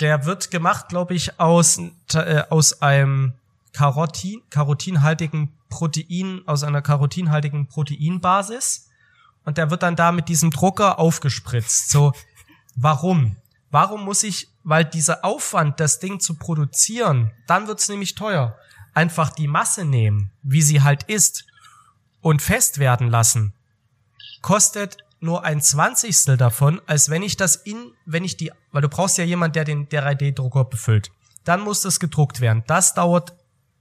der 0.00 0.24
wird 0.26 0.50
gemacht, 0.50 0.88
glaube 0.88 1.14
ich, 1.14 1.38
aus, 1.40 1.80
äh, 2.14 2.42
aus 2.50 2.82
einem 2.82 3.34
Karotin, 3.72 4.42
karotinhaltigen 4.50 5.52
Protein, 5.68 6.42
aus 6.46 6.62
einer 6.62 6.82
karotinhaltigen 6.82 7.66
Proteinbasis. 7.66 8.88
Und 9.44 9.58
der 9.58 9.70
wird 9.70 9.82
dann 9.82 9.96
da 9.96 10.12
mit 10.12 10.28
diesem 10.28 10.50
Drucker 10.50 10.98
aufgespritzt. 10.98 11.90
So, 11.90 12.12
warum? 12.76 13.36
Warum 13.70 14.04
muss 14.04 14.22
ich, 14.22 14.48
weil 14.62 14.84
dieser 14.84 15.24
Aufwand, 15.24 15.80
das 15.80 15.98
Ding 15.98 16.20
zu 16.20 16.34
produzieren, 16.34 17.32
dann 17.46 17.66
wird's 17.66 17.88
nämlich 17.88 18.14
teuer. 18.14 18.56
Einfach 18.94 19.30
die 19.30 19.48
Masse 19.48 19.84
nehmen, 19.84 20.30
wie 20.42 20.62
sie 20.62 20.82
halt 20.82 21.02
ist, 21.04 21.44
und 22.20 22.40
fest 22.40 22.78
werden 22.78 23.08
lassen, 23.08 23.52
kostet 24.40 25.03
nur 25.24 25.44
ein 25.44 25.60
Zwanzigstel 25.60 26.36
davon, 26.36 26.80
als 26.86 27.08
wenn 27.08 27.22
ich 27.22 27.36
das 27.36 27.56
in, 27.56 27.92
wenn 28.04 28.24
ich 28.24 28.36
die, 28.36 28.52
weil 28.70 28.82
du 28.82 28.88
brauchst 28.88 29.18
ja 29.18 29.24
jemand, 29.24 29.56
der 29.56 29.64
den 29.64 29.88
der 29.88 30.04
3D-Drucker 30.04 30.64
befüllt. 30.64 31.10
Dann 31.44 31.60
muss 31.60 31.82
das 31.82 31.98
gedruckt 31.98 32.40
werden. 32.40 32.62
Das 32.66 32.94
dauert 32.94 33.34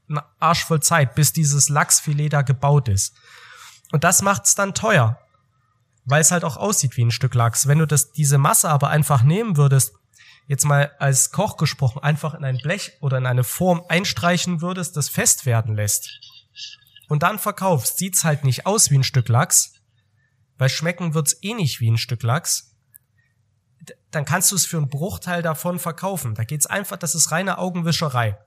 einen 0.09 0.21
Arsch 0.39 0.65
voll 0.65 0.81
Zeit, 0.81 1.15
bis 1.15 1.33
dieses 1.33 1.69
Lachsfilet 1.69 2.29
da 2.29 2.41
gebaut 2.41 2.87
ist. 2.87 3.15
Und 3.91 4.03
das 4.03 4.21
macht's 4.21 4.55
dann 4.55 4.73
teuer, 4.73 5.19
weil 6.05 6.21
es 6.21 6.31
halt 6.31 6.43
auch 6.43 6.57
aussieht 6.57 6.97
wie 6.97 7.05
ein 7.05 7.11
Stück 7.11 7.35
Lachs. 7.35 7.67
Wenn 7.67 7.79
du 7.79 7.87
das 7.87 8.11
diese 8.11 8.37
Masse 8.37 8.69
aber 8.69 8.89
einfach 8.89 9.23
nehmen 9.23 9.55
würdest, 9.55 9.93
jetzt 10.47 10.65
mal 10.65 10.91
als 10.99 11.31
Koch 11.31 11.57
gesprochen, 11.57 12.03
einfach 12.03 12.33
in 12.33 12.43
ein 12.43 12.57
Blech 12.57 12.93
oder 13.01 13.17
in 13.17 13.25
eine 13.25 13.43
Form 13.43 13.83
einstreichen 13.87 14.61
würdest, 14.61 14.97
das 14.97 15.09
fest 15.09 15.45
werden 15.45 15.75
lässt 15.75 16.09
und 17.07 17.23
dann 17.23 17.39
verkaufst, 17.39 17.97
sieht's 17.97 18.23
halt 18.23 18.43
nicht 18.43 18.65
aus 18.65 18.89
wie 18.89 18.97
ein 18.97 19.03
Stück 19.03 19.29
Lachs, 19.29 19.72
weil 20.57 20.69
schmecken 20.69 21.13
wird's 21.13 21.37
eh 21.41 21.53
nicht 21.53 21.79
wie 21.79 21.89
ein 21.89 21.97
Stück 21.97 22.23
Lachs, 22.23 22.75
dann 24.11 24.25
kannst 24.25 24.51
du 24.51 24.55
es 24.55 24.65
für 24.65 24.77
einen 24.77 24.89
Bruchteil 24.89 25.41
davon 25.41 25.79
verkaufen. 25.79 26.35
Da 26.35 26.43
geht's 26.43 26.65
einfach, 26.65 26.97
das 26.97 27.15
ist 27.15 27.31
reine 27.31 27.57
Augenwischerei. 27.57 28.37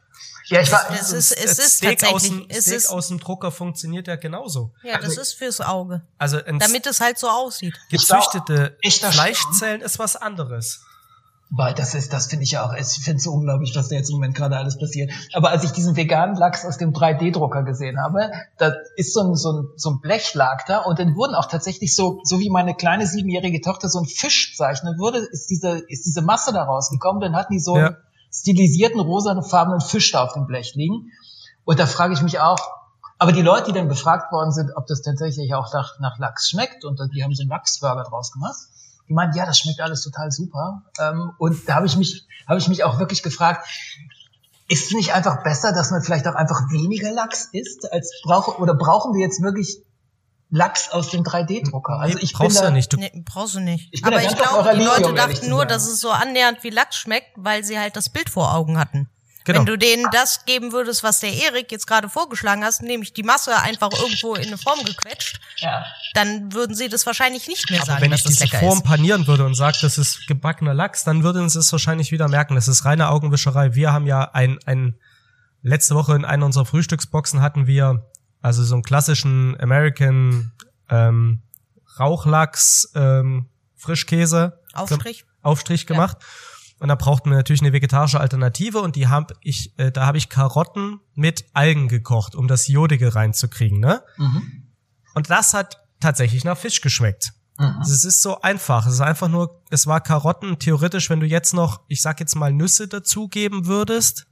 Ja, 0.47 0.61
ich 0.61 0.71
war, 0.71 0.91
es 0.91 1.13
ist, 1.13 1.33
es 1.33 1.59
ist 1.59 1.77
Steak 1.79 1.99
tatsächlich, 1.99 2.15
aus 2.15 2.23
dem, 2.23 2.47
es 2.49 2.65
Steak 2.65 2.77
ist, 2.77 2.87
aus 2.89 3.09
dem 3.09 3.19
Drucker 3.19 3.51
funktioniert 3.51 4.07
ja 4.07 4.17
genauso. 4.17 4.73
ja, 4.83 4.99
das 4.99 5.17
ist 5.17 5.35
fürs 5.35 5.61
Auge. 5.61 6.07
Also 6.19 6.41
Damit 6.41 6.87
es 6.87 7.01
halt 7.01 7.19
so 7.19 7.29
aussieht. 7.29 7.75
gezüchtete 7.91 8.79
Fleischzellen 8.83 9.81
ist 9.81 9.99
was 9.99 10.17
anderes. 10.17 10.81
Weil 11.49 11.75
das 11.75 11.95
ist, 11.95 12.13
das 12.13 12.27
finde 12.27 12.43
ich 12.43 12.51
ja 12.53 12.67
auch, 12.67 12.75
ich 12.75 12.87
finde 12.89 13.19
es 13.19 13.23
so 13.25 13.33
unglaublich, 13.33 13.75
was 13.77 13.89
da 13.89 13.95
jetzt 13.95 14.11
im 14.11 14.17
Moment 14.17 14.35
gerade 14.35 14.57
alles 14.57 14.79
passiert. 14.79 15.13
Aber 15.33 15.51
als 15.51 15.63
ich 15.63 15.71
diesen 15.71 15.95
veganen 15.95 16.35
Lachs 16.35 16.65
aus 16.65 16.77
dem 16.77 16.93
3D-Drucker 16.93 17.63
gesehen 17.63 18.01
habe, 18.01 18.31
da 18.59 18.73
ist 18.97 19.15
so 19.15 19.21
ein, 19.21 19.37
so 19.37 19.53
ein, 19.53 19.69
so 19.77 19.91
ein 19.91 20.01
Blechlag 20.01 20.67
da 20.67 20.79
und 20.79 20.99
dann 20.99 21.15
wurden 21.15 21.37
auch 21.37 21.47
tatsächlich 21.47 21.95
so, 21.95 22.19
so 22.25 22.41
wie 22.41 22.51
meine 22.51 22.75
kleine 22.75 23.07
siebenjährige 23.07 23.61
Tochter 23.61 23.89
so 23.89 24.01
ein 24.01 24.07
Fisch 24.07 24.57
zeichnen 24.57 24.99
würde, 24.99 25.19
ist 25.19 25.47
diese, 25.49 25.79
ist 25.89 26.05
diese 26.05 26.21
Masse 26.21 26.53
da 26.53 26.65
rausgekommen, 26.65 27.21
dann 27.21 27.37
hatten 27.37 27.53
die 27.53 27.61
so 27.61 27.77
Ja. 27.77 27.87
einen 27.87 27.97
stilisierten, 28.33 28.99
rosafarbenen 28.99 29.81
Fisch 29.81 30.11
da 30.11 30.25
auf 30.25 30.33
dem 30.33 30.47
Blech 30.47 30.75
liegen. 30.75 31.13
Und 31.65 31.79
da 31.79 31.87
frage 31.87 32.13
ich 32.15 32.23
mich 32.23 32.41
auch, 32.41 32.59
aber 33.19 33.31
die 33.31 33.43
Leute, 33.43 33.67
die 33.71 33.79
dann 33.79 33.87
befragt 33.89 34.33
worden 34.33 34.51
sind, 34.51 34.73
ob 34.77 34.87
das 34.89 35.01
tatsächlich 35.01 35.55
auch 35.55 35.73
nach, 35.73 36.01
nach 36.01 36.19
Lachs 36.19 36.51
schmeckt, 36.51 36.85
und 36.85 37.01
die 37.15 37.23
haben 37.23 37.35
so 37.35 37.43
einen 37.43 37.51
Lachsburger 37.51 38.03
draus 38.03 38.33
gemacht, 38.33 38.57
die 39.09 39.15
meinen, 39.15 39.35
ja, 39.35 39.47
das 39.47 39.59
schmeckt 39.59 39.81
alles 39.81 40.03
total 40.03 40.31
super. 40.31 40.83
Ähm, 40.99 41.33
und 41.39 41.69
da 41.69 41.77
habe 41.77 41.87
ich 41.87 41.97
mich, 41.97 42.27
habe 42.47 42.59
ich 42.59 42.69
mich 42.69 42.85
auch 42.85 42.99
wirklich 42.99 43.23
gefragt, 43.23 43.67
ist 44.69 44.87
es 44.87 44.93
nicht 44.93 45.13
einfach 45.15 45.43
besser, 45.43 45.73
dass 45.73 45.91
man 45.91 46.03
vielleicht 46.03 46.27
auch 46.27 46.35
einfach 46.35 46.71
weniger 46.71 47.13
Lachs 47.13 47.49
isst, 47.53 47.91
als 47.93 48.11
brauche 48.25 48.61
oder 48.61 48.75
brauchen 48.75 49.15
wir 49.15 49.21
jetzt 49.21 49.41
wirklich 49.43 49.83
Lachs 50.51 50.91
aus 50.91 51.11
dem 51.11 51.23
3D-Drucker? 51.23 52.01
Also 52.01 52.17
Nee, 52.17 52.25
ich 52.25 52.33
bin 52.33 52.39
brauchst 52.39 52.57
du 52.57 52.61
da, 52.61 52.69
ja 52.69 52.73
nicht. 52.73 52.93
Du, 52.93 52.97
Nee, 52.97 53.23
brauchst 53.25 53.55
du 53.55 53.61
nicht. 53.61 53.89
Ich 53.93 54.03
bin 54.03 54.11
da 54.11 54.19
Aber 54.19 54.27
ich 54.27 54.37
glaube, 54.37 54.57
eurer 54.57 54.75
die 54.75 54.85
Leute 54.85 55.15
dachten 55.15 55.51
nur, 55.51 55.67
dass 55.67 55.87
es 55.87 56.01
so 56.01 56.11
annähernd 56.11 56.63
wie 56.63 56.71
Lachs 56.71 56.97
schmeckt, 56.97 57.31
weil 57.37 57.65
sie 57.65 57.79
halt 57.79 57.97
das 57.97 58.09
Bild 58.09 58.31
vor 58.31 58.55
Augen 58.55 58.79
hatten. 58.79 59.09
Genau. 59.47 59.61
Wenn 59.61 59.67
du 59.67 59.79
denen 59.79 60.05
das 60.11 60.45
geben 60.45 60.73
würdest, 60.73 61.05
was 61.05 61.21
der 61.21 61.33
Erik 61.33 61.71
jetzt 61.71 61.87
gerade 61.87 62.09
vorgeschlagen 62.09 62.65
hast, 62.65 62.83
nämlich 62.83 63.13
die 63.13 63.23
Masse 63.23 63.57
einfach 63.57 63.93
irgendwo 63.93 64.35
in 64.35 64.49
eine 64.49 64.59
Form 64.59 64.85
gequetscht, 64.85 65.39
ja. 65.59 65.85
dann 66.15 66.53
würden 66.53 66.75
sie 66.75 66.89
das 66.89 67.07
wahrscheinlich 67.07 67.47
nicht 67.47 67.71
mehr 67.71 67.79
aber 67.83 67.87
sagen, 67.87 68.03
wenn 68.03 68.11
dass 68.11 68.21
ich 68.21 68.25
das 68.25 68.33
diese 68.35 68.45
lecker 68.47 68.59
Form 68.59 68.79
ist. 68.79 68.85
panieren 68.85 69.29
würde 69.29 69.47
und 69.47 69.55
sage, 69.55 69.79
das 69.81 69.99
ist 69.99 70.27
gebackener 70.27 70.75
Lachs, 70.75 71.05
dann 71.05 71.23
würden 71.23 71.49
sie 71.49 71.61
es 71.61 71.71
wahrscheinlich 71.71 72.11
wieder 72.11 72.27
merken. 72.27 72.57
Das 72.57 72.67
ist 72.67 72.85
reine 72.85 73.09
Augenwischerei. 73.09 73.77
Wir 73.77 73.93
haben 73.93 74.09
ja 74.09 74.33
ein, 74.33 74.59
ein 74.67 74.97
letzte 75.63 75.95
Woche 75.95 76.17
in 76.17 76.25
einer 76.25 76.45
unserer 76.45 76.67
Frühstücksboxen 76.67 77.41
hatten 77.41 77.69
wir 77.69 78.05
also 78.43 78.65
so 78.65 78.75
einen 78.75 78.83
klassischen 78.83 79.57
American 79.61 80.51
ähm, 80.91 81.43
Rauchlachs 82.01 82.91
ähm, 82.97 83.49
Frischkäse 83.77 84.59
Aufstrich. 84.73 85.25
Aufstrich 85.43 85.87
gemacht. 85.87 86.19
Und 86.79 86.89
da 86.89 86.95
brauchten 86.95 87.31
wir 87.31 87.37
natürlich 87.37 87.63
eine 87.63 87.73
vegetarische 87.73 88.21
Alternative 88.21 88.81
und 88.81 88.97
die 88.97 89.09
hab 89.09 89.33
ich, 89.41 89.79
äh, 89.79 89.91
da 89.91 90.07
habe 90.07 90.19
ich 90.19 90.29
Karotten 90.29 91.01
mit 91.15 91.47
Algen 91.55 91.89
gekocht, 91.89 92.35
um 92.35 92.49
das 92.49 92.69
Jodige 92.69 93.15
reinzukriegen, 93.15 93.81
ne? 93.81 94.03
Mhm. 94.19 94.65
Und 95.15 95.31
das 95.31 95.55
hat 95.55 95.83
tatsächlich 96.01 96.45
nach 96.45 96.59
Fisch 96.59 96.83
geschmeckt. 96.83 97.33
Mhm. 97.59 97.81
Es 97.81 98.05
ist 98.05 98.21
so 98.21 98.43
einfach. 98.43 98.87
Es 98.87 98.95
ist 98.95 99.01
einfach 99.01 99.29
nur, 99.29 99.63
es 99.71 99.87
war 99.87 100.03
Karotten. 100.03 100.59
Theoretisch, 100.59 101.09
wenn 101.09 101.21
du 101.21 101.27
jetzt 101.27 101.55
noch, 101.55 101.81
ich 101.89 102.03
sag 102.03 102.21
jetzt 102.21 102.37
mal 102.37 102.53
Nüsse 102.53 102.89
dazugeben 102.89 103.67
würdest, 103.67 104.27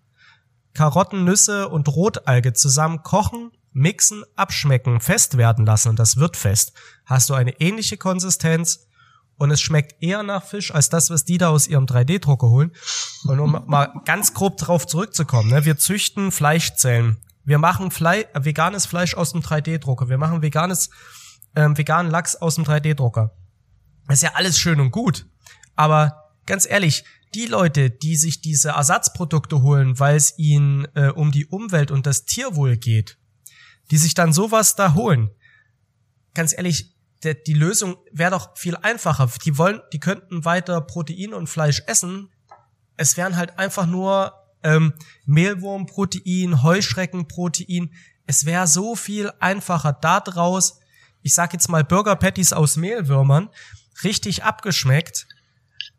Karotten, 0.74 1.24
Nüsse 1.24 1.68
und 1.68 1.88
Rotalge 1.88 2.52
zusammen 2.52 3.02
kochen, 3.02 3.52
mixen, 3.72 4.24
abschmecken, 4.36 5.00
fest 5.00 5.36
werden 5.38 5.64
lassen 5.64 5.88
und 5.88 5.98
das 5.98 6.16
wird 6.16 6.36
fest, 6.36 6.72
hast 7.06 7.30
du 7.30 7.34
eine 7.34 7.60
ähnliche 7.60 7.96
Konsistenz 7.96 8.86
und 9.36 9.50
es 9.50 9.60
schmeckt 9.60 10.02
eher 10.02 10.22
nach 10.22 10.44
Fisch 10.44 10.72
als 10.72 10.88
das, 10.88 11.10
was 11.10 11.24
die 11.24 11.38
da 11.38 11.48
aus 11.48 11.66
ihrem 11.66 11.86
3D-Drucker 11.86 12.48
holen. 12.48 12.72
Und 13.24 13.40
um 13.40 13.62
mal 13.66 13.92
ganz 14.04 14.34
grob 14.34 14.56
drauf 14.58 14.86
zurückzukommen, 14.86 15.50
ne, 15.50 15.64
wir 15.64 15.76
züchten 15.76 16.30
Fleischzellen. 16.30 17.18
Wir 17.44 17.58
machen 17.58 17.90
Fle 17.90 18.32
äh, 18.34 18.44
veganes 18.44 18.86
Fleisch 18.86 19.14
aus 19.14 19.32
dem 19.32 19.42
3D-Drucker. 19.42 20.08
Wir 20.08 20.18
machen 20.18 20.42
veganes, 20.42 20.90
ähm, 21.56 21.76
veganen 21.76 22.10
Lachs 22.10 22.36
aus 22.36 22.54
dem 22.54 22.64
3D-Drucker. 22.64 23.36
Das 24.06 24.16
ist 24.18 24.22
ja 24.22 24.32
alles 24.34 24.58
schön 24.58 24.80
und 24.80 24.90
gut. 24.90 25.26
Aber 25.74 26.30
ganz 26.46 26.66
ehrlich, 26.68 27.04
die 27.34 27.46
Leute, 27.46 27.90
die 27.90 28.16
sich 28.16 28.40
diese 28.40 28.70
Ersatzprodukte 28.70 29.62
holen, 29.62 29.98
weil 29.98 30.16
es 30.16 30.38
ihnen 30.38 30.86
äh, 30.94 31.08
um 31.08 31.32
die 31.32 31.46
Umwelt 31.46 31.90
und 31.90 32.06
das 32.06 32.24
Tierwohl 32.24 32.76
geht, 32.76 33.18
die 33.90 33.98
sich 33.98 34.14
dann 34.14 34.32
sowas 34.32 34.76
da 34.76 34.94
holen, 34.94 35.30
ganz 36.34 36.52
ehrlich, 36.56 36.93
der, 37.24 37.34
die 37.34 37.54
Lösung 37.54 37.96
wäre 38.12 38.32
doch 38.32 38.56
viel 38.56 38.76
einfacher. 38.76 39.30
Die 39.44 39.58
wollen, 39.58 39.80
die 39.92 40.00
könnten 40.00 40.44
weiter 40.44 40.80
Protein 40.80 41.34
und 41.34 41.48
Fleisch 41.48 41.82
essen. 41.86 42.30
Es 42.96 43.16
wären 43.16 43.36
halt 43.36 43.58
einfach 43.58 43.86
nur 43.86 44.34
ähm, 44.62 44.94
Mehlwurmprotein, 45.26 46.62
Heuschreckenprotein. 46.62 47.92
Es 48.26 48.46
wäre 48.46 48.66
so 48.66 48.94
viel 48.96 49.32
einfacher 49.40 49.92
daraus, 49.92 50.80
ich 51.22 51.34
sag 51.34 51.52
jetzt 51.52 51.68
mal 51.68 51.84
Burger 51.84 52.16
Patties 52.16 52.52
aus 52.52 52.76
Mehlwürmern, 52.76 53.50
richtig 54.02 54.44
abgeschmeckt. 54.44 55.26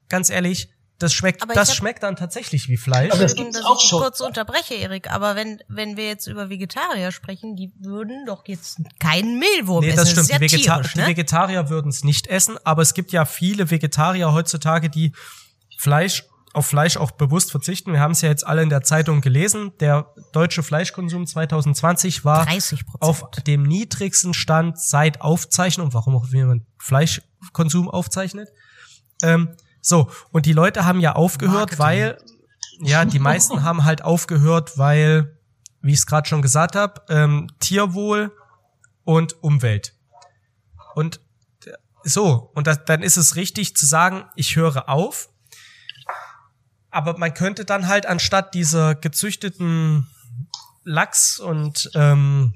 Ganz 0.10 0.30
ehrlich, 0.30 0.70
das 0.98 1.14
schmeckt, 1.14 1.42
Aber 1.44 1.54
das 1.54 1.70
hab- 1.70 1.76
schmeckt 1.76 2.04
dann 2.04 2.16
tatsächlich 2.16 2.70
wie 2.70 2.78
Fleisch. 2.78 3.12
Aber 3.12 3.22
das 3.24 3.36
gibt's 3.36 3.58
dass 3.58 3.66
auch 3.66 3.82
ich 3.84 3.90
schon. 3.90 4.02
kurz 4.02 4.22
unterbreche, 4.22 4.76
Erik, 4.76 5.12
aber 5.12 5.36
wenn, 5.36 5.62
wenn 5.68 5.98
wir 5.98 6.08
jetzt 6.08 6.28
über 6.28 6.50
Vegetarier 6.50 7.12
sprechen, 7.12 7.56
die 7.56 7.72
würden 7.80 8.26
doch 8.26 8.44
jetzt 8.48 8.78
keinen 9.00 9.38
Mehlwurm 9.40 9.82
Nee, 9.84 9.90
essen. 9.90 9.98
das 9.98 10.10
stimmt. 10.12 10.24
ist 10.24 10.32
ja 10.32 10.38
die, 10.40 10.52
Vegeta 10.52 10.76
tierisch, 10.78 10.94
die 10.94 11.00
ne? 11.00 11.08
Vegetarier 11.08 11.70
würden 11.70 11.90
es 11.90 12.04
nicht 12.06 12.28
essen, 12.28 12.58
aber 12.64 12.82
es 12.82 12.94
gibt 12.94 13.12
ja 13.12 13.26
viele 13.26 13.70
Vegetarier 13.72 14.32
heutzutage, 14.32 14.90
die 14.90 15.12
Fleisch 15.78 16.24
auf 16.54 16.68
Fleisch 16.68 16.96
auch 16.96 17.12
bewusst 17.12 17.52
verzichten. 17.52 17.92
Wir 17.92 18.00
haben 18.00 18.12
es 18.12 18.22
ja 18.22 18.30
jetzt 18.30 18.48
alle 18.48 18.64
in 18.64 18.70
der 18.70 18.82
Zeitung 18.82 19.20
gelesen. 19.20 19.74
Der 19.82 20.14
deutsche 20.32 20.64
Fleischkonsum 20.64 21.28
2020 21.28 22.24
war 22.24 22.48
30%. 22.48 22.84
auf 23.02 23.30
dem 23.46 23.64
niedrigsten 23.64 24.34
Stand 24.34 24.80
seit 24.80 25.20
Aufzeichnung, 25.20 25.94
warum 25.94 26.16
auch 26.16 26.26
jemand 26.30 26.64
Fleischkonsum 26.80 27.90
aufzeichnet. 27.90 28.48
Ähm, 29.22 29.50
so, 29.88 30.10
und 30.32 30.48
die 30.48 30.52
Leute 30.52 30.84
haben 30.86 31.00
ja 31.00 31.13
aufgehört, 31.13 31.78
weil, 31.78 32.17
ja, 32.80 33.06
die 33.06 33.19
meisten 33.19 33.62
haben 33.62 33.84
halt 33.84 34.02
aufgehört, 34.02 34.80
weil, 34.80 35.38
wie 35.82 35.91
ich 35.91 36.00
es 36.00 36.08
gerade 36.08 36.28
schon 36.28 36.41
gesagt 36.41 36.76
habe, 36.76 37.04
ähm, 37.08 37.52
Tierwohl 37.60 38.36
und 39.04 39.43
Umwelt. 39.43 39.93
Und 40.95 41.19
so, 42.02 42.50
und 42.56 42.65
das, 42.65 42.84
dann 42.86 43.04
ist 43.04 43.17
es 43.17 43.36
richtig 43.36 43.76
zu 43.78 43.86
sagen, 43.86 44.26
ich 44.36 44.56
höre 44.56 44.89
auf. 44.89 45.30
Aber 46.89 47.19
man 47.19 47.36
könnte 47.36 47.63
dann 47.63 47.88
halt 47.88 48.08
anstatt 48.08 48.56
dieser 48.56 48.95
gezüchteten 48.95 50.08
Lachs- 50.84 51.38
und 51.39 51.91
ähm, 51.93 52.56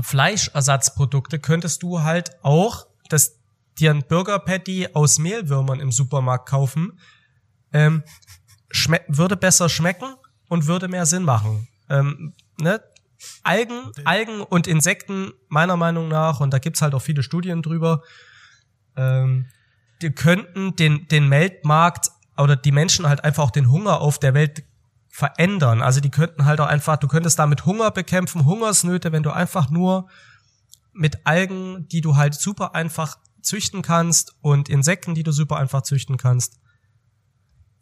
Fleischersatzprodukte 0.00 1.40
könntest 1.40 1.82
du 1.82 2.00
halt 2.00 2.42
auch 2.42 2.86
das 3.10 3.43
dir 3.78 3.90
ein 3.90 4.04
Burger 4.06 4.38
Patty 4.38 4.88
aus 4.92 5.18
Mehlwürmern 5.18 5.80
im 5.80 5.92
Supermarkt 5.92 6.48
kaufen. 6.48 6.98
Ähm, 7.72 8.02
würde 9.08 9.36
besser 9.36 9.68
schmecken 9.68 10.14
und 10.48 10.66
würde 10.66 10.88
mehr 10.88 11.06
Sinn 11.06 11.24
machen. 11.24 11.68
Ähm, 11.88 12.34
ne? 12.58 12.80
Algen, 13.42 13.92
Algen 14.04 14.40
und 14.40 14.66
Insekten, 14.66 15.32
meiner 15.48 15.76
Meinung 15.76 16.08
nach, 16.08 16.40
und 16.40 16.52
da 16.52 16.58
gibt's 16.58 16.82
halt 16.82 16.94
auch 16.94 17.02
viele 17.02 17.22
Studien 17.22 17.62
drüber, 17.62 18.02
ähm, 18.96 19.46
die 20.02 20.10
könnten 20.10 20.76
den, 20.76 21.08
den 21.08 21.30
Weltmarkt 21.30 22.10
oder 22.36 22.56
die 22.56 22.72
Menschen 22.72 23.08
halt 23.08 23.24
einfach 23.24 23.44
auch 23.44 23.50
den 23.50 23.70
Hunger 23.70 24.00
auf 24.00 24.18
der 24.18 24.34
Welt 24.34 24.64
verändern. 25.08 25.80
Also 25.80 26.00
die 26.00 26.10
könnten 26.10 26.44
halt 26.44 26.60
auch 26.60 26.66
einfach, 26.66 26.96
du 26.96 27.06
könntest 27.06 27.38
damit 27.38 27.64
Hunger 27.64 27.90
bekämpfen, 27.90 28.44
Hungersnöte, 28.44 29.12
wenn 29.12 29.22
du 29.22 29.30
einfach 29.30 29.70
nur 29.70 30.08
mit 30.92 31.24
Algen, 31.24 31.88
die 31.88 32.00
du 32.00 32.16
halt 32.16 32.34
super 32.34 32.74
einfach 32.74 33.18
züchten 33.44 33.82
kannst 33.82 34.34
und 34.40 34.68
Insekten, 34.68 35.14
die 35.14 35.22
du 35.22 35.32
super 35.32 35.56
einfach 35.56 35.82
züchten 35.82 36.16
kannst. 36.16 36.58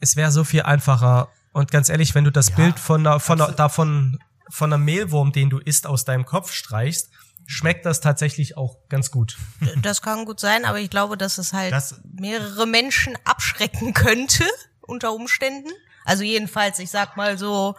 Es 0.00 0.16
wäre 0.16 0.30
so 0.32 0.44
viel 0.44 0.62
einfacher. 0.62 1.28
Und 1.52 1.70
ganz 1.70 1.88
ehrlich, 1.88 2.14
wenn 2.14 2.24
du 2.24 2.32
das 2.32 2.50
Bild 2.50 2.78
von 2.78 3.06
einer, 3.06 3.20
von 3.20 3.40
einer, 3.40 3.52
davon, 3.52 4.18
von 4.50 4.72
einem 4.72 4.84
Mehlwurm, 4.84 5.32
den 5.32 5.50
du 5.50 5.58
isst, 5.58 5.86
aus 5.86 6.04
deinem 6.04 6.24
Kopf 6.24 6.52
streichst, 6.52 7.10
schmeckt 7.46 7.84
das 7.86 8.00
tatsächlich 8.00 8.56
auch 8.56 8.76
ganz 8.88 9.10
gut. 9.10 9.36
Das 9.82 10.00
kann 10.02 10.24
gut 10.24 10.40
sein, 10.40 10.64
aber 10.64 10.78
ich 10.80 10.90
glaube, 10.90 11.16
dass 11.16 11.38
es 11.38 11.52
halt 11.52 11.72
Das- 11.72 12.00
mehrere 12.04 12.66
Menschen 12.66 13.16
abschrecken 13.24 13.92
könnte 13.94 14.44
unter 14.80 15.12
Umständen. 15.12 15.68
Also 16.04 16.24
jedenfalls, 16.24 16.78
ich 16.78 16.90
sag 16.90 17.16
mal 17.16 17.38
so, 17.38 17.76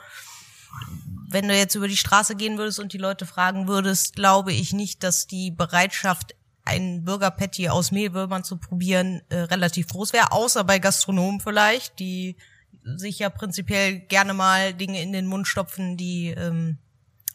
wenn 1.30 1.48
du 1.48 1.56
jetzt 1.58 1.76
über 1.76 1.88
die 1.88 1.98
Straße 1.98 2.36
gehen 2.36 2.58
würdest 2.58 2.80
und 2.80 2.94
die 2.94 2.98
Leute 2.98 3.26
fragen 3.26 3.68
würdest, 3.68 4.16
glaube 4.16 4.54
ich 4.54 4.72
nicht, 4.74 5.04
dass 5.04 5.28
die 5.28 5.52
Bereitschaft, 5.52 6.36
einen 6.66 7.04
Burger 7.04 7.32
Patty 7.32 7.70
aus 7.70 7.92
Mehlwürmern 7.92 8.44
zu 8.44 8.58
probieren, 8.58 9.22
äh, 9.30 9.38
relativ 9.40 9.88
groß 9.88 10.14
wäre, 10.14 10.32
außer 10.32 10.64
bei 10.64 10.80
Gastronomen 10.80 11.40
vielleicht, 11.42 12.00
die 12.00 12.38
sich 12.84 13.20
ja 13.20 13.30
prinzipiell 13.30 14.00
gerne 14.00 14.34
mal 14.34 14.74
Dinge 14.74 15.02
in 15.02 15.12
den 15.14 15.26
Mund 15.28 15.48
stopfen, 15.48 15.98
die 15.98 16.30
ähm, 16.30 16.78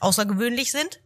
außergewöhnlich 0.00 0.70
sind. 0.72 1.00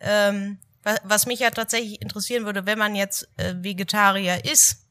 Ähm, 0.00 0.58
wa- 0.82 0.98
was 1.04 1.26
mich 1.26 1.40
ja 1.40 1.50
tatsächlich 1.50 2.00
interessieren 2.02 2.44
würde, 2.44 2.66
wenn 2.66 2.78
man 2.78 2.94
jetzt 2.94 3.28
äh, 3.36 3.54
Vegetarier 3.58 4.44
ist 4.44 4.86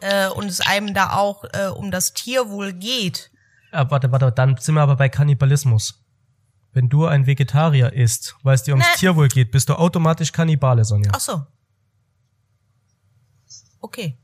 äh, 0.00 0.28
und 0.28 0.46
es 0.46 0.60
einem 0.60 0.94
da 0.94 1.12
auch 1.14 1.44
äh, 1.52 1.66
um 1.68 1.90
das 1.90 2.12
Tierwohl 2.14 2.72
geht, 2.72 3.30
Ah, 3.74 3.90
warte, 3.90 4.12
warte, 4.12 4.30
dann 4.30 4.58
sind 4.58 4.74
wir 4.74 4.82
aber 4.82 4.96
bei 4.96 5.08
Kannibalismus. 5.08 6.01
Wenn 6.72 6.88
du 6.88 7.06
ein 7.06 7.26
Vegetarier 7.26 7.92
isst, 7.92 8.36
weil 8.42 8.54
es 8.54 8.62
dir 8.62 8.72
ums 8.72 8.86
Ne. 8.86 8.92
Tierwohl 8.98 9.28
geht, 9.28 9.50
bist 9.50 9.68
du 9.68 9.74
automatisch 9.74 10.32
Kannibale, 10.32 10.84
Sonja. 10.84 11.10
ach 11.14 11.20
so. 11.20 11.46
Okay. 13.80 14.18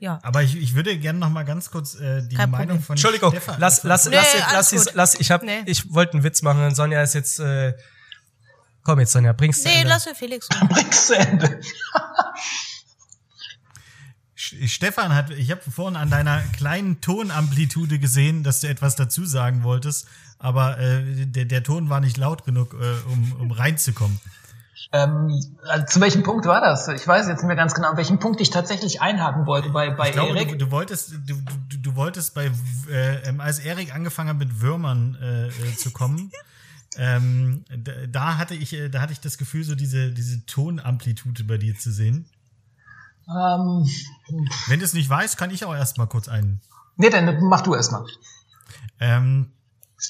Ja. 0.00 0.20
Aber 0.22 0.42
ich, 0.44 0.56
ich 0.56 0.74
würde 0.74 0.96
gerne 0.96 1.18
noch 1.18 1.28
mal 1.28 1.42
ganz 1.44 1.70
kurz 1.70 1.96
äh, 1.96 2.26
die 2.28 2.36
Kein 2.36 2.50
Meinung 2.50 2.68
Problem. 2.68 2.82
von 2.82 2.94
Entschuldigung, 2.94 3.32
Stefan, 3.32 3.56
lass, 3.58 3.82
lass, 3.82 4.06
Nee, 4.06 4.14
lass, 4.14 4.32
lass, 4.52 4.72
lass, 4.72 4.94
lass, 4.94 5.14
ich 5.20 5.30
hab, 5.32 5.42
Nee. 5.42 5.62
ich 5.66 5.92
wollte 5.92 6.12
einen 6.14 6.22
Witz 6.22 6.40
machen, 6.42 6.62
und 6.64 6.74
Sonja 6.76 7.02
ist 7.02 7.14
jetzt, 7.14 7.40
äh, 7.40 7.74
komm 8.84 9.00
jetzt, 9.00 9.10
Sonja, 9.12 9.32
bring's 9.32 9.60
zu 9.62 9.68
Nee, 9.68 9.74
Ende. 9.78 9.88
lass 9.88 10.04
für 10.04 10.14
Felix. 10.14 10.48
Nix 10.76 11.08
zu 11.08 11.16
Ende. 11.18 11.60
Stefan 14.66 15.14
hat, 15.14 15.30
ich 15.30 15.50
habe 15.50 15.60
vorhin 15.70 15.96
an 15.96 16.10
deiner 16.10 16.40
kleinen 16.56 17.00
Tonamplitude 17.00 17.98
gesehen, 17.98 18.42
dass 18.42 18.60
du 18.60 18.68
etwas 18.68 18.96
dazu 18.96 19.24
sagen 19.24 19.62
wolltest, 19.62 20.06
aber 20.38 20.78
äh, 20.78 21.26
der, 21.26 21.44
der 21.44 21.62
Ton 21.62 21.90
war 21.90 22.00
nicht 22.00 22.16
laut 22.16 22.44
genug, 22.44 22.74
äh, 22.74 23.10
um, 23.10 23.32
um 23.40 23.50
reinzukommen. 23.50 24.20
Ähm, 24.90 25.44
also 25.64 25.86
zu 25.86 26.00
welchem 26.00 26.22
Punkt 26.22 26.46
war 26.46 26.60
das? 26.60 26.88
Ich 26.88 27.06
weiß 27.06 27.28
jetzt 27.28 27.38
nicht 27.38 27.46
mehr 27.46 27.56
ganz 27.56 27.74
genau, 27.74 27.90
an 27.90 27.96
welchem 27.96 28.18
Punkt 28.18 28.40
ich 28.40 28.50
tatsächlich 28.50 29.02
einhaken 29.02 29.46
wollte 29.46 29.68
bei, 29.70 29.90
bei 29.90 30.08
Ich 30.08 30.14
glaube, 30.14 30.36
Erik. 30.36 30.50
du, 30.50 30.56
du 30.56 30.70
wolltest, 30.70 31.12
du, 31.12 31.34
du, 31.68 31.76
du 31.78 31.96
wolltest 31.96 32.34
bei, 32.34 32.50
äh, 32.90 33.28
ähm, 33.28 33.40
als 33.40 33.58
Erik 33.58 33.94
angefangen 33.94 34.30
hat 34.30 34.38
mit 34.38 34.60
Würmern 34.60 35.18
äh, 35.20 35.48
äh, 35.48 35.76
zu 35.76 35.90
kommen, 35.90 36.32
ähm, 36.96 37.64
da, 37.68 37.92
da 38.10 38.38
hatte 38.38 38.54
ich, 38.54 38.72
äh, 38.72 38.88
da 38.88 39.02
hatte 39.02 39.12
ich 39.12 39.20
das 39.20 39.36
Gefühl, 39.36 39.64
so 39.64 39.74
diese, 39.74 40.10
diese 40.10 40.46
Tonamplitude 40.46 41.44
bei 41.44 41.58
dir 41.58 41.76
zu 41.78 41.92
sehen. 41.92 42.24
Ähm, 43.28 43.88
Wenn 44.66 44.78
du 44.78 44.84
es 44.84 44.94
nicht 44.94 45.08
weißt, 45.08 45.36
kann 45.36 45.50
ich 45.50 45.64
auch 45.64 45.74
erst 45.74 45.98
mal 45.98 46.06
kurz 46.06 46.28
einen. 46.28 46.60
nee, 46.96 47.10
dann 47.10 47.42
mach 47.44 47.60
du 47.60 47.74
erst 47.74 47.92
mal. 47.92 48.04
Ähm, 49.00 49.52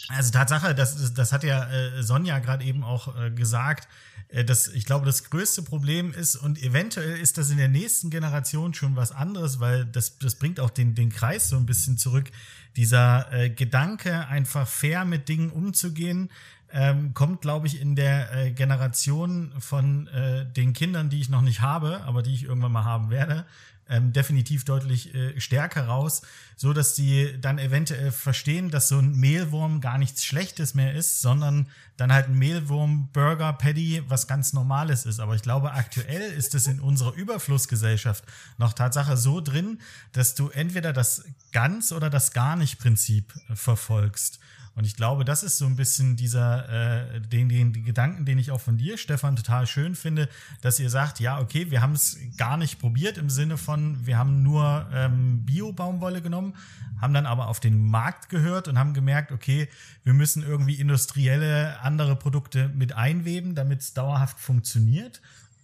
also 0.08 0.30
Tatsache, 0.30 0.74
das, 0.74 1.14
das 1.14 1.32
hat 1.32 1.44
ja 1.44 1.68
äh, 1.70 2.02
Sonja 2.02 2.38
gerade 2.38 2.64
eben 2.64 2.84
auch 2.84 3.18
äh, 3.18 3.30
gesagt, 3.30 3.88
äh, 4.28 4.44
dass 4.44 4.68
ich 4.68 4.84
glaube, 4.84 5.06
das 5.06 5.24
größte 5.30 5.62
Problem 5.62 6.12
ist, 6.12 6.36
und 6.36 6.62
eventuell 6.62 7.18
ist 7.18 7.38
das 7.38 7.50
in 7.50 7.56
der 7.56 7.68
nächsten 7.68 8.10
Generation 8.10 8.74
schon 8.74 8.96
was 8.96 9.12
anderes, 9.12 9.60
weil 9.60 9.86
das, 9.86 10.18
das 10.18 10.36
bringt 10.36 10.60
auch 10.60 10.70
den, 10.70 10.94
den 10.94 11.10
Kreis 11.10 11.48
so 11.48 11.56
ein 11.56 11.66
bisschen 11.66 11.96
zurück. 11.96 12.30
Dieser 12.76 13.32
äh, 13.32 13.50
Gedanke, 13.50 14.28
einfach 14.28 14.68
fair 14.68 15.04
mit 15.04 15.28
Dingen 15.28 15.50
umzugehen, 15.50 16.30
ähm, 16.72 17.14
kommt, 17.14 17.40
glaube 17.40 17.66
ich, 17.66 17.80
in 17.80 17.96
der 17.96 18.34
äh, 18.34 18.50
Generation 18.52 19.52
von 19.58 20.06
äh, 20.08 20.46
den 20.46 20.72
Kindern, 20.72 21.08
die 21.10 21.20
ich 21.20 21.28
noch 21.28 21.42
nicht 21.42 21.60
habe, 21.60 22.02
aber 22.04 22.22
die 22.22 22.34
ich 22.34 22.44
irgendwann 22.44 22.72
mal 22.72 22.84
haben 22.84 23.10
werde, 23.10 23.46
ähm, 23.88 24.12
definitiv 24.12 24.64
deutlich 24.64 25.14
äh, 25.14 25.40
stärker 25.40 25.86
raus, 25.86 26.22
so 26.56 26.72
dass 26.72 26.94
die 26.94 27.40
dann 27.40 27.58
eventuell 27.58 28.12
verstehen, 28.12 28.70
dass 28.70 28.88
so 28.88 28.98
ein 28.98 29.14
Mehlwurm 29.14 29.80
gar 29.80 29.96
nichts 29.96 30.24
Schlechtes 30.24 30.74
mehr 30.74 30.92
ist, 30.94 31.22
sondern 31.22 31.68
dann 31.96 32.12
halt 32.12 32.28
ein 32.28 32.38
Mehlwurm 32.38 33.08
Burger 33.12 33.52
Patty 33.54 34.02
was 34.06 34.26
ganz 34.26 34.52
Normales 34.52 35.06
ist. 35.06 35.20
Aber 35.20 35.34
ich 35.34 35.42
glaube, 35.42 35.72
aktuell 35.72 36.32
ist 36.32 36.54
es 36.54 36.66
in 36.66 36.80
unserer 36.80 37.14
Überflussgesellschaft 37.14 38.24
noch 38.58 38.74
Tatsache 38.74 39.16
so 39.16 39.40
drin, 39.40 39.80
dass 40.12 40.34
du 40.34 40.50
entweder 40.50 40.92
das 40.92 41.24
ganz 41.52 41.90
oder 41.92 42.10
das 42.10 42.32
gar 42.32 42.56
nicht 42.56 42.78
Prinzip 42.78 43.32
verfolgst. 43.54 44.38
Und 44.78 44.84
ich 44.84 44.94
glaube, 44.94 45.24
das 45.24 45.42
ist 45.42 45.58
so 45.58 45.66
ein 45.66 45.74
bisschen 45.74 46.14
dieser, 46.14 46.68
äh, 47.16 47.20
den, 47.20 47.48
den, 47.48 47.72
den 47.72 47.84
Gedanken, 47.84 48.24
den 48.24 48.38
ich 48.38 48.52
auch 48.52 48.60
von 48.60 48.78
dir, 48.78 48.96
Stefan, 48.96 49.34
total 49.34 49.66
schön 49.66 49.96
finde, 49.96 50.28
dass 50.60 50.78
ihr 50.78 50.88
sagt, 50.88 51.18
ja, 51.18 51.40
okay, 51.40 51.72
wir 51.72 51.82
haben 51.82 51.94
es 51.94 52.16
gar 52.36 52.56
nicht 52.56 52.78
probiert 52.78 53.18
im 53.18 53.28
Sinne 53.28 53.56
von, 53.56 54.06
wir 54.06 54.16
haben 54.16 54.44
nur 54.44 54.88
ähm, 54.94 55.44
Bio-Baumwolle 55.44 56.22
genommen, 56.22 56.54
haben 57.00 57.12
dann 57.12 57.26
aber 57.26 57.48
auf 57.48 57.58
den 57.58 57.90
Markt 57.90 58.28
gehört 58.28 58.68
und 58.68 58.78
haben 58.78 58.94
gemerkt, 58.94 59.32
okay, 59.32 59.68
wir 60.04 60.14
müssen 60.14 60.44
irgendwie 60.44 60.76
industrielle 60.76 61.80
andere 61.80 62.14
Produkte 62.14 62.68
mit 62.68 62.92
einweben, 62.92 63.56
damit 63.56 63.80
es 63.80 63.94
dauerhaft 63.94 64.38
funktioniert. 64.38 65.20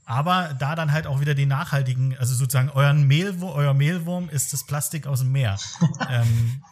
Aber 0.06 0.54
da 0.58 0.74
dann 0.74 0.92
halt 0.92 1.06
auch 1.06 1.20
wieder 1.20 1.34
die 1.34 1.46
nachhaltigen, 1.46 2.16
also 2.18 2.34
sozusagen 2.34 2.70
euren 2.70 3.06
Mehlwurm, 3.06 3.52
euer 3.52 3.74
Mehlwurm 3.74 4.28
ist 4.28 4.52
das 4.52 4.64
Plastik 4.64 5.06
aus 5.06 5.20
dem 5.20 5.32
Meer. 5.32 5.56
ähm, 6.10 6.62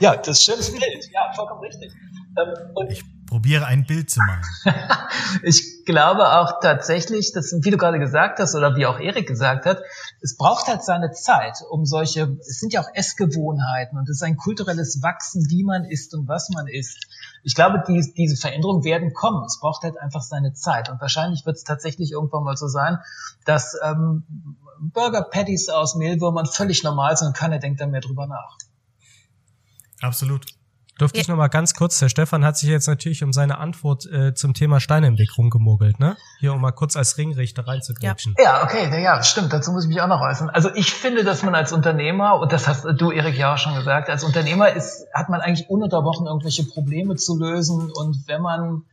ja, 0.00 0.16
das 0.16 0.38
ist 0.38 0.44
schönes 0.44 0.70
Bild. 0.70 1.10
Ja, 1.12 1.32
vollkommen 1.34 1.60
richtig. 1.60 1.92
Ähm, 2.38 2.88
ich 2.88 3.04
probiere 3.26 3.66
ein 3.66 3.84
Bild 3.86 4.10
zu 4.10 4.20
machen. 4.20 4.42
ich 5.42 5.71
glaube 5.84 6.32
auch 6.32 6.60
tatsächlich, 6.60 7.32
dass, 7.32 7.52
wie 7.62 7.70
du 7.70 7.76
gerade 7.76 7.98
gesagt 7.98 8.38
hast 8.38 8.54
oder 8.54 8.76
wie 8.76 8.86
auch 8.86 8.98
Erik 8.98 9.26
gesagt 9.26 9.66
hat, 9.66 9.82
es 10.20 10.36
braucht 10.36 10.68
halt 10.68 10.82
seine 10.82 11.12
Zeit, 11.12 11.58
um 11.70 11.84
solche, 11.84 12.36
es 12.40 12.60
sind 12.60 12.72
ja 12.72 12.80
auch 12.80 12.88
Essgewohnheiten 12.94 13.98
und 13.98 14.08
es 14.08 14.16
ist 14.16 14.22
ein 14.22 14.36
kulturelles 14.36 15.02
Wachsen, 15.02 15.46
wie 15.48 15.64
man 15.64 15.84
isst 15.84 16.14
und 16.14 16.28
was 16.28 16.50
man 16.50 16.66
isst. 16.66 17.06
Ich 17.42 17.54
glaube, 17.54 17.82
die, 17.86 18.12
diese 18.16 18.36
Veränderungen 18.36 18.84
werden 18.84 19.12
kommen. 19.12 19.44
Es 19.44 19.58
braucht 19.60 19.82
halt 19.82 19.98
einfach 19.98 20.22
seine 20.22 20.52
Zeit. 20.52 20.88
Und 20.88 21.00
wahrscheinlich 21.00 21.44
wird 21.44 21.56
es 21.56 21.64
tatsächlich 21.64 22.12
irgendwann 22.12 22.44
mal 22.44 22.56
so 22.56 22.68
sein, 22.68 22.98
dass 23.44 23.76
ähm, 23.82 24.56
Burger 24.80 25.22
Patties 25.22 25.68
aus 25.68 25.94
Mehlwürmern 25.96 26.46
völlig 26.46 26.84
normal 26.84 27.16
sind 27.16 27.28
und 27.28 27.36
keiner 27.36 27.58
denkt 27.58 27.80
da 27.80 27.86
mehr 27.86 28.00
drüber 28.00 28.26
nach. 28.26 28.56
Absolut. 30.00 30.46
Durfte 31.02 31.18
ja. 31.18 31.22
ich 31.22 31.28
noch 31.28 31.36
mal 31.36 31.48
ganz 31.48 31.74
kurz, 31.74 31.98
der 31.98 32.08
Stefan 32.08 32.44
hat 32.44 32.56
sich 32.56 32.68
jetzt 32.68 32.86
natürlich 32.86 33.24
um 33.24 33.32
seine 33.32 33.58
Antwort 33.58 34.06
äh, 34.06 34.34
zum 34.34 34.54
Thema 34.54 34.78
Steine 34.78 35.08
im 35.08 35.18
Weg 35.18 35.36
rumgemogelt, 35.36 35.98
ne? 35.98 36.16
Hier, 36.38 36.52
um 36.52 36.60
mal 36.60 36.70
kurz 36.70 36.96
als 36.96 37.18
Ringrichter 37.18 37.66
reinzugrätschen. 37.66 38.36
Ja. 38.38 38.44
ja, 38.44 38.62
okay, 38.62 39.02
ja, 39.02 39.20
stimmt, 39.24 39.52
dazu 39.52 39.72
muss 39.72 39.82
ich 39.82 39.88
mich 39.88 40.00
auch 40.00 40.06
noch 40.06 40.20
äußern. 40.20 40.48
Also 40.48 40.70
ich 40.72 40.94
finde, 40.94 41.24
dass 41.24 41.42
man 41.42 41.56
als 41.56 41.72
Unternehmer, 41.72 42.38
und 42.38 42.52
das 42.52 42.68
hast 42.68 42.84
du, 42.84 43.10
Erik, 43.10 43.36
ja 43.36 43.54
auch 43.54 43.58
schon 43.58 43.74
gesagt, 43.74 44.10
als 44.10 44.22
Unternehmer 44.22 44.70
ist, 44.70 45.04
hat 45.12 45.28
man 45.28 45.40
eigentlich 45.40 45.68
ununterbrochen 45.68 46.28
irgendwelche 46.28 46.62
Probleme 46.62 47.16
zu 47.16 47.36
lösen 47.36 47.90
und 47.90 48.28
wenn 48.28 48.40
man 48.40 48.84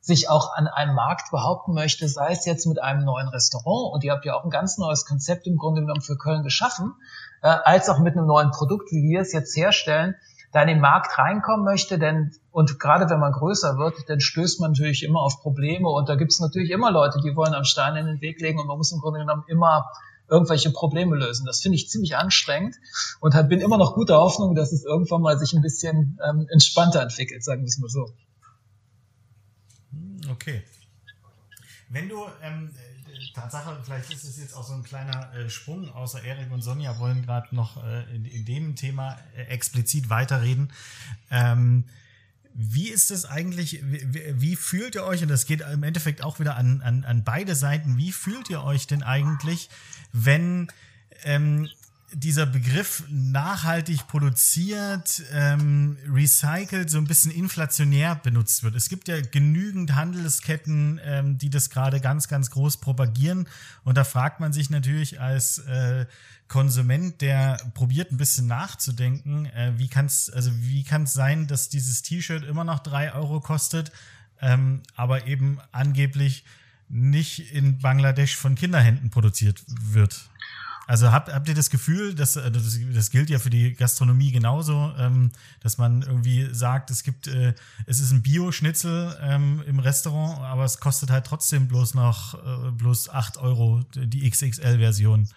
sich 0.00 0.30
auch 0.30 0.54
an 0.54 0.68
einem 0.68 0.94
Markt 0.94 1.32
behaupten 1.32 1.74
möchte, 1.74 2.06
sei 2.06 2.30
es 2.30 2.44
jetzt 2.46 2.66
mit 2.66 2.80
einem 2.80 3.04
neuen 3.04 3.26
Restaurant, 3.26 3.92
und 3.92 4.04
ihr 4.04 4.12
habt 4.12 4.24
ja 4.24 4.34
auch 4.34 4.44
ein 4.44 4.50
ganz 4.50 4.78
neues 4.78 5.04
Konzept 5.06 5.48
im 5.48 5.56
Grunde 5.56 5.80
genommen 5.80 6.02
für 6.02 6.16
Köln 6.16 6.44
geschaffen, 6.44 6.94
äh, 7.42 7.48
als 7.48 7.88
auch 7.88 7.98
mit 7.98 8.16
einem 8.16 8.26
neuen 8.26 8.52
Produkt, 8.52 8.92
wie 8.92 9.02
wir 9.02 9.22
es 9.22 9.32
jetzt 9.32 9.56
herstellen, 9.56 10.14
da 10.52 10.62
in 10.62 10.68
den 10.68 10.80
Markt 10.80 11.18
reinkommen 11.18 11.64
möchte, 11.64 11.98
denn 11.98 12.32
und 12.50 12.78
gerade 12.78 13.08
wenn 13.10 13.20
man 13.20 13.32
größer 13.32 13.78
wird, 13.78 14.08
dann 14.08 14.20
stößt 14.20 14.60
man 14.60 14.72
natürlich 14.72 15.02
immer 15.02 15.20
auf 15.20 15.40
Probleme 15.40 15.88
und 15.88 16.08
da 16.08 16.14
gibt 16.14 16.32
es 16.32 16.40
natürlich 16.40 16.70
immer 16.70 16.90
Leute, 16.90 17.20
die 17.22 17.36
wollen 17.36 17.54
am 17.54 17.64
Stein 17.64 17.96
in 17.96 18.06
den 18.06 18.20
Weg 18.20 18.40
legen 18.40 18.58
und 18.58 18.66
man 18.66 18.78
muss 18.78 18.92
im 18.92 19.00
Grunde 19.00 19.20
genommen 19.20 19.44
immer 19.46 19.90
irgendwelche 20.28 20.70
Probleme 20.70 21.16
lösen. 21.16 21.46
Das 21.46 21.60
finde 21.60 21.76
ich 21.76 21.88
ziemlich 21.88 22.16
anstrengend 22.16 22.76
und 23.20 23.34
bin 23.48 23.60
immer 23.60 23.78
noch 23.78 23.94
guter 23.94 24.18
Hoffnung, 24.18 24.54
dass 24.54 24.72
es 24.72 24.84
irgendwann 24.84 25.22
mal 25.22 25.38
sich 25.38 25.52
ein 25.54 25.62
bisschen 25.62 26.18
ähm, 26.28 26.46
entspannter 26.50 27.02
entwickelt, 27.02 27.44
sagen 27.44 27.62
wir 27.62 27.66
es 27.66 27.78
mal 27.78 27.88
so. 27.88 28.12
Okay. 30.30 30.62
Wenn 31.88 32.08
du 32.08 32.26
ähm, 32.42 32.70
Tatsache, 33.34 33.78
vielleicht 33.84 34.10
ist 34.10 34.24
es 34.24 34.38
jetzt 34.38 34.54
auch 34.54 34.64
so 34.64 34.74
ein 34.74 34.82
kleiner 34.82 35.32
äh, 35.34 35.48
Sprung, 35.50 35.90
außer 35.90 36.22
Erik 36.22 36.50
und 36.50 36.62
Sonja 36.62 36.98
wollen 36.98 37.22
gerade 37.22 37.54
noch 37.54 37.82
äh, 37.84 38.14
in, 38.14 38.24
in, 38.24 38.44
dem 38.44 38.76
Thema 38.76 39.18
äh, 39.36 39.42
explizit 39.44 40.10
weiterreden. 40.10 40.72
Ähm, 41.30 41.84
wie 42.54 42.88
ist 42.88 43.10
es 43.10 43.24
eigentlich, 43.24 43.80
wie, 43.84 44.40
wie, 44.40 44.56
fühlt 44.56 44.94
ihr 44.94 45.04
euch, 45.04 45.22
und 45.22 45.28
das 45.28 45.46
geht 45.46 45.60
im 45.60 45.82
Endeffekt 45.82 46.24
auch 46.24 46.40
wieder 46.40 46.56
an, 46.56 46.82
an, 46.82 47.04
an 47.04 47.22
beide 47.22 47.54
Seiten, 47.54 47.96
wie 47.96 48.12
fühlt 48.12 48.50
ihr 48.50 48.64
euch 48.64 48.86
denn 48.86 49.02
eigentlich, 49.02 49.68
wenn 50.12 50.68
ähm, 51.22 51.68
dieser 52.12 52.46
Begriff 52.46 53.04
nachhaltig 53.10 54.06
produziert, 54.06 55.22
ähm, 55.32 55.98
recycelt, 56.10 56.88
so 56.88 56.98
ein 56.98 57.06
bisschen 57.06 57.30
inflationär 57.30 58.14
benutzt 58.14 58.62
wird. 58.62 58.74
Es 58.74 58.88
gibt 58.88 59.08
ja 59.08 59.20
genügend 59.20 59.94
Handelsketten, 59.94 61.00
ähm, 61.04 61.38
die 61.38 61.50
das 61.50 61.68
gerade 61.70 62.00
ganz, 62.00 62.28
ganz 62.28 62.50
groß 62.50 62.78
propagieren. 62.78 63.46
Und 63.84 63.96
da 63.98 64.04
fragt 64.04 64.40
man 64.40 64.52
sich 64.52 64.70
natürlich 64.70 65.20
als 65.20 65.58
äh, 65.58 66.06
Konsument, 66.48 67.20
der 67.20 67.58
probiert 67.74 68.10
ein 68.10 68.16
bisschen 68.16 68.46
nachzudenken, 68.46 69.46
äh, 69.46 69.72
wie 69.76 69.88
kann 69.88 70.06
es 70.06 70.30
also 70.30 70.50
wie 70.60 70.82
kann 70.82 71.02
es 71.02 71.12
sein, 71.12 71.46
dass 71.46 71.68
dieses 71.68 72.02
T-Shirt 72.02 72.42
immer 72.42 72.64
noch 72.64 72.78
drei 72.78 73.12
Euro 73.12 73.40
kostet, 73.40 73.92
ähm, 74.40 74.82
aber 74.96 75.26
eben 75.26 75.58
angeblich 75.72 76.44
nicht 76.88 77.52
in 77.52 77.78
Bangladesch 77.78 78.34
von 78.36 78.54
Kinderhänden 78.54 79.10
produziert 79.10 79.62
wird. 79.66 80.30
Also 80.88 81.12
habt, 81.12 81.30
habt 81.30 81.46
ihr 81.46 81.54
das 81.54 81.68
Gefühl, 81.68 82.14
dass 82.14 82.36
äh, 82.36 82.50
das, 82.50 82.80
das 82.94 83.10
gilt 83.10 83.28
ja 83.28 83.38
für 83.38 83.50
die 83.50 83.74
Gastronomie 83.74 84.32
genauso, 84.32 84.94
ähm, 84.98 85.30
dass 85.60 85.76
man 85.76 86.00
irgendwie 86.00 86.48
sagt, 86.50 86.90
es 86.90 87.02
gibt, 87.02 87.26
äh, 87.26 87.52
es 87.84 88.00
ist 88.00 88.10
ein 88.10 88.22
Bio-Schnitzel 88.22 89.14
ähm, 89.20 89.62
im 89.66 89.80
Restaurant, 89.80 90.40
aber 90.40 90.64
es 90.64 90.80
kostet 90.80 91.10
halt 91.10 91.26
trotzdem 91.26 91.68
bloß 91.68 91.92
noch 91.92 92.34
äh, 92.42 92.70
bloß 92.70 93.10
acht 93.10 93.36
Euro 93.36 93.82
die 93.94 94.28
XXL-Version. 94.30 95.28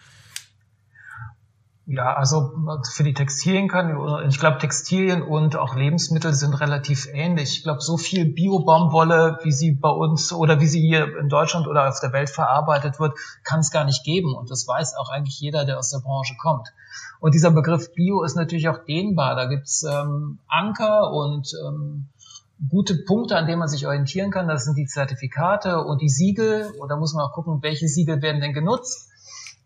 Ja, 1.93 2.13
also 2.13 2.53
für 2.89 3.03
die 3.03 3.13
Textilien 3.13 3.67
kann, 3.67 3.97
ich 4.29 4.39
glaube, 4.39 4.59
Textilien 4.59 5.21
und 5.21 5.57
auch 5.57 5.75
Lebensmittel 5.75 6.33
sind 6.33 6.53
relativ 6.61 7.05
ähnlich. 7.11 7.57
Ich 7.57 7.63
glaube, 7.63 7.81
so 7.81 7.97
viel 7.97 8.31
Bio-Baumwolle, 8.31 9.39
wie 9.43 9.51
sie 9.51 9.73
bei 9.73 9.89
uns 9.89 10.31
oder 10.31 10.61
wie 10.61 10.67
sie 10.67 10.79
hier 10.79 11.17
in 11.17 11.27
Deutschland 11.27 11.67
oder 11.67 11.89
auf 11.89 11.99
der 11.99 12.13
Welt 12.13 12.29
verarbeitet 12.29 13.01
wird, 13.01 13.19
kann 13.43 13.59
es 13.59 13.71
gar 13.71 13.83
nicht 13.83 14.05
geben. 14.05 14.33
Und 14.33 14.49
das 14.49 14.65
weiß 14.65 14.95
auch 14.95 15.09
eigentlich 15.09 15.37
jeder, 15.41 15.65
der 15.65 15.77
aus 15.77 15.89
der 15.89 15.99
Branche 15.99 16.35
kommt. 16.41 16.69
Und 17.19 17.33
dieser 17.33 17.51
Begriff 17.51 17.93
Bio 17.93 18.23
ist 18.23 18.37
natürlich 18.37 18.69
auch 18.69 18.85
dehnbar. 18.85 19.35
Da 19.35 19.47
gibt's 19.47 19.83
ähm, 19.83 20.39
Anker 20.47 21.11
und 21.11 21.51
ähm, 21.67 22.07
gute 22.69 23.03
Punkte, 23.05 23.35
an 23.35 23.47
denen 23.47 23.59
man 23.59 23.67
sich 23.67 23.85
orientieren 23.85 24.31
kann. 24.31 24.47
Das 24.47 24.63
sind 24.63 24.77
die 24.77 24.85
Zertifikate 24.85 25.83
und 25.83 26.01
die 26.01 26.07
Siegel. 26.07 26.71
Und 26.79 26.87
da 26.87 26.95
muss 26.95 27.13
man 27.13 27.25
auch 27.25 27.33
gucken, 27.33 27.61
welche 27.61 27.89
Siegel 27.89 28.21
werden 28.21 28.39
denn 28.39 28.53
genutzt. 28.53 29.10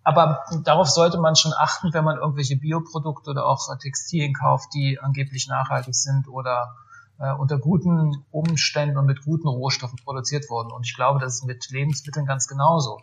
Aber 0.06 0.45
darauf 0.64 0.88
sollte 0.88 1.18
man 1.18 1.36
schon 1.36 1.51
achten, 1.51 1.91
wenn 1.91 2.03
man 2.03 2.18
irgendwelche 2.18 2.56
Bioprodukte 2.56 3.32
oder 3.32 3.47
auch 3.47 3.76
Textilien 3.80 4.36
kauft, 4.36 4.72
die 4.76 4.99
angeblich 5.01 5.47
nachhaltig 5.47 5.95
sind 5.95 6.28
oder 6.28 6.76
äh, 7.18 7.32
unter 7.32 7.58
guten 7.58 8.24
Umständen 8.30 8.99
und 8.99 9.08
mit 9.08 9.24
guten 9.24 9.47
Rohstoffen 9.47 9.97
produziert 9.97 10.47
wurden. 10.51 10.72
Und 10.72 10.86
ich 10.86 10.95
glaube, 10.95 11.20
das 11.20 11.38
ist 11.38 11.45
mit 11.45 11.72
Lebensmitteln 11.72 12.28
ganz 12.28 12.47
genauso. 12.47 13.01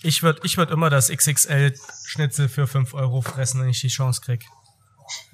Ich 0.00 0.22
würde 0.22 0.40
ich 0.42 0.56
würd 0.56 0.70
immer 0.70 0.88
das 0.88 1.10
XXL-Schnitzel 1.10 2.48
für 2.48 2.66
5 2.66 2.94
Euro 2.94 3.20
fressen, 3.20 3.60
wenn 3.60 3.68
ich 3.68 3.80
die 3.80 3.88
Chance 3.88 4.22
krieg. 4.22 4.46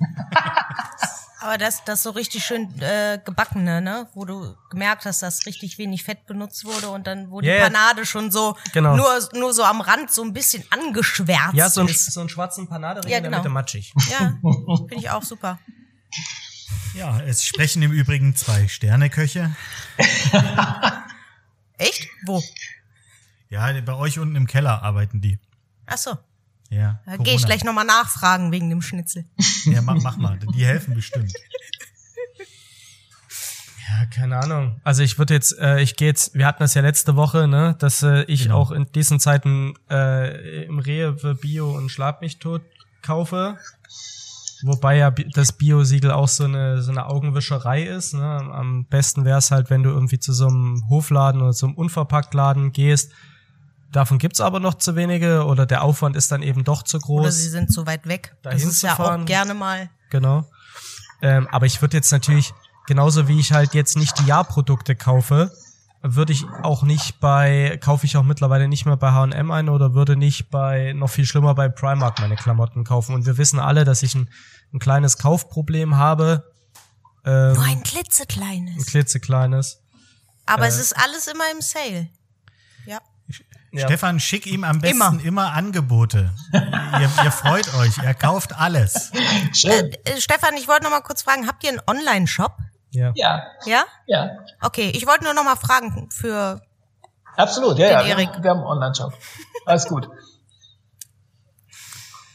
Aber 1.49 1.57
das, 1.57 1.83
das 1.83 2.03
so 2.03 2.11
richtig 2.11 2.45
schön 2.45 2.79
äh, 2.83 3.19
gebackene, 3.25 3.81
ne? 3.81 4.07
Wo 4.13 4.27
du 4.27 4.55
gemerkt 4.69 5.07
hast, 5.07 5.23
dass 5.23 5.47
richtig 5.47 5.79
wenig 5.79 6.05
Fett 6.05 6.27
benutzt 6.27 6.67
wurde 6.67 6.91
und 6.91 7.07
dann 7.07 7.31
wo 7.31 7.41
yeah. 7.41 7.57
die 7.57 7.73
Panade 7.73 8.05
schon 8.05 8.31
so 8.31 8.55
genau. 8.75 8.95
nur, 8.97 9.29
nur 9.33 9.55
so 9.55 9.63
am 9.63 9.81
Rand 9.81 10.11
so 10.11 10.23
ein 10.23 10.35
bisschen 10.35 10.63
angeschwärzt 10.69 11.55
Ja, 11.55 11.71
so, 11.71 11.81
ein, 11.81 11.89
so 11.89 12.21
einen 12.21 12.29
schwarzen 12.29 12.69
Panadering 12.69 13.11
ja, 13.11 13.21
genau. 13.21 13.29
in 13.29 13.33
der 13.33 13.41
genau. 13.41 13.43
Mitte 13.45 13.49
matschig. 13.49 13.95
Ja, 14.11 14.37
finde 14.89 14.97
ich 14.97 15.09
auch 15.09 15.23
super. 15.23 15.59
Ja, 16.93 17.19
es 17.23 17.47
sprechen 17.47 17.81
im 17.81 17.93
Übrigen 17.93 18.37
zwei 18.37 18.69
Sterneköche. 18.69 19.57
Echt? 21.79 22.09
Wo? 22.27 22.43
Ja, 23.49 23.73
bei 23.81 23.95
euch 23.95 24.19
unten 24.19 24.37
im 24.37 24.47
Keller 24.47 24.83
arbeiten 24.83 25.23
die. 25.23 25.39
Ach 25.87 25.97
so. 25.97 26.19
Ja. 26.71 27.01
Da 27.07 27.17
gehe 27.17 27.35
ich 27.35 27.45
gleich 27.45 27.65
nochmal 27.65 27.87
nachfragen 27.87 28.53
wegen 28.53 28.69
dem 28.71 28.83
Schnitzel. 28.83 29.25
Ja, 29.65 29.83
mach, 29.83 30.01
mach 30.03 30.17
mal. 30.17 30.39
Die 30.39 30.65
helfen 30.65 30.95
bestimmt. 30.95 31.33
Ja, 33.89 34.07
keine 34.07 34.39
Ahnung. 34.39 34.81
Also 34.85 35.03
ich 35.03 35.19
würde 35.19 35.35
jetzt, 35.35 35.59
äh, 35.59 35.81
ich 35.81 35.97
gehe 35.97 36.09
jetzt, 36.09 36.35
wir 36.35 36.47
hatten 36.47 36.63
das 36.63 36.75
ja 36.75 36.83
letzte 36.83 37.17
Woche, 37.17 37.49
ne, 37.49 37.77
dass 37.79 38.03
äh, 38.03 38.23
ich 38.23 38.45
genau. 38.45 38.59
auch 38.59 38.71
in 38.71 38.91
diesen 38.93 39.21
Zeiten 39.21 39.75
äh, 39.91 40.65
im 40.65 40.79
Rewe 40.79 41.35
Bio 41.35 41.77
und 41.77 41.91
Schlag 41.91 42.21
mich 42.23 42.39
tot 42.39 42.63
kaufe. 43.03 43.59
Wobei 44.63 44.97
ja 44.97 45.11
das 45.11 45.53
Bio-Siegel 45.53 46.11
auch 46.11 46.29
so 46.29 46.45
eine, 46.45 46.83
so 46.83 46.91
eine 46.91 47.07
Augenwischerei 47.07 47.85
ist. 47.85 48.15
Ne? 48.15 48.25
Am 48.25 48.87
besten 48.87 49.25
wäre 49.25 49.39
es 49.39 49.51
halt, 49.51 49.71
wenn 49.71 49.83
du 49.83 49.91
irgendwie 49.91 50.19
zu 50.19 50.33
so 50.33 50.49
einem 50.49 50.85
Hofladen 50.89 51.43
oder 51.43 51.53
so 51.53 51.67
einem 51.67 51.77
Unverpacktladen 51.77 52.73
gehst, 52.73 53.13
Davon 53.91 54.19
gibt's 54.19 54.41
aber 54.41 54.61
noch 54.61 54.75
zu 54.75 54.97
wenige 54.97 55.45
oder 55.45 55.65
der 55.65 55.83
Aufwand 55.83 56.15
ist 56.15 56.31
dann 56.31 56.43
eben 56.43 56.65
doch 56.65 56.83
zu 56.83 56.99
groß. 56.99 57.21
Oder 57.21 57.33
sie 57.33 57.49
sind 57.49 57.73
zu 57.73 57.87
weit 57.87 58.07
weg. 58.07 58.37
Dahin 58.43 58.59
das 58.59 58.69
ist 58.69 58.83
ja 58.83 58.95
fahren. 58.95 59.23
auch 59.23 59.27
gerne 59.27 59.55
mal. 59.55 59.89
Genau. 60.11 60.47
Ähm, 61.23 61.49
aber 61.51 61.67
ich 61.67 61.81
würde 61.81 61.97
jetzt 61.97 62.13
natürlich, 62.13 62.53
genauso 62.87 63.29
wie 63.29 63.41
ich 63.41 63.53
halt 63.53 63.75
jetzt 63.75 63.97
nicht 63.97 64.19
die 64.19 64.27
Jahrprodukte 64.27 64.95
kaufe, 64.95 65.51
würde 66.03 66.33
ich 66.33 66.45
auch 66.63 66.83
nicht 66.83 67.19
bei, 67.19 67.79
kaufe 67.83 68.07
ich 68.07 68.17
auch 68.17 68.23
mittlerweile 68.23 68.69
nicht 68.69 68.87
mehr 68.87 68.97
bei 68.97 69.11
H&M 69.11 69.51
ein 69.51 69.69
oder 69.69 69.95
würde 69.95 70.17
nicht 70.17 70.51
bei, 70.51 70.93
noch 70.93 71.11
viel 71.11 71.25
schlimmer 71.25 71.55
bei 71.55 71.69
Primark 71.69 72.21
meine 72.21 72.37
Klamotten 72.37 72.85
kaufen. 72.85 73.15
Und 73.15 73.27
wir 73.27 73.37
wissen 73.37 73.59
alle, 73.59 73.85
dass 73.85 74.03
ich 74.03 74.15
ein, 74.15 74.31
ein 74.73 74.79
kleines 74.79 75.19
Kaufproblem 75.19 75.97
habe. 75.97 76.45
Ähm, 77.25 77.55
Nur 77.55 77.65
ein 77.65 77.83
klitzekleines. 77.83 78.77
Ein 78.77 78.85
klitzekleines. 78.85 79.81
Aber 80.47 80.67
äh, 80.67 80.69
es 80.69 80.79
ist 80.79 80.97
alles 80.97 81.27
immer 81.27 81.45
im 81.53 81.61
Sale. 81.61 82.09
Ja. 83.71 83.87
Stefan, 83.87 84.19
schick 84.19 84.47
ihm 84.47 84.65
am 84.65 84.81
besten 84.81 84.97
immer, 84.97 85.25
immer 85.25 85.53
Angebote. 85.53 86.33
ihr, 86.55 87.11
ihr, 87.23 87.31
freut 87.31 87.75
euch, 87.75 87.99
er 87.99 88.15
kauft 88.15 88.57
alles. 88.59 89.13
Äh, 89.65 89.91
äh, 90.05 90.21
Stefan, 90.21 90.55
ich 90.57 90.67
wollte 90.69 90.85
noch 90.85 90.91
mal 90.91 91.03
kurz 91.03 91.21
fragen, 91.23 91.47
habt 91.47 91.63
ihr 91.65 91.71
einen 91.71 91.81
Online-Shop? 91.87 92.57
Ja. 92.91 93.13
Ja, 93.15 93.43
Ja? 93.67 93.85
ja. 94.07 94.31
Okay, 94.63 94.91
ich 94.95 95.07
wollte 95.07 95.25
nur 95.25 95.35
noch 95.35 95.45
mal 95.45 95.57
fragen 95.57 96.09
für 96.11 96.63
Absolut, 97.37 97.79
ja, 97.79 98.01
Den 98.01 98.09
ja. 98.09 98.17
Wir, 98.19 98.27
haben- 98.27 98.43
wir 98.43 98.51
haben 98.51 98.59
einen 98.61 98.67
Online-Shop. 98.67 99.13
Alles 99.67 99.87
gut. 99.87 100.09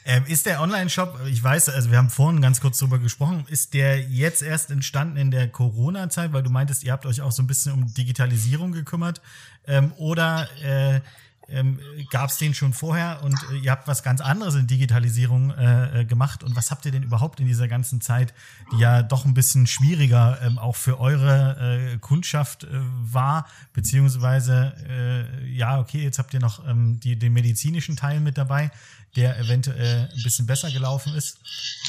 Ähm, 0.05 0.25
ist 0.27 0.45
der 0.45 0.59
Online-Shop, 0.59 1.17
ich 1.27 1.41
weiß, 1.41 1.69
also 1.69 1.89
wir 1.89 1.97
haben 1.97 2.09
vorhin 2.09 2.41
ganz 2.41 2.59
kurz 2.59 2.77
drüber 2.77 2.99
gesprochen, 2.99 3.45
ist 3.47 3.73
der 3.73 4.01
jetzt 4.01 4.41
erst 4.41 4.69
entstanden 4.69 5.15
in 5.15 5.31
der 5.31 5.47
Corona-Zeit, 5.49 6.33
weil 6.33 6.43
du 6.43 6.49
meintest, 6.49 6.83
ihr 6.83 6.91
habt 6.91 7.05
euch 7.05 7.21
auch 7.21 7.31
so 7.31 7.41
ein 7.41 7.47
bisschen 7.47 7.71
um 7.71 7.93
Digitalisierung 7.93 8.73
gekümmert, 8.73 9.21
ähm, 9.67 9.93
oder 9.97 10.47
äh, 10.61 11.01
ähm, 11.49 11.79
gab 12.09 12.29
es 12.29 12.37
den 12.37 12.53
schon 12.53 12.73
vorher 12.73 13.21
und 13.23 13.35
äh, 13.51 13.57
ihr 13.57 13.71
habt 13.71 13.87
was 13.87 14.03
ganz 14.03 14.21
anderes 14.21 14.55
in 14.55 14.67
Digitalisierung 14.67 15.51
äh, 15.51 16.01
äh, 16.01 16.05
gemacht 16.05 16.43
und 16.43 16.55
was 16.55 16.71
habt 16.71 16.85
ihr 16.85 16.91
denn 16.91 17.03
überhaupt 17.03 17.39
in 17.39 17.45
dieser 17.45 17.67
ganzen 17.67 18.01
Zeit, 18.01 18.33
die 18.71 18.79
ja 18.79 19.03
doch 19.03 19.25
ein 19.25 19.33
bisschen 19.33 19.67
schwieriger 19.67 20.39
ähm, 20.41 20.57
auch 20.57 20.75
für 20.75 20.99
eure 20.99 21.93
äh, 21.93 21.97
Kundschaft 21.97 22.63
äh, 22.63 22.67
war, 22.71 23.47
beziehungsweise 23.73 24.73
äh, 24.89 25.47
ja, 25.49 25.79
okay, 25.79 26.03
jetzt 26.03 26.19
habt 26.19 26.33
ihr 26.33 26.39
noch 26.39 26.65
ähm, 26.67 26.99
die, 26.99 27.17
den 27.17 27.33
medizinischen 27.33 27.95
Teil 27.95 28.19
mit 28.19 28.37
dabei, 28.37 28.71
der 29.15 29.37
eventuell 29.39 30.09
ein 30.11 30.23
bisschen 30.23 30.47
besser 30.47 30.71
gelaufen 30.71 31.13
ist. 31.13 31.39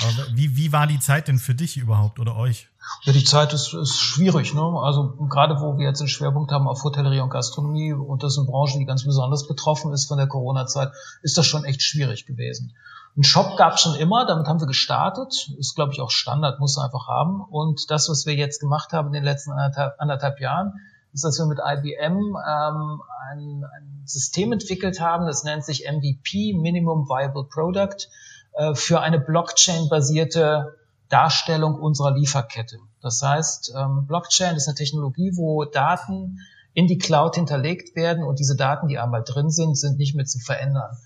Aber 0.02 0.36
wie, 0.36 0.56
wie 0.56 0.72
war 0.72 0.86
die 0.86 0.98
Zeit 0.98 1.28
denn 1.28 1.38
für 1.38 1.54
dich 1.54 1.76
überhaupt 1.76 2.18
oder 2.18 2.36
euch? 2.36 2.68
Ja, 3.02 3.12
die 3.12 3.24
Zeit 3.24 3.52
ist, 3.52 3.74
ist 3.74 3.98
schwierig, 3.98 4.54
ne? 4.54 4.62
Also 4.62 5.10
gerade 5.28 5.60
wo 5.60 5.78
wir 5.78 5.86
jetzt 5.86 6.00
einen 6.00 6.08
Schwerpunkt 6.08 6.52
haben 6.52 6.66
auf 6.66 6.82
Hotellerie 6.84 7.20
und 7.20 7.30
Gastronomie 7.30 7.92
und 7.92 8.22
das 8.22 8.32
ist 8.32 8.38
eine 8.38 8.46
Branche, 8.46 8.78
die 8.78 8.86
ganz 8.86 9.04
besonders 9.04 9.46
betroffen 9.46 9.92
ist 9.92 10.06
von 10.06 10.18
der 10.18 10.26
Corona-Zeit, 10.26 10.92
ist 11.22 11.36
das 11.36 11.46
schon 11.46 11.64
echt 11.64 11.82
schwierig 11.82 12.26
gewesen. 12.26 12.74
Einen 13.14 13.24
Shop 13.24 13.56
gab 13.56 13.74
es 13.74 13.82
schon 13.82 13.94
immer, 13.94 14.26
damit 14.26 14.46
haben 14.46 14.60
wir 14.60 14.66
gestartet, 14.66 15.50
ist 15.58 15.74
glaube 15.74 15.92
ich 15.92 16.00
auch 16.00 16.10
Standard, 16.10 16.60
muss 16.60 16.76
man 16.76 16.86
einfach 16.86 17.06
haben. 17.06 17.40
Und 17.42 17.90
das, 17.90 18.08
was 18.08 18.26
wir 18.26 18.34
jetzt 18.34 18.60
gemacht 18.60 18.92
haben 18.92 19.08
in 19.08 19.12
den 19.12 19.24
letzten 19.24 19.52
anderthalb, 19.52 19.94
anderthalb 19.98 20.40
Jahren, 20.40 20.72
ist, 21.12 21.24
dass 21.24 21.38
wir 21.38 21.46
mit 21.46 21.60
IBM 21.64 22.36
ähm, 22.36 23.02
ein, 23.30 23.64
ein 23.64 24.02
System 24.04 24.52
entwickelt 24.52 25.00
haben, 25.00 25.26
das 25.26 25.44
nennt 25.44 25.64
sich 25.64 25.84
MVP, 25.90 26.54
Minimum 26.54 27.08
Viable 27.08 27.44
Product, 27.44 28.08
äh, 28.54 28.74
für 28.74 29.00
eine 29.00 29.20
Blockchain-basierte 29.20 30.74
Darstellung 31.14 31.76
unserer 31.76 32.10
Lieferkette. 32.10 32.78
Das 33.00 33.22
heißt, 33.22 33.72
ähm, 33.78 34.04
Blockchain 34.08 34.56
ist 34.56 34.66
eine 34.66 34.74
Technologie, 34.74 35.30
wo 35.36 35.64
Daten 35.64 36.40
in 36.72 36.88
die 36.88 36.98
Cloud 36.98 37.36
hinterlegt 37.36 37.94
werden 37.94 38.24
und 38.24 38.40
diese 38.40 38.56
Daten, 38.56 38.88
die 38.88 38.98
einmal 38.98 39.22
drin 39.22 39.48
sind, 39.48 39.78
sind 39.78 39.96
nicht 39.96 40.16
mehr 40.16 40.24
zu 40.24 40.40
verändern. 40.40 40.96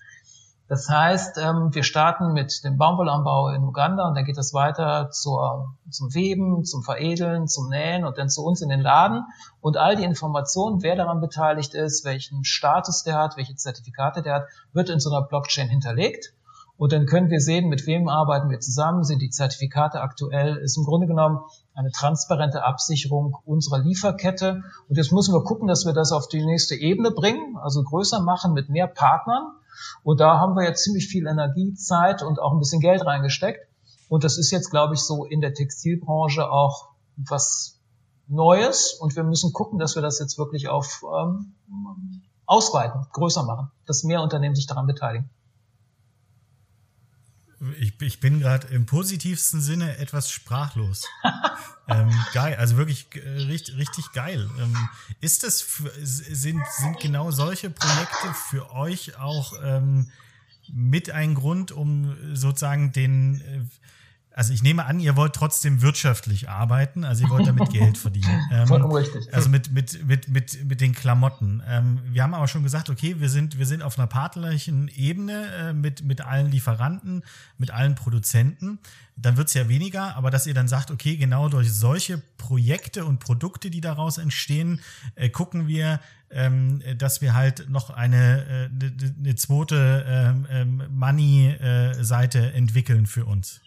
Das 0.66 0.88
heißt, 0.88 1.36
ähm, 1.36 1.74
wir 1.74 1.82
starten 1.82 2.32
mit 2.32 2.64
dem 2.64 2.78
Baumwollanbau 2.78 3.50
in 3.50 3.64
Uganda 3.64 4.09
und 4.09 4.14
dann 4.14 4.24
geht 4.24 4.38
das 4.38 4.54
weiter 4.54 5.11
zur, 5.11 5.74
zum 5.90 6.14
Weben, 6.14 6.64
zum 6.64 6.82
Veredeln, 6.82 7.46
zum 7.46 7.68
Nähen 7.68 8.06
und 8.06 8.16
dann 8.16 8.30
zu 8.30 8.42
uns 8.42 8.62
in 8.62 8.70
den 8.70 8.80
Laden. 8.80 9.24
Und 9.61 9.76
all 9.76 9.94
die 9.94 10.04
Informationen, 10.04 10.82
wer 10.82 10.96
daran 10.96 11.20
beteiligt 11.20 11.74
ist, 11.74 12.06
welchen 12.06 12.44
Status 12.44 13.02
der 13.02 13.16
hat, 13.16 13.36
welche 13.36 13.56
Zertifikate 13.56 14.22
der 14.22 14.34
hat, 14.36 14.44
wird 14.72 14.88
in 14.88 15.00
so 15.00 15.11
einer 15.11 15.26
Blockchain 15.26 15.68
hinterlegt. 15.68 16.32
Und 16.78 16.92
dann 16.92 17.06
können 17.06 17.28
wir 17.28 17.40
sehen, 17.40 17.68
mit 17.68 17.88
wem 17.88 18.08
arbeiten 18.08 18.50
wir 18.50 18.60
zusammen, 18.60 19.02
sind 19.02 19.20
die 19.20 19.30
Zertifikate 19.30 20.00
aktuell, 20.00 20.56
ist 20.58 20.78
im 20.78 20.84
Grunde 20.84 21.08
genommen 21.08 21.40
eine 21.74 21.90
transparente 21.90 22.62
Absicherung 22.62 23.36
unserer 23.44 23.80
Lieferkette. 23.80 24.62
Und 24.88 24.96
jetzt 24.96 25.12
müssen 25.12 25.34
wir 25.34 25.42
gucken, 25.42 25.66
dass 25.66 25.86
wir 25.86 25.92
das 25.92 26.12
auf 26.12 26.28
die 26.28 26.44
nächste 26.44 26.76
Ebene 26.76 27.10
bringen, 27.10 27.56
also 27.60 27.82
größer 27.82 28.22
machen 28.22 28.52
mit 28.52 28.68
mehr 28.68 28.86
Partnern. 28.86 29.48
Und 30.04 30.20
da 30.20 30.38
haben 30.38 30.54
wir 30.54 30.62
jetzt 30.62 30.84
ziemlich 30.84 31.08
viel 31.08 31.26
Energie, 31.26 31.74
Zeit 31.74 32.22
und 32.22 32.38
auch 32.38 32.52
ein 32.52 32.60
bisschen 32.60 32.80
Geld 32.80 33.04
reingesteckt. 33.04 33.66
Und 34.08 34.22
das 34.22 34.38
ist 34.38 34.52
jetzt, 34.52 34.70
glaube 34.70 34.94
ich, 34.94 35.00
so 35.00 35.24
in 35.24 35.40
der 35.40 35.54
Textilbranche 35.54 36.48
auch 36.48 36.90
was 37.16 37.80
Neues. 38.28 38.96
Und 39.00 39.16
wir 39.16 39.24
müssen 39.24 39.52
gucken, 39.52 39.80
dass 39.80 39.96
wir 39.96 40.02
das 40.02 40.20
jetzt 40.20 40.38
wirklich 40.38 40.68
auf 40.68 41.02
ähm, 41.12 41.54
ausweiten, 42.46 43.04
größer 43.12 43.42
machen, 43.42 43.72
dass 43.84 44.04
mehr 44.04 44.22
Unternehmen 44.22 44.54
sich 44.54 44.68
daran 44.68 44.86
beteiligen. 44.86 45.28
Ich, 47.78 48.00
ich 48.00 48.20
bin 48.20 48.40
gerade 48.40 48.68
im 48.68 48.86
positivsten 48.86 49.61
Sinne 49.61 49.98
etwas 49.98 50.30
sprachlos. 50.30 51.06
ähm, 51.88 52.11
geil, 52.32 52.56
also 52.56 52.76
wirklich 52.76 53.06
äh, 53.14 53.28
richtig, 53.28 53.76
richtig 53.76 54.12
geil. 54.12 54.48
Ähm, 54.61 54.76
ist 55.20 55.42
das 55.42 55.61
für, 55.61 55.90
sind, 56.00 56.62
sind 56.78 57.00
genau 57.00 57.30
solche 57.30 57.70
Projekte 57.70 58.34
für 58.48 58.70
euch 58.72 59.18
auch 59.18 59.54
ähm, 59.62 60.11
mit 60.72 61.11
ein 61.11 61.34
Grund, 61.34 61.72
um 61.72 62.16
sozusagen 62.34 62.92
den 62.92 63.40
äh, 63.40 63.61
also 64.39 64.53
ich 64.53 64.62
nehme 64.62 64.86
an, 64.86 65.01
ihr 65.01 65.16
wollt 65.16 65.32
trotzdem 65.32 65.82
wirtschaftlich 65.82 66.49
arbeiten, 66.49 67.03
also 67.03 67.24
ihr 67.24 67.30
wollt 67.30 67.49
damit 67.49 67.70
Geld 67.72 67.99
verdienen. 67.99 68.41
Ähm, 68.53 68.70
richtig. 68.84 69.34
Also 69.34 69.49
mit, 69.49 69.72
mit, 69.72 70.07
mit, 70.07 70.28
mit, 70.28 70.64
mit 70.64 70.80
den 70.80 70.95
Klamotten. 70.95 71.61
Ähm, 71.66 71.99
wir 72.05 72.22
haben 72.22 72.34
aber 72.34 72.47
schon 72.47 72.62
gesagt, 72.62 72.89
okay, 72.89 73.16
wir 73.18 73.30
sind, 73.30 73.59
wir 73.59 73.66
sind 73.66 73.82
auf 73.82 73.99
einer 73.99 74.07
partnerlichen 74.07 74.86
Ebene 74.95 75.49
äh, 75.57 75.72
mit, 75.72 76.05
mit 76.05 76.20
allen 76.20 76.53
Lieferanten, 76.53 77.24
mit 77.59 77.72
allen 77.72 77.97
Produzenten. 77.97 78.78
Dann 79.16 79.36
wird's 79.36 79.55
ja 79.55 79.68
weniger, 79.68 80.14
aber 80.14 80.30
dass 80.30 80.47
ihr 80.47 80.55
dann 80.55 80.68
sagt, 80.68 80.93
okay, 80.93 81.16
genau 81.16 81.49
durch 81.49 81.72
solche 81.72 82.22
Projekte 82.36 83.07
und 83.07 83.18
Produkte, 83.18 83.70
die 83.70 83.80
daraus 83.80 84.18
entstehen, 84.18 84.80
äh, 85.16 85.30
gucken 85.30 85.66
wir, 85.66 85.99
ähm, 86.30 86.80
dass 86.97 87.20
wir 87.20 87.34
halt 87.34 87.68
noch 87.68 87.91
eine, 87.91 88.68
äh, 88.70 88.91
eine, 89.18 89.34
zweite 89.34 90.05
ähm, 90.07 90.47
ähm, 90.49 90.82
Money-Seite 90.91 92.53
entwickeln 92.53 93.07
für 93.07 93.24
uns. 93.24 93.61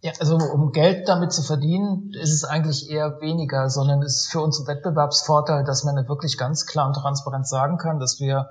Ja, 0.00 0.12
also 0.20 0.36
um 0.36 0.70
Geld 0.70 1.08
damit 1.08 1.32
zu 1.32 1.42
verdienen, 1.42 2.12
ist 2.12 2.32
es 2.32 2.44
eigentlich 2.44 2.88
eher 2.88 3.20
weniger, 3.20 3.68
sondern 3.68 4.00
es 4.02 4.24
ist 4.24 4.30
für 4.30 4.40
uns 4.40 4.60
ein 4.60 4.66
Wettbewerbsvorteil, 4.68 5.64
dass 5.64 5.82
man 5.82 5.96
wirklich 6.08 6.38
ganz 6.38 6.66
klar 6.66 6.86
und 6.86 6.94
transparent 6.94 7.48
sagen 7.48 7.78
kann, 7.78 7.98
dass 7.98 8.20
wir 8.20 8.48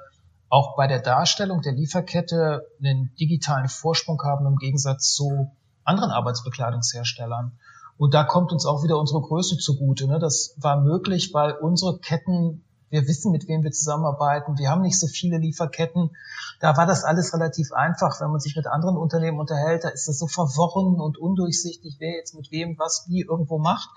auch 0.49 0.75
bei 0.75 0.87
der 0.87 0.99
Darstellung 0.99 1.61
der 1.61 1.73
Lieferkette 1.73 2.67
einen 2.79 3.13
digitalen 3.15 3.69
Vorsprung 3.69 4.21
haben 4.23 4.45
im 4.45 4.57
Gegensatz 4.57 5.13
zu 5.13 5.51
anderen 5.83 6.11
Arbeitsbekleidungsherstellern. 6.11 7.57
Und 7.97 8.13
da 8.13 8.23
kommt 8.23 8.51
uns 8.51 8.65
auch 8.65 8.83
wieder 8.83 8.97
unsere 8.97 9.21
Größe 9.21 9.57
zugute. 9.57 10.07
Ne? 10.07 10.19
Das 10.19 10.55
war 10.57 10.81
möglich, 10.81 11.33
weil 11.33 11.53
unsere 11.53 11.97
Ketten, 11.99 12.63
wir 12.89 13.07
wissen, 13.07 13.31
mit 13.31 13.47
wem 13.47 13.63
wir 13.63 13.71
zusammenarbeiten. 13.71 14.57
Wir 14.57 14.69
haben 14.69 14.81
nicht 14.81 14.99
so 14.99 15.07
viele 15.07 15.37
Lieferketten. 15.37 16.15
Da 16.59 16.77
war 16.77 16.85
das 16.85 17.03
alles 17.03 17.33
relativ 17.33 17.73
einfach. 17.73 18.19
Wenn 18.21 18.31
man 18.31 18.39
sich 18.39 18.55
mit 18.55 18.67
anderen 18.67 18.97
Unternehmen 18.97 19.39
unterhält, 19.39 19.83
da 19.83 19.89
ist 19.89 20.07
das 20.07 20.19
so 20.19 20.27
verworren 20.27 20.99
und 20.99 21.17
undurchsichtig, 21.17 21.97
wer 21.99 22.15
jetzt 22.15 22.33
mit 22.33 22.51
wem 22.51 22.79
was 22.79 23.05
wie 23.07 23.21
irgendwo 23.21 23.57
macht, 23.57 23.89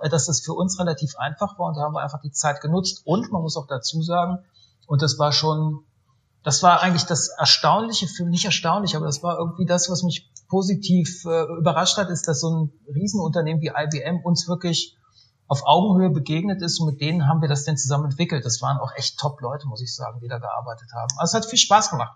äh, 0.00 0.08
dass 0.08 0.26
das 0.26 0.40
für 0.40 0.54
uns 0.54 0.78
relativ 0.78 1.16
einfach 1.16 1.58
war. 1.58 1.68
Und 1.68 1.76
da 1.76 1.82
haben 1.82 1.94
wir 1.94 2.02
einfach 2.02 2.20
die 2.22 2.32
Zeit 2.32 2.60
genutzt. 2.60 3.02
Und 3.04 3.30
man 3.32 3.42
muss 3.42 3.56
auch 3.56 3.66
dazu 3.66 4.02
sagen, 4.02 4.38
und 4.86 5.02
das 5.02 5.18
war 5.18 5.32
schon, 5.32 5.84
das 6.42 6.62
war 6.62 6.80
eigentlich 6.80 7.04
das 7.04 7.28
Erstaunliche, 7.28 8.06
für 8.06 8.24
mich 8.24 8.46
erstaunlich, 8.46 8.96
aber 8.96 9.04
das 9.04 9.22
war 9.22 9.38
irgendwie 9.38 9.66
das, 9.66 9.90
was 9.90 10.02
mich 10.02 10.30
positiv 10.48 11.26
äh, 11.26 11.42
überrascht 11.58 11.98
hat, 11.98 12.08
ist, 12.08 12.26
dass 12.26 12.40
so 12.40 12.48
ein 12.48 12.72
Riesenunternehmen 12.94 13.60
wie 13.60 13.72
IBM 13.76 14.20
uns 14.24 14.48
wirklich 14.48 14.96
auf 15.48 15.62
Augenhöhe 15.64 16.10
begegnet 16.10 16.62
ist 16.62 16.78
und 16.78 16.86
mit 16.86 17.00
denen 17.00 17.26
haben 17.26 17.40
wir 17.40 17.48
das 17.48 17.64
denn 17.64 17.76
zusammen 17.76 18.04
entwickelt. 18.04 18.44
Das 18.44 18.60
waren 18.60 18.78
auch 18.78 18.92
echt 18.96 19.18
top 19.18 19.40
Leute, 19.40 19.66
muss 19.66 19.82
ich 19.82 19.94
sagen, 19.94 20.20
die 20.20 20.28
da 20.28 20.38
gearbeitet 20.38 20.90
haben. 20.94 21.08
Also 21.18 21.36
es 21.36 21.42
hat 21.42 21.50
viel 21.50 21.58
Spaß 21.58 21.90
gemacht. 21.90 22.12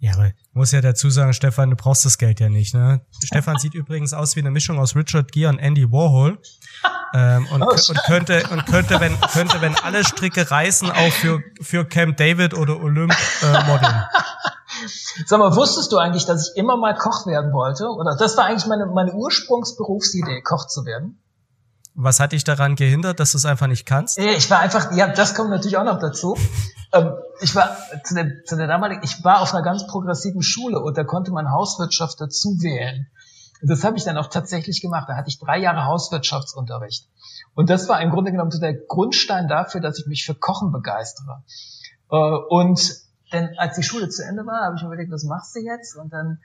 Ja, 0.00 0.12
aber 0.14 0.28
ich 0.28 0.34
muss 0.52 0.70
ja 0.70 0.80
dazu 0.80 1.10
sagen, 1.10 1.32
Stefan, 1.32 1.70
du 1.70 1.76
brauchst 1.76 2.04
das 2.04 2.18
Geld 2.18 2.38
ja 2.38 2.48
nicht. 2.48 2.72
Ne? 2.72 3.00
Stefan 3.24 3.58
sieht 3.58 3.74
übrigens 3.74 4.14
aus 4.14 4.36
wie 4.36 4.40
eine 4.40 4.52
Mischung 4.52 4.78
aus 4.78 4.94
Richard 4.94 5.32
Gere 5.32 5.50
und 5.50 5.58
Andy 5.58 5.90
Warhol. 5.90 6.38
Ähm, 7.12 7.48
und, 7.52 7.62
Oh, 7.66 7.70
und 7.70 8.02
könnte 8.04 8.44
und 8.50 8.64
könnte 8.66 9.00
wenn 9.00 9.18
könnte 9.20 9.60
wenn 9.60 9.74
alle 9.76 10.04
Stricke 10.04 10.50
reißen 10.50 10.90
auch 10.90 11.12
für 11.12 11.42
für 11.60 11.84
Camp 11.84 12.16
David 12.18 12.54
oder 12.54 12.78
Olymp 12.80 13.16
äh, 13.42 13.64
modeln. 13.64 14.04
Sag 15.26 15.40
mal, 15.40 15.56
wusstest 15.56 15.90
du 15.90 15.96
eigentlich, 15.96 16.26
dass 16.26 16.50
ich 16.50 16.56
immer 16.56 16.76
mal 16.76 16.94
Koch 16.94 17.26
werden 17.26 17.52
wollte? 17.52 17.88
Oder 17.88 18.14
das 18.16 18.36
war 18.36 18.44
eigentlich 18.44 18.66
meine, 18.66 18.86
meine 18.86 19.12
Ursprungsberufsidee, 19.14 20.42
Koch 20.42 20.68
zu 20.68 20.84
werden? 20.84 21.18
Was 22.00 22.20
hat 22.20 22.30
dich 22.30 22.44
daran 22.44 22.76
gehindert, 22.76 23.18
dass 23.18 23.32
du 23.32 23.38
es 23.38 23.44
einfach 23.44 23.66
nicht 23.66 23.84
kannst? 23.84 24.18
Ich 24.18 24.48
war 24.50 24.60
einfach, 24.60 24.92
ja, 24.92 25.08
das 25.08 25.34
kommt 25.34 25.50
natürlich 25.50 25.76
auch 25.78 25.84
noch 25.84 25.98
dazu. 25.98 26.36
Ähm, 26.90 27.12
ich 27.42 27.54
war 27.54 27.76
zu 28.02 28.14
der, 28.14 28.44
zu 28.46 28.56
der 28.56 28.66
damaligen, 28.66 29.02
ich 29.04 29.22
war 29.22 29.42
auf 29.42 29.52
einer 29.52 29.62
ganz 29.62 29.86
progressiven 29.86 30.40
Schule 30.40 30.80
und 30.80 30.96
da 30.96 31.04
konnte 31.04 31.30
man 31.32 31.50
Hauswirtschaft 31.52 32.18
dazu 32.18 32.62
wählen. 32.62 33.06
Und 33.60 33.68
das 33.68 33.84
habe 33.84 33.98
ich 33.98 34.04
dann 34.04 34.16
auch 34.16 34.28
tatsächlich 34.28 34.80
gemacht. 34.80 35.04
Da 35.06 35.14
hatte 35.14 35.28
ich 35.28 35.38
drei 35.38 35.58
Jahre 35.58 35.84
Hauswirtschaftsunterricht. 35.84 37.06
Und 37.54 37.68
das 37.68 37.90
war 37.90 38.00
im 38.00 38.08
Grunde 38.08 38.32
genommen 38.32 38.58
der 38.58 38.72
Grundstein 38.72 39.48
dafür, 39.48 39.82
dass 39.82 39.98
ich 39.98 40.06
mich 40.06 40.24
für 40.24 40.34
Kochen 40.34 40.72
begeistere. 40.72 41.42
Äh, 42.10 42.16
Und 42.16 42.80
denn 43.32 43.50
als 43.58 43.76
die 43.76 43.82
Schule 43.82 44.08
zu 44.08 44.24
Ende 44.24 44.46
war, 44.46 44.64
habe 44.64 44.76
ich 44.76 44.82
mir 44.82 44.88
überlegt, 44.88 45.12
was 45.12 45.24
machst 45.24 45.54
du 45.54 45.60
jetzt? 45.60 45.96
Und 45.96 46.12
dann 46.12 46.38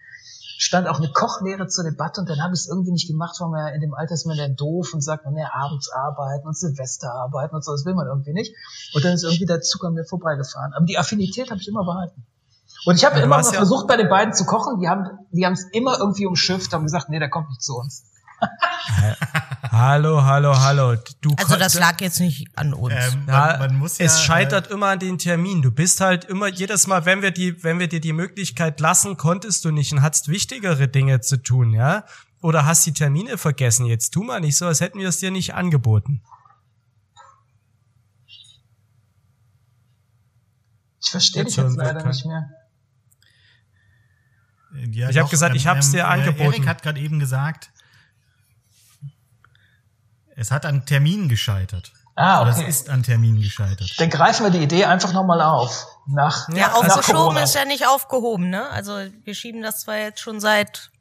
stand 0.58 0.88
auch 0.88 1.00
eine 1.00 1.12
Kochlehre 1.12 1.68
zur 1.68 1.84
Debatte 1.84 2.22
und 2.22 2.30
dann 2.30 2.42
habe 2.42 2.54
ich 2.54 2.62
es 2.62 2.68
irgendwie 2.70 2.92
nicht 2.92 3.08
gemacht, 3.08 3.36
weil 3.40 3.50
man 3.50 3.68
ja 3.68 3.74
in 3.74 3.82
dem 3.82 3.94
Alter 3.94 4.14
ist 4.14 4.26
man 4.26 4.38
ja 4.38 4.48
doof 4.48 4.94
und 4.94 5.02
sagt 5.02 5.26
man 5.26 5.36
ja 5.36 5.50
abends 5.54 5.90
arbeiten 5.92 6.48
und 6.48 6.58
Silvester 6.58 7.14
arbeiten 7.14 7.56
und 7.56 7.64
so, 7.66 7.72
das 7.72 7.86
will 7.86 7.96
man 7.96 8.08
irgendwie 8.08 8.34
nicht. 8.34 8.56
Und 8.94 9.04
dann 9.04 9.14
ist 9.14 9.24
irgendwie 9.24 9.46
der 9.46 9.62
Zug 9.62 9.84
an 9.84 9.94
mir 9.94 10.06
vorbeigefahren. 10.06 10.74
Aber 10.74 10.86
die 10.86 10.98
Affinität 10.98 11.50
habe 11.52 11.60
ich 11.60 11.68
immer 11.68 11.84
behalten. 11.86 12.26
Und 12.86 12.96
ich 12.96 13.06
habe 13.06 13.18
Ja, 13.18 13.24
immer 13.24 13.38
mal 13.38 13.44
ja- 13.44 13.52
versucht, 13.52 13.88
bei 13.88 13.98
den 13.98 14.10
beiden 14.10 14.34
zu 14.34 14.46
kochen. 14.46 14.80
Die 14.80 14.88
haben 14.90 15.10
die 15.32 15.46
haben 15.46 15.54
es 15.54 15.64
immer 15.72 15.98
irgendwie 16.00 16.26
umschifft, 16.28 16.74
haben 16.74 16.84
gesagt, 16.84 17.10
nee, 17.10 17.20
der 17.20 17.30
kommt 17.30 17.50
nicht 17.50 17.62
zu 17.62 17.76
uns. 17.78 18.04
Hallo, 19.76 20.24
hallo, 20.24 20.56
hallo. 20.60 20.96
Du 21.22 21.34
Also 21.36 21.56
das 21.58 21.74
lag 21.74 22.00
jetzt 22.00 22.20
nicht 22.20 22.48
an 22.56 22.76
uns. 22.76 22.94
Ähm, 22.96 23.24
Ja, 23.28 23.48
man, 23.58 23.60
man 23.60 23.76
muss 23.80 23.98
ja, 23.98 24.06
es 24.06 24.22
scheitert 24.22 24.68
immer 24.68 24.90
an 24.90 25.00
den 25.00 25.18
Termin. 25.18 25.64
Du 25.64 25.72
bist 25.72 26.00
halt 26.00 26.26
immer 26.26 26.48
jedes 26.48 26.86
Mal, 26.86 27.06
wenn 27.06 27.24
wir 27.24 27.32
die, 27.32 27.64
wenn 27.64 27.80
wir 27.80 27.88
dir 27.88 28.00
die 28.00 28.14
Möglichkeit 28.14 28.80
lassen, 28.80 29.18
konntest 29.18 29.66
du 29.66 29.72
nicht 29.72 29.92
und 29.92 30.04
hattest 30.04 30.28
wichtigere 30.28 30.88
Dinge 30.88 31.22
zu 31.22 31.38
tun, 31.42 31.74
ja? 31.74 32.06
Oder 32.40 32.68
hast 32.68 32.86
die 32.86 32.94
Termine 32.94 33.40
vergessen. 33.40 33.88
Jetzt 33.88 34.12
tu 34.12 34.22
mal 34.24 34.40
nicht 34.42 34.58
so, 34.58 34.68
als 34.68 34.80
hätten 34.80 35.00
wir 35.00 35.10
es 35.10 35.18
dir 35.18 35.32
nicht 35.32 35.56
angeboten. 35.56 36.22
Ich 41.02 41.10
verstehe 41.10 41.44
Jetzt 41.44 41.58
dich 41.58 41.64
jetzt 41.64 41.78
leider 41.78 42.06
nicht 42.06 42.26
mehr. 42.26 42.50
äh, 44.76 44.88
Ja, 44.92 45.10
Ich 45.10 45.18
hab 45.18 45.32
gesagt, 45.32 45.56
ich 45.56 45.66
hab's 45.66 45.90
dir 45.90 46.00
äh, 46.00 46.02
angeboten. 46.02 46.54
Erik 46.54 46.68
hat 46.68 46.84
gerade 46.84 47.00
eben 47.00 47.20
gesagt, 47.20 47.72
es 50.36 50.52
hat 50.52 50.66
an 50.66 50.86
Terminen 50.86 51.30
gescheitert. 51.30 51.94
Ah, 52.16 52.42
Oder 52.42 52.52
okay. 52.52 52.66
es 52.68 52.82
ist 52.82 52.90
an 52.90 53.02
Terminen 53.02 53.42
gescheitert. 53.42 53.92
Dann 53.98 54.10
greifen 54.10 54.44
wir 54.44 54.52
die 54.52 54.62
Idee 54.64 54.86
einfach 54.86 55.14
nochmal 55.14 55.42
auf. 55.42 55.88
Nach, 56.06 56.48
ja, 56.50 56.68
nach 56.68 56.76
aufgeschoben 56.76 57.16
Corona. 57.16 57.44
ist 57.44 57.56
ja 57.56 57.66
nicht 57.66 57.88
aufgehoben, 57.88 58.50
ne? 58.50 58.70
Also 58.70 59.00
wir 59.24 59.34
schieben 59.34 59.64
das 59.64 59.82
zwar 59.82 59.98
jetzt 59.98 60.20
schon 60.20 60.40
seit 60.40 60.92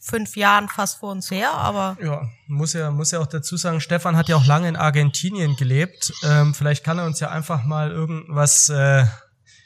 fünf 0.00 0.36
Jahren 0.36 0.68
fast 0.68 0.98
vor 0.98 1.10
uns 1.10 1.30
her, 1.30 1.52
aber 1.52 1.98
Ja, 2.02 2.22
muss 2.46 2.72
ja, 2.72 2.90
muss 2.90 3.10
ja 3.10 3.18
auch 3.18 3.26
dazu 3.26 3.58
sagen, 3.58 3.82
Stefan 3.82 4.16
hat 4.16 4.28
ja 4.28 4.36
auch 4.36 4.46
lange 4.46 4.68
in 4.68 4.76
Argentinien 4.76 5.56
gelebt. 5.56 6.12
Ähm, 6.22 6.54
vielleicht 6.54 6.84
kann 6.84 6.98
er 6.98 7.04
uns 7.04 7.20
ja 7.20 7.28
einfach 7.28 7.64
mal 7.64 7.90
irgendwas, 7.90 8.70
äh, 8.70 9.04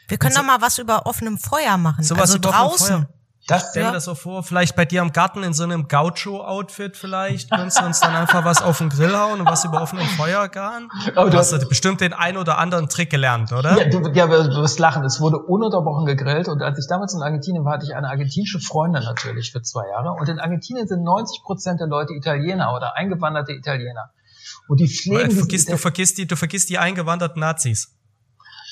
wir 0.09 0.19
können 0.19 0.35
doch 0.35 0.43
mal 0.43 0.61
was 0.61 0.79
über 0.79 1.07
offenem 1.07 1.39
Feuer 1.39 1.77
machen. 1.77 2.03
sowas 2.03 2.23
also 2.23 2.39
draußen. 2.39 3.07
Feuer. 3.07 3.09
Das, 3.47 3.69
Stell 3.73 3.85
mir 3.85 3.93
das 3.93 4.07
so 4.07 4.15
vor, 4.15 4.43
vielleicht 4.43 4.75
bei 4.75 4.87
dir 4.87 5.03
im 5.03 5.13
Garten 5.13 5.43
in 5.43 5.53
so 5.53 5.65
einem 5.65 5.87
Gaucho-Outfit 5.87 6.97
vielleicht, 6.97 7.51
könntest 7.51 7.79
du 7.79 7.85
uns 7.85 8.01
dann 8.01 8.15
einfach 8.17 8.43
was 8.47 8.63
auf 8.63 8.79
den 8.79 8.89
Grill 8.89 9.15
hauen 9.15 9.41
und 9.41 9.47
was 9.47 9.65
über 9.67 9.83
offenem 9.83 10.07
Feuer 10.07 10.49
garen? 10.49 10.89
Aber 11.15 11.27
Du 11.27 11.33
du 11.33 11.39
hast 11.39 11.53
hast- 11.53 11.69
bestimmt 11.69 12.01
den 12.01 12.15
ein 12.15 12.39
oder 12.39 12.57
anderen 12.57 12.89
Trick 12.89 13.11
gelernt, 13.11 13.53
oder? 13.53 13.77
ja, 13.79 13.85
du, 13.91 14.09
ja, 14.13 14.27
du 14.27 14.63
wirst 14.63 14.79
lachen. 14.79 15.05
Es 15.05 15.21
wurde 15.21 15.39
ununterbrochen 15.39 16.07
gegrillt 16.07 16.49
und 16.49 16.63
als 16.63 16.79
ich 16.79 16.87
damals 16.89 17.13
in 17.13 17.21
Argentinien 17.23 17.67
war, 17.67 17.75
hatte 17.75 17.85
ich 17.85 17.95
eine 17.95 18.09
argentinische 18.09 18.61
Freundin 18.61 19.03
natürlich 19.03 19.53
für 19.53 19.61
zwei 19.61 19.89
Jahre. 19.89 20.13
Und 20.13 20.27
in 20.31 20.39
Argentinien 20.41 20.89
sind 20.89 21.03
90 21.03 21.43
Prozent 21.43 21.81
der 21.81 21.87
Leute 21.87 22.15
Italiener 22.15 22.73
oder 22.75 22.97
eingewanderte 22.97 23.53
Italiener. 23.53 24.11
Und 24.69 24.81
die 24.81 24.87
Du 24.87 24.91
pflegen 24.91 25.29
diese 25.29 25.41
vergisst, 25.41 25.71
du 25.71 25.77
vergisst 25.77 26.17
die, 26.17 26.27
du 26.27 26.37
vergisst 26.37 26.71
die 26.71 26.79
eingewanderten 26.79 27.41
Nazis. 27.41 27.91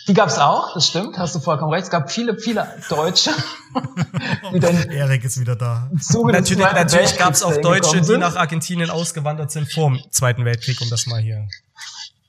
Die 0.09 0.15
gab's 0.15 0.37
auch, 0.39 0.75
das 0.75 0.89
stimmt, 0.89 1.17
hast 1.17 1.35
du 1.37 1.39
vollkommen 1.39 1.73
recht. 1.73 1.85
Es 1.85 1.91
gab 1.91 2.11
viele, 2.11 2.37
viele 2.37 2.67
Deutsche, 2.89 3.31
dann 4.61 4.91
Erik 4.91 5.25
ist 5.25 5.39
wieder 5.41 5.57
da. 5.57 5.89
Natürlich, 5.93 6.59
natürlich 6.59 7.17
gab 7.17 7.33
es 7.35 7.43
auch 7.43 7.57
Deutsche, 7.57 8.01
die 8.01 8.17
nach. 8.19 8.37
Argentinien 8.37 8.91
ausgewandert 8.91 9.51
sind 9.51 9.73
vor 9.73 9.91
dem 9.91 10.01
Zweiten 10.11 10.45
Weltkrieg, 10.45 10.81
um 10.81 10.91
das 10.91 11.07
mal 11.07 11.21
hier. 11.21 11.47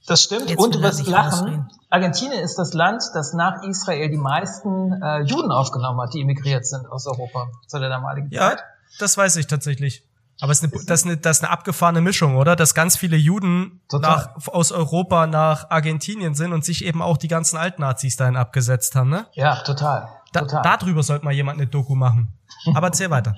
Das 0.06 0.24
stimmt. 0.24 0.50
Jetzt 0.50 0.60
und 0.60 0.74
will 0.74 0.82
du 0.82 0.88
wirst 0.88 0.98
sich 0.98 1.08
lachen. 1.08 1.70
Argentinien 1.90 2.40
ist 2.44 2.58
das 2.58 2.74
Land, 2.74 3.04
das 3.14 3.34
nach 3.34 3.64
Israel 3.64 4.10
die 4.10 4.18
meisten 4.18 4.92
äh, 5.02 5.22
Juden 5.22 5.52
aufgenommen 5.52 6.02
hat, 6.02 6.14
die 6.14 6.22
emigriert 6.22 6.66
sind 6.66 6.88
aus 6.92 7.08
Europa 7.08 7.50
zu 7.68 7.80
der 7.80 7.90
damaligen 7.90 8.30
Ja, 8.32 8.50
Zeit. 8.50 8.64
das 9.00 9.18
weiß 9.18 9.36
ich 9.38 9.48
tatsächlich. 9.48 10.04
Aber 10.42 10.52
es 10.52 10.62
ist 10.62 10.74
eine, 10.74 10.84
das, 10.86 11.00
ist 11.02 11.06
eine, 11.06 11.18
das 11.18 11.38
ist 11.38 11.44
eine 11.44 11.52
abgefahrene 11.52 12.02
Mischung, 12.02 12.36
oder? 12.36 12.56
Dass 12.56 12.74
ganz 12.74 12.98
viele 12.98 13.16
Juden 13.16 13.82
Total. 13.88 14.32
nach, 14.36 14.48
aus 14.48 14.72
Europa 14.72 15.28
nach 15.28 15.70
Argentinien 15.70 16.34
sind 16.34 16.52
und 16.52 16.66
sich 16.66 16.84
eben 16.84 17.02
auch 17.02 17.18
die 17.18 17.28
ganzen 17.28 17.56
Altnazis 17.56 18.18
dahin 18.18 18.36
abgesetzt 18.36 18.96
haben, 18.96 19.10
ne? 19.10 19.28
Ja, 19.34 19.62
total. 19.64 20.10
Da, 20.34 20.62
darüber 20.62 21.04
sollte 21.04 21.26
mal 21.26 21.34
jemand 21.34 21.60
eine 21.60 21.68
Doku 21.68 21.96
machen. 21.96 22.34
Aber 22.74 22.88
erzähl 22.88 23.10
weiter. 23.10 23.36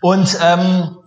Und 0.00 0.38
ähm, 0.42 0.98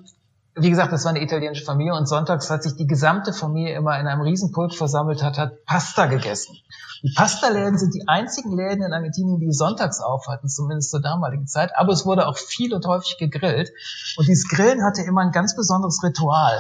wie 0.56 0.70
gesagt, 0.70 0.92
das 0.92 1.06
war 1.06 1.12
eine 1.12 1.22
italienische 1.22 1.64
Familie 1.64 1.94
und 1.94 2.08
sonntags 2.08 2.50
hat 2.50 2.64
sich 2.64 2.76
die 2.76 2.88
gesamte 2.88 3.34
Familie 3.34 3.76
immer 3.76 4.00
in 4.00 4.08
einem 4.08 4.22
Riesenpulk 4.22 4.74
versammelt, 4.74 5.24
hat, 5.24 5.38
hat 5.38 5.66
Pasta 5.66 6.08
gegessen. 6.08 6.58
Die 7.04 7.14
Pasta-Läden 7.16 7.78
sind 7.80 7.96
die 7.96 8.08
einzigen 8.08 8.56
Läden 8.56 8.84
in 8.84 8.94
Argentinien, 8.94 9.40
die 9.40 9.52
sonntags 9.52 10.02
auf 10.02 10.28
hatten, 10.28 10.50
zumindest 10.50 10.92
zur 10.92 11.02
damaligen 11.02 11.48
Zeit. 11.48 11.72
Aber 11.76 11.94
es 11.94 12.06
wurde 12.06 12.28
auch 12.28 12.38
viel 12.38 12.74
und 12.74 12.86
häufig 12.86 13.18
gegrillt. 13.18 13.72
Und 14.18 14.28
dieses 14.28 14.48
Grillen 14.48 14.84
hatte 14.84 15.02
immer 15.02 15.22
ein 15.22 15.32
ganz 15.32 15.56
besonderes 15.56 16.04
Ritual. 16.04 16.60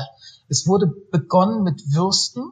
Es 0.49 0.67
wurde 0.67 0.87
begonnen 0.87 1.63
mit 1.63 1.81
Würsten. 1.93 2.51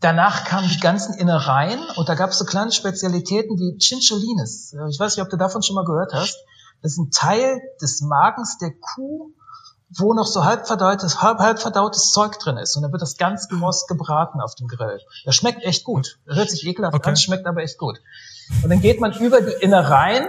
Danach 0.00 0.44
kamen 0.44 0.68
die 0.68 0.80
ganzen 0.80 1.14
Innereien 1.14 1.80
und 1.96 2.08
da 2.08 2.14
gab 2.14 2.30
es 2.30 2.38
so 2.38 2.44
kleine 2.44 2.72
Spezialitäten 2.72 3.58
wie 3.58 3.76
Cinciolines. 3.78 4.74
Ich 4.90 4.98
weiß 4.98 5.16
nicht, 5.16 5.22
ob 5.22 5.30
du 5.30 5.36
davon 5.36 5.62
schon 5.62 5.76
mal 5.76 5.84
gehört 5.84 6.14
hast. 6.14 6.38
Das 6.82 6.92
ist 6.92 6.98
ein 6.98 7.10
Teil 7.10 7.60
des 7.82 8.00
Magens 8.00 8.56
der 8.58 8.72
Kuh, 8.72 9.32
wo 9.98 10.14
noch 10.14 10.26
so 10.26 10.44
halb 10.44 10.66
verdautes, 10.66 11.20
halb, 11.20 11.38
halb 11.40 11.58
verdautes 11.58 12.12
Zeug 12.12 12.38
drin 12.38 12.56
ist. 12.56 12.76
Und 12.76 12.82
dann 12.82 12.92
wird 12.92 13.02
das 13.02 13.18
ganz 13.18 13.48
kross 13.48 13.86
gebraten 13.86 14.40
auf 14.40 14.54
dem 14.54 14.68
Grill. 14.68 15.00
Das 15.26 15.34
schmeckt 15.34 15.62
echt 15.64 15.84
gut. 15.84 16.18
Das 16.24 16.36
hört 16.36 16.50
sich 16.50 16.66
ekelhaft 16.66 16.94
Okay. 16.94 17.10
an, 17.10 17.16
schmeckt 17.16 17.46
aber 17.46 17.62
echt 17.62 17.76
gut. 17.76 18.00
Und 18.62 18.70
dann 18.70 18.80
geht 18.80 19.00
man 19.00 19.12
über 19.12 19.42
die 19.42 19.52
Innereien 19.60 20.26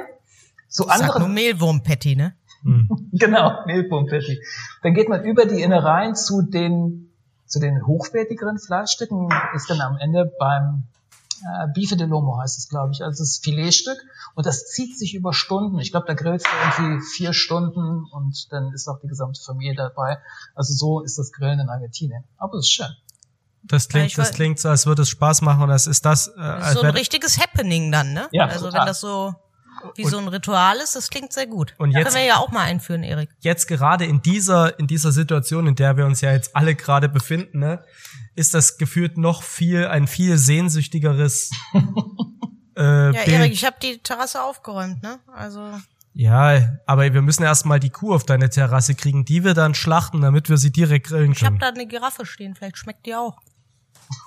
zu 0.67 0.83
Sag 0.83 0.97
nur 0.99 1.15
anderen, 1.15 1.33
Mehlwurm-Patty, 1.33 2.15
ne? 2.17 2.35
genau, 3.11 3.65
Mehlpumpetti. 3.65 4.41
Dann 4.83 4.93
geht 4.93 5.09
man 5.09 5.23
über 5.23 5.45
die 5.45 5.61
Innereien 5.61 6.15
zu 6.15 6.41
den, 6.41 7.10
zu 7.51 7.59
den 7.59 7.85
hochwertigeren 7.85 8.57
Fleischstücken, 8.59 9.29
ist 9.53 9.69
dann 9.69 9.81
am 9.81 9.97
Ende 9.97 10.31
beim 10.39 10.83
äh, 11.41 11.67
Bife 11.73 11.97
de 11.97 12.07
Lomo 12.07 12.37
heißt 12.39 12.57
es, 12.57 12.69
glaube 12.69 12.93
ich, 12.93 13.03
also 13.03 13.23
das 13.23 13.39
Filetstück. 13.39 13.97
Und 14.35 14.45
das 14.45 14.67
zieht 14.67 14.97
sich 14.97 15.13
über 15.13 15.33
Stunden. 15.33 15.79
Ich 15.79 15.91
glaube, 15.91 16.07
da 16.07 16.13
grillst 16.13 16.45
du 16.45 16.83
irgendwie 16.83 17.05
vier 17.05 17.33
Stunden 17.33 18.05
und 18.11 18.51
dann 18.51 18.71
ist 18.73 18.87
auch 18.87 18.99
die 18.99 19.07
gesamte 19.07 19.41
Familie 19.41 19.75
dabei. 19.75 20.19
Also 20.55 20.73
so 20.73 21.01
ist 21.01 21.17
das 21.17 21.31
Grillen 21.31 21.59
in 21.59 21.69
Argentinien. 21.69 22.23
Aber 22.37 22.57
es 22.57 22.67
ist 22.67 22.71
schön. 22.71 22.95
Das 23.63 23.89
klingt, 23.89 24.17
das 24.17 24.31
klingt 24.31 24.59
so, 24.59 24.69
als 24.69 24.85
würde 24.87 25.03
es 25.03 25.09
Spaß 25.09 25.41
machen 25.41 25.63
und 25.63 25.69
das 25.69 25.85
ist 25.85 26.05
das, 26.05 26.27
äh, 26.27 26.31
Das 26.35 26.63
als 26.63 26.67
ist 26.67 26.81
so 26.81 26.81
ein 26.81 26.93
richtiges 26.93 27.37
Happening 27.37 27.91
dann, 27.91 28.13
ne? 28.13 28.27
Ja, 28.31 28.45
also 28.45 28.65
total. 28.65 28.79
wenn 28.79 28.87
das 28.87 28.99
so 29.01 29.35
wie 29.95 30.03
Und- 30.05 30.11
so 30.11 30.17
ein 30.17 30.27
Ritual 30.27 30.77
ist, 30.77 30.95
das 30.95 31.09
klingt 31.09 31.33
sehr 31.33 31.47
gut. 31.47 31.73
Und 31.77 31.91
jetzt- 31.91 32.03
Können 32.05 32.15
wir 32.15 32.23
ja 32.23 32.37
auch 32.37 32.51
mal 32.51 32.63
einführen, 32.63 33.03
Erik. 33.03 33.29
jetzt 33.39 33.67
gerade 33.67 34.05
in 34.05 34.21
dieser, 34.21 34.77
in 34.79 34.87
dieser 34.87 35.11
Situation, 35.11 35.67
in 35.67 35.75
der 35.75 35.97
wir 35.97 36.05
uns 36.05 36.21
ja 36.21 36.31
jetzt 36.31 36.55
alle 36.55 36.75
gerade 36.75 37.09
befinden, 37.09 37.59
ne, 37.59 37.83
ist 38.35 38.53
das 38.53 38.77
gefühlt 38.77 39.17
noch 39.17 39.43
viel, 39.43 39.87
ein 39.87 40.07
viel 40.07 40.37
sehnsüchtigeres 40.37 41.49
äh, 42.77 42.81
Ja. 42.83 43.11
Erik, 43.13 43.51
ich 43.53 43.65
habe 43.65 43.75
die 43.81 43.97
Terrasse 43.99 44.41
aufgeräumt, 44.43 45.01
ne? 45.03 45.19
Also 45.33 45.71
Ja, 46.13 46.77
aber 46.85 47.13
wir 47.13 47.21
müssen 47.21 47.43
erstmal 47.43 47.79
die 47.79 47.89
Kuh 47.89 48.13
auf 48.13 48.25
deine 48.25 48.49
Terrasse 48.49 48.95
kriegen, 48.95 49.23
die 49.25 49.43
wir 49.43 49.53
dann 49.53 49.73
schlachten, 49.75 50.21
damit 50.21 50.49
wir 50.49 50.57
sie 50.57 50.71
direkt 50.71 51.07
grillen 51.07 51.31
ich 51.31 51.43
habe 51.43 51.57
können. 51.57 51.59
da 51.59 51.69
eine 51.69 51.87
Giraffe 51.87 52.25
stehen, 52.25 52.55
vielleicht 52.55 52.77
schmeckt 52.77 53.05
die 53.05 53.15
auch. 53.15 53.37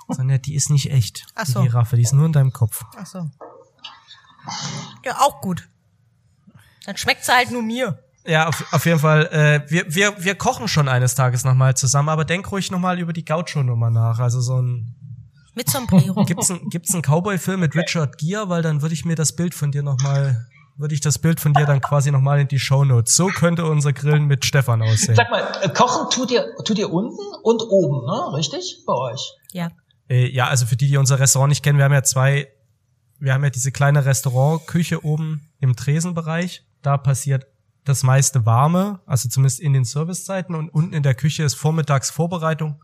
Sonja, 0.09 0.39
die 0.39 0.55
ist 0.55 0.71
nicht 0.71 0.91
echt. 0.91 1.25
Ach 1.35 1.45
Die 1.45 1.51
so. 1.51 1.61
Giraffe, 1.61 1.95
die 1.95 2.01
ist 2.01 2.13
nur 2.13 2.25
in 2.25 2.33
deinem 2.33 2.51
Kopf. 2.53 2.83
Ach 2.97 3.05
so. 3.05 3.29
Ja, 5.03 5.17
auch 5.21 5.41
gut. 5.41 5.67
Dann 6.85 6.97
schmeckt's 6.97 7.27
halt 7.29 7.51
nur 7.51 7.63
mir. 7.63 7.99
Ja, 8.27 8.47
auf, 8.47 8.73
auf 8.73 8.85
jeden 8.85 8.99
Fall. 8.99 9.27
Äh, 9.27 9.71
wir, 9.71 9.93
wir, 9.93 10.23
wir 10.23 10.35
kochen 10.35 10.67
schon 10.67 10.87
eines 10.87 11.15
Tages 11.15 11.43
nochmal 11.43 11.75
zusammen, 11.75 12.09
aber 12.09 12.25
denk 12.25 12.51
ruhig 12.51 12.71
nochmal 12.71 12.99
über 12.99 13.13
die 13.13 13.23
Gaucho-Nummer 13.23 13.89
nach. 13.89 14.19
Also 14.19 14.41
so 14.41 14.61
ein. 14.61 14.95
Mit 15.53 15.69
Sombrero. 15.69 16.23
Gibt's 16.25 16.51
ein, 16.51 16.69
gibt's 16.69 16.93
einen 16.93 17.03
Cowboy-Film 17.03 17.61
mit 17.61 17.75
Richard 17.75 18.17
Gere? 18.17 18.49
Weil 18.49 18.61
dann 18.61 18.81
würde 18.81 18.93
ich 18.93 19.05
mir 19.05 19.15
das 19.15 19.35
Bild 19.35 19.53
von 19.53 19.71
dir 19.71 19.83
nochmal, 19.83 20.47
würde 20.75 20.93
ich 20.93 21.01
das 21.01 21.19
Bild 21.19 21.39
von 21.39 21.53
dir 21.53 21.65
dann 21.65 21.81
quasi 21.81 22.11
nochmal 22.11 22.39
in 22.41 22.47
die 22.47 22.59
Shownotes. 22.59 23.15
So 23.15 23.27
könnte 23.27 23.65
unser 23.65 23.93
Grillen 23.93 24.25
mit 24.25 24.43
Stefan 24.43 24.81
aussehen. 24.81 25.15
Sag 25.15 25.29
mal, 25.29 25.43
äh, 25.61 25.69
kochen 25.69 26.09
tut 26.09 26.31
ihr, 26.31 26.45
tut 26.65 26.77
ihr 26.77 26.91
unten 26.91 27.21
und 27.43 27.61
oben, 27.61 28.05
ne? 28.05 28.37
Richtig? 28.37 28.83
Bei 28.85 28.93
euch. 28.93 29.33
ja. 29.53 29.71
Äh, 30.07 30.29
ja, 30.29 30.47
also 30.47 30.65
für 30.67 30.75
die, 30.75 30.87
die 30.87 30.97
unser 30.97 31.19
Restaurant 31.19 31.49
nicht 31.49 31.63
kennen, 31.63 31.79
wir 31.79 31.85
haben 31.85 31.93
ja 31.93 32.03
zwei, 32.03 32.47
wir 33.25 33.33
haben 33.33 33.43
ja 33.43 33.49
diese 33.49 33.71
kleine 33.71 34.05
Restaurantküche 34.05 35.03
oben 35.03 35.49
im 35.59 35.75
Tresenbereich. 35.75 36.63
Da 36.83 36.95
passiert 36.97 37.47
das 37.83 38.03
meiste 38.03 38.45
Warme, 38.45 38.99
also 39.07 39.27
zumindest 39.29 39.59
in 39.59 39.73
den 39.73 39.83
Servicezeiten 39.83 40.53
und 40.53 40.69
unten 40.69 40.93
in 40.93 41.01
der 41.01 41.15
Küche 41.15 41.41
ist 41.43 41.55
vormittags 41.55 42.11
Vorbereitung 42.11 42.83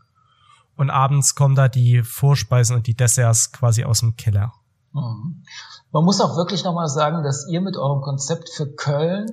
und 0.76 0.90
abends 0.90 1.36
kommen 1.36 1.54
da 1.54 1.68
die 1.68 2.02
Vorspeisen 2.02 2.74
und 2.74 2.88
die 2.88 2.96
Desserts 2.96 3.52
quasi 3.52 3.84
aus 3.84 4.00
dem 4.00 4.16
Keller. 4.16 4.52
Mhm. 4.92 5.44
Man 5.92 6.04
muss 6.04 6.20
auch 6.20 6.36
wirklich 6.36 6.64
nochmal 6.64 6.88
sagen, 6.88 7.22
dass 7.22 7.46
ihr 7.48 7.60
mit 7.60 7.76
eurem 7.76 8.00
Konzept 8.00 8.50
für 8.50 8.66
Köln, 8.66 9.26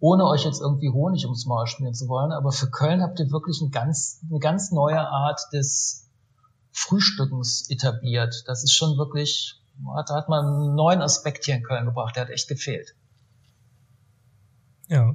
ohne 0.00 0.26
euch 0.26 0.44
jetzt 0.44 0.60
irgendwie 0.60 0.90
Honig 0.90 1.24
ums 1.24 1.46
Maul 1.46 1.66
schmieren 1.66 1.94
zu 1.94 2.08
wollen, 2.08 2.30
aber 2.30 2.52
für 2.52 2.68
Köln 2.70 3.02
habt 3.02 3.18
ihr 3.20 3.30
wirklich 3.30 3.62
ein 3.62 3.70
ganz, 3.70 4.20
eine 4.28 4.38
ganz 4.38 4.70
neue 4.70 5.00
Art 5.00 5.40
des 5.54 6.10
Frühstückens 6.72 7.70
etabliert. 7.70 8.44
Das 8.46 8.64
ist 8.64 8.74
schon 8.74 8.98
wirklich, 8.98 9.61
da 10.06 10.16
hat 10.16 10.28
man 10.28 10.44
einen 10.44 10.74
neuen 10.74 11.02
Aspekt 11.02 11.44
hier 11.44 11.56
in 11.56 11.62
Köln 11.62 11.84
gebracht, 11.84 12.16
der 12.16 12.24
hat 12.24 12.30
echt 12.30 12.48
gefehlt. 12.48 12.94
Ja. 14.88 15.14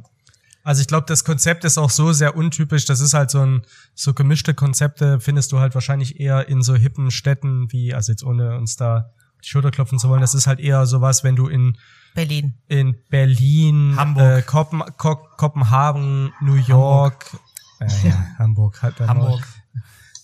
Also 0.64 0.82
ich 0.82 0.88
glaube, 0.88 1.06
das 1.08 1.24
Konzept 1.24 1.64
ist 1.64 1.78
auch 1.78 1.90
so 1.90 2.12
sehr 2.12 2.36
untypisch. 2.36 2.86
Das 2.86 3.00
ist 3.00 3.14
halt 3.14 3.32
so 3.32 3.40
ein 3.40 3.62
so 3.96 4.14
gemischte 4.14 4.54
Konzepte 4.54 5.22
findest 5.22 5.54
du 5.54 5.60
halt 5.60 5.76
wahrscheinlich 5.76 6.20
eher 6.20 6.50
in 6.50 6.62
so 6.62 6.76
hippen 6.76 7.10
Städten 7.10 7.72
wie, 7.72 7.94
also 7.94 8.12
jetzt 8.12 8.24
ohne 8.24 8.58
uns 8.58 8.76
da 8.76 9.12
die 9.44 9.48
Schulter 9.48 9.72
klopfen 9.72 10.00
zu 10.00 10.10
wollen, 10.10 10.20
das 10.22 10.34
ist 10.34 10.48
halt 10.48 10.60
eher 10.60 10.86
sowas, 10.86 11.24
wenn 11.24 11.36
du 11.36 11.48
in 11.48 11.78
Berlin. 12.16 12.56
in 12.68 12.98
Berlin, 13.10 13.96
Hamburg. 13.96 14.40
äh, 14.40 14.42
Kopen, 14.42 14.84
Ko 14.98 15.16
Kopenhagen, 15.38 16.34
New 16.42 16.56
York, 16.56 17.32
Hamburg, 17.80 18.04
äh, 18.04 18.08
ja, 18.10 18.26
Hamburg, 18.38 18.82
halt 18.82 19.00
dann 19.00 19.08
Hamburg. 19.10 19.48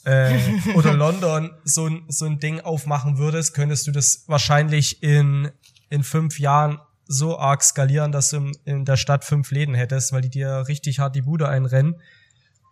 Äh, 0.05 0.37
oder 0.75 0.93
London 0.93 1.51
so 1.63 1.87
ein, 1.87 2.03
so 2.09 2.25
ein 2.25 2.39
Ding 2.39 2.59
aufmachen 2.59 3.17
würdest, 3.17 3.53
könntest 3.53 3.87
du 3.87 3.91
das 3.91 4.23
wahrscheinlich 4.27 5.01
in, 5.01 5.51
in 5.89 6.03
fünf 6.03 6.39
Jahren 6.39 6.79
so 7.05 7.37
arg 7.37 7.63
skalieren, 7.63 8.11
dass 8.11 8.29
du 8.29 8.37
in, 8.37 8.57
in 8.65 8.85
der 8.85 8.97
Stadt 8.97 9.23
fünf 9.25 9.51
Läden 9.51 9.75
hättest, 9.75 10.13
weil 10.13 10.21
die 10.21 10.29
dir 10.29 10.67
richtig 10.67 10.99
hart 10.99 11.15
die 11.15 11.21
Bude 11.21 11.47
einrennen. 11.47 11.95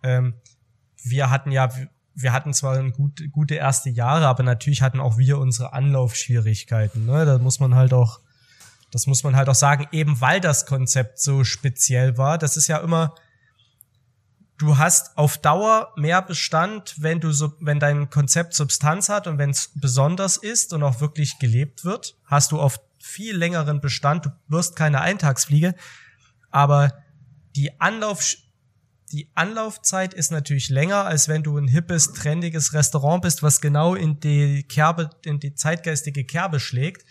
Ähm, 0.03 0.35
wir 1.03 1.29
hatten 1.29 1.51
ja, 1.51 1.69
wir 2.13 2.33
hatten 2.33 2.53
zwar 2.53 2.77
ein 2.77 2.91
gut, 2.91 3.21
gute 3.31 3.55
erste 3.55 3.89
Jahre, 3.89 4.27
aber 4.27 4.43
natürlich 4.43 4.81
hatten 4.81 4.99
auch 4.99 5.17
wir 5.17 5.37
unsere 5.37 5.73
Anlaufschwierigkeiten. 5.73 7.05
Ne? 7.05 7.25
Da 7.25 7.37
muss 7.37 7.59
man 7.59 7.75
halt 7.75 7.93
auch, 7.93 8.19
das 8.91 9.07
muss 9.07 9.23
man 9.23 9.35
halt 9.35 9.49
auch 9.49 9.55
sagen, 9.55 9.87
eben 9.91 10.19
weil 10.21 10.41
das 10.41 10.65
Konzept 10.65 11.19
so 11.19 11.43
speziell 11.43 12.17
war. 12.17 12.37
Das 12.37 12.57
ist 12.57 12.67
ja 12.67 12.77
immer, 12.77 13.15
du 14.61 14.77
hast 14.77 15.17
auf 15.17 15.39
Dauer 15.39 15.91
mehr 15.95 16.21
Bestand, 16.21 16.95
wenn 16.99 17.19
du 17.19 17.31
so, 17.31 17.53
wenn 17.59 17.79
dein 17.79 18.11
Konzept 18.11 18.53
Substanz 18.53 19.09
hat 19.09 19.25
und 19.25 19.39
wenn 19.39 19.49
es 19.49 19.71
besonders 19.73 20.37
ist 20.37 20.71
und 20.73 20.83
auch 20.83 21.01
wirklich 21.01 21.39
gelebt 21.39 21.83
wird, 21.83 22.15
hast 22.25 22.51
du 22.51 22.59
auf 22.59 22.79
viel 22.99 23.35
längeren 23.35 23.81
Bestand. 23.81 24.27
Du 24.27 24.29
wirst 24.47 24.75
keine 24.75 25.01
Eintagsfliege, 25.01 25.73
aber 26.51 26.93
die 27.55 27.81
Anlauf, 27.81 28.35
die 29.11 29.29
Anlaufzeit 29.33 30.13
ist 30.13 30.31
natürlich 30.31 30.69
länger, 30.69 31.05
als 31.05 31.27
wenn 31.27 31.41
du 31.41 31.57
ein 31.57 31.67
hippes, 31.67 32.13
trendiges 32.13 32.73
Restaurant 32.73 33.23
bist, 33.23 33.41
was 33.41 33.61
genau 33.61 33.95
in 33.95 34.19
die 34.19 34.61
Kerbe, 34.63 35.09
in 35.25 35.39
die 35.39 35.55
zeitgeistige 35.55 36.23
Kerbe 36.23 36.59
schlägt 36.59 37.03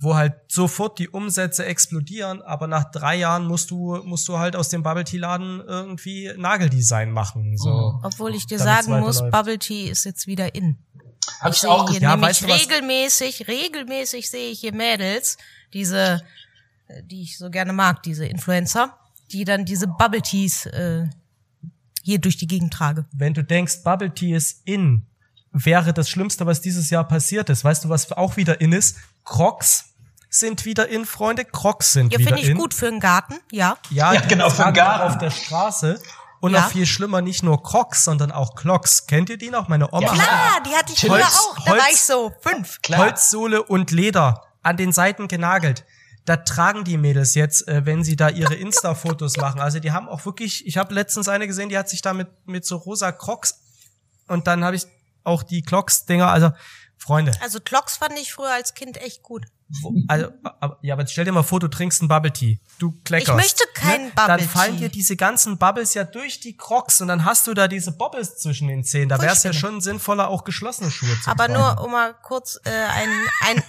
wo 0.00 0.14
halt 0.14 0.32
sofort 0.48 0.98
die 0.98 1.10
Umsätze 1.10 1.66
explodieren, 1.66 2.40
aber 2.40 2.66
nach 2.66 2.90
drei 2.90 3.16
Jahren 3.16 3.46
musst 3.46 3.70
du, 3.70 3.96
musst 4.02 4.26
du 4.28 4.38
halt 4.38 4.56
aus 4.56 4.70
dem 4.70 4.82
Bubble 4.82 5.04
Tea 5.04 5.18
Laden 5.18 5.60
irgendwie 5.60 6.32
Nageldesign 6.38 7.10
machen, 7.10 7.58
so. 7.58 7.68
Mhm. 7.68 8.04
Obwohl 8.04 8.34
ich 8.34 8.46
dir 8.46 8.58
sagen 8.58 8.98
muss. 9.00 9.20
Bubble 9.30 9.58
Tea 9.58 9.90
ist 9.90 10.04
jetzt 10.04 10.26
wieder 10.26 10.54
in. 10.54 10.78
Hab 11.40 11.52
ich, 11.52 11.58
ich 11.58 11.68
auch 11.68 11.90
hier 11.90 12.00
ja, 12.00 12.16
nämlich 12.16 12.42
regelmäßig, 12.42 13.46
regelmäßig 13.46 14.30
sehe 14.30 14.50
ich 14.50 14.60
hier 14.60 14.74
Mädels, 14.74 15.36
diese, 15.74 16.22
die 17.04 17.22
ich 17.22 17.36
so 17.36 17.50
gerne 17.50 17.74
mag, 17.74 18.02
diese 18.02 18.24
Influencer, 18.24 18.96
die 19.32 19.44
dann 19.44 19.66
diese 19.66 19.86
Bubble 19.86 20.22
Teas 20.22 20.64
äh, 20.64 21.08
hier 22.02 22.18
durch 22.18 22.38
die 22.38 22.46
Gegend 22.46 22.72
trage. 22.72 23.04
Wenn 23.12 23.34
du 23.34 23.44
denkst, 23.44 23.82
Bubble 23.84 24.14
Tea 24.14 24.34
ist 24.34 24.62
in, 24.64 25.06
wäre 25.52 25.92
das 25.92 26.08
Schlimmste, 26.08 26.46
was 26.46 26.62
dieses 26.62 26.88
Jahr 26.88 27.06
passiert 27.06 27.50
ist. 27.50 27.64
Weißt 27.64 27.84
du, 27.84 27.90
was 27.90 28.10
auch 28.12 28.38
wieder 28.38 28.62
in 28.62 28.72
ist? 28.72 28.96
Crocs 29.24 29.89
sind 30.30 30.64
wieder 30.64 30.88
in, 30.88 31.04
Freunde. 31.04 31.44
Crocs 31.44 31.92
sind 31.92 32.12
ja, 32.12 32.18
wieder 32.18 32.30
in. 32.30 32.36
Ja, 32.36 32.42
finde 32.42 32.52
ich 32.52 32.58
gut 32.58 32.72
für 32.72 32.86
einen 32.86 33.00
Garten, 33.00 33.38
ja. 33.50 33.76
Ja, 33.90 34.14
ja 34.14 34.20
genau, 34.22 34.48
für 34.48 34.64
einen 34.64 34.74
Garten. 34.74 35.08
Auf 35.08 35.18
der 35.18 35.30
Straße. 35.30 36.00
Und 36.40 36.54
ja. 36.54 36.62
noch 36.62 36.70
viel 36.70 36.86
schlimmer, 36.86 37.20
nicht 37.20 37.42
nur 37.42 37.62
Crocs, 37.62 38.04
sondern 38.04 38.32
auch 38.32 38.54
Clocks. 38.54 39.06
Kennt 39.06 39.28
ihr 39.28 39.36
die 39.36 39.50
noch? 39.50 39.68
Meine 39.68 39.92
Oma 39.92 40.06
ja, 40.06 40.12
klar, 40.14 40.62
die 40.64 40.70
hatte 40.70 40.92
ich 40.94 41.00
früher 41.00 41.26
auch. 41.26 41.58
Da 41.64 41.72
Holz, 41.72 41.82
war 41.82 41.90
ich 41.90 42.00
so 42.00 42.32
fünf. 42.40 42.80
Klar. 42.80 43.00
Holzsohle 43.00 43.62
und 43.62 43.90
Leder 43.90 44.46
an 44.62 44.78
den 44.78 44.92
Seiten 44.92 45.28
genagelt. 45.28 45.84
Da 46.24 46.36
tragen 46.36 46.84
die 46.84 46.96
Mädels 46.96 47.34
jetzt, 47.34 47.68
äh, 47.68 47.84
wenn 47.84 48.04
sie 48.04 48.16
da 48.16 48.30
ihre 48.30 48.54
Insta-Fotos 48.54 49.36
machen. 49.36 49.60
Also 49.60 49.80
die 49.80 49.92
haben 49.92 50.08
auch 50.08 50.24
wirklich, 50.24 50.66
ich 50.66 50.78
habe 50.78 50.94
letztens 50.94 51.28
eine 51.28 51.46
gesehen, 51.46 51.68
die 51.68 51.76
hat 51.76 51.88
sich 51.88 52.00
da 52.00 52.14
mit, 52.14 52.28
mit 52.46 52.64
so 52.64 52.76
rosa 52.76 53.12
Crocs 53.12 53.60
und 54.28 54.46
dann 54.46 54.64
habe 54.64 54.76
ich 54.76 54.86
auch 55.24 55.42
die 55.42 55.62
Clocks-Dinger, 55.62 56.28
also 56.28 56.52
Freunde. 56.96 57.32
Also 57.42 57.60
Clocks 57.60 57.96
fand 57.96 58.18
ich 58.18 58.32
früher 58.32 58.52
als 58.52 58.74
Kind 58.74 58.96
echt 58.98 59.22
gut. 59.22 59.46
Also, 60.08 60.32
ja, 60.82 60.94
aber 60.94 61.06
stell 61.06 61.24
dir 61.24 61.32
mal 61.32 61.44
vor, 61.44 61.60
du 61.60 61.68
trinkst 61.68 62.00
einen 62.00 62.08
Bubble 62.08 62.32
Tea. 62.32 62.58
Du 62.78 62.92
kleckerst. 63.04 63.28
Ich 63.28 63.34
möchte 63.34 63.64
keinen 63.74 64.06
ne? 64.06 64.12
Bubble 64.14 64.36
Tea. 64.36 64.44
Dann 64.44 64.48
fallen 64.48 64.76
dir 64.78 64.88
diese 64.88 65.16
ganzen 65.16 65.58
Bubbles 65.58 65.94
ja 65.94 66.04
durch 66.04 66.40
die 66.40 66.56
Crocs 66.56 67.00
und 67.00 67.08
dann 67.08 67.24
hast 67.24 67.46
du 67.46 67.54
da 67.54 67.68
diese 67.68 67.92
Bobbles 67.92 68.38
zwischen 68.38 68.68
den 68.68 68.82
Zähnen. 68.82 69.08
Da 69.08 69.20
wäre 69.20 69.32
es 69.32 69.42
ja 69.44 69.52
schon 69.52 69.80
sinnvoller, 69.80 70.28
auch 70.28 70.42
geschlossene 70.42 70.90
Schuhe 70.90 71.16
zu 71.22 71.30
Aber 71.30 71.46
tragen. 71.46 71.54
nur, 71.54 71.84
um 71.84 71.92
mal 71.92 72.14
kurz 72.14 72.60
äh, 72.64 72.70
ein, 72.70 73.10
ein, 73.46 73.56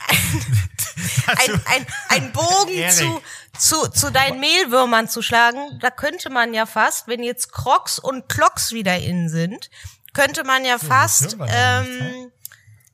ein, 1.28 1.38
ein, 1.38 1.62
ein, 1.66 1.86
ein 2.10 2.32
Bogen 2.32 2.90
zu, 2.90 3.22
zu, 3.58 3.88
zu 3.92 4.12
deinen 4.12 4.40
Mehlwürmern 4.40 5.08
zu 5.08 5.22
schlagen. 5.22 5.80
Da 5.82 5.92
könnte 5.92 6.32
man 6.32 6.54
ja 6.54 6.66
fast, 6.66 7.08
wenn 7.08 7.22
jetzt 7.22 7.52
Crocs 7.52 8.00
und 8.00 8.28
Clocks 8.28 8.72
wieder 8.72 8.98
in 8.98 9.30
sind, 9.30 9.70
könnte 10.14 10.44
man 10.44 10.66
ja 10.66 10.80
fast... 10.80 11.38
Ähm, 11.48 12.32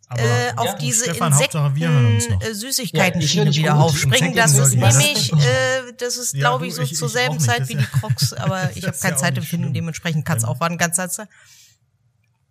aber 0.09 0.21
äh, 0.21 0.53
auf 0.55 0.65
ja, 0.65 0.75
diese 0.75 1.03
Stefan, 1.03 1.33
Insekten 1.33 2.41
äh, 2.41 2.53
Süßigkeiten 2.53 3.21
ja, 3.21 3.45
wieder 3.45 3.75
aufspringen. 3.77 4.35
Das 4.35 4.57
ist 4.57 4.75
nämlich, 4.75 5.33
äh, 5.33 5.93
das 5.97 6.15
ist 6.15 6.33
ja, 6.33 6.39
glaube 6.39 6.67
ich 6.67 6.75
so 6.75 6.81
ich, 6.81 6.95
zur 6.95 7.09
selben 7.09 7.39
Zeit 7.39 7.67
wie 7.67 7.75
die 7.75 7.85
Crocs, 7.85 8.33
aber 8.33 8.71
ich 8.75 8.85
habe 8.85 8.97
kein 8.97 9.17
Zeitempfinden, 9.17 9.73
dementsprechend 9.73 10.25
kann 10.25 10.37
es 10.37 10.45
auch 10.45 10.59
warten, 10.61 10.77
ganz 10.77 10.95
Satz. 10.95 11.19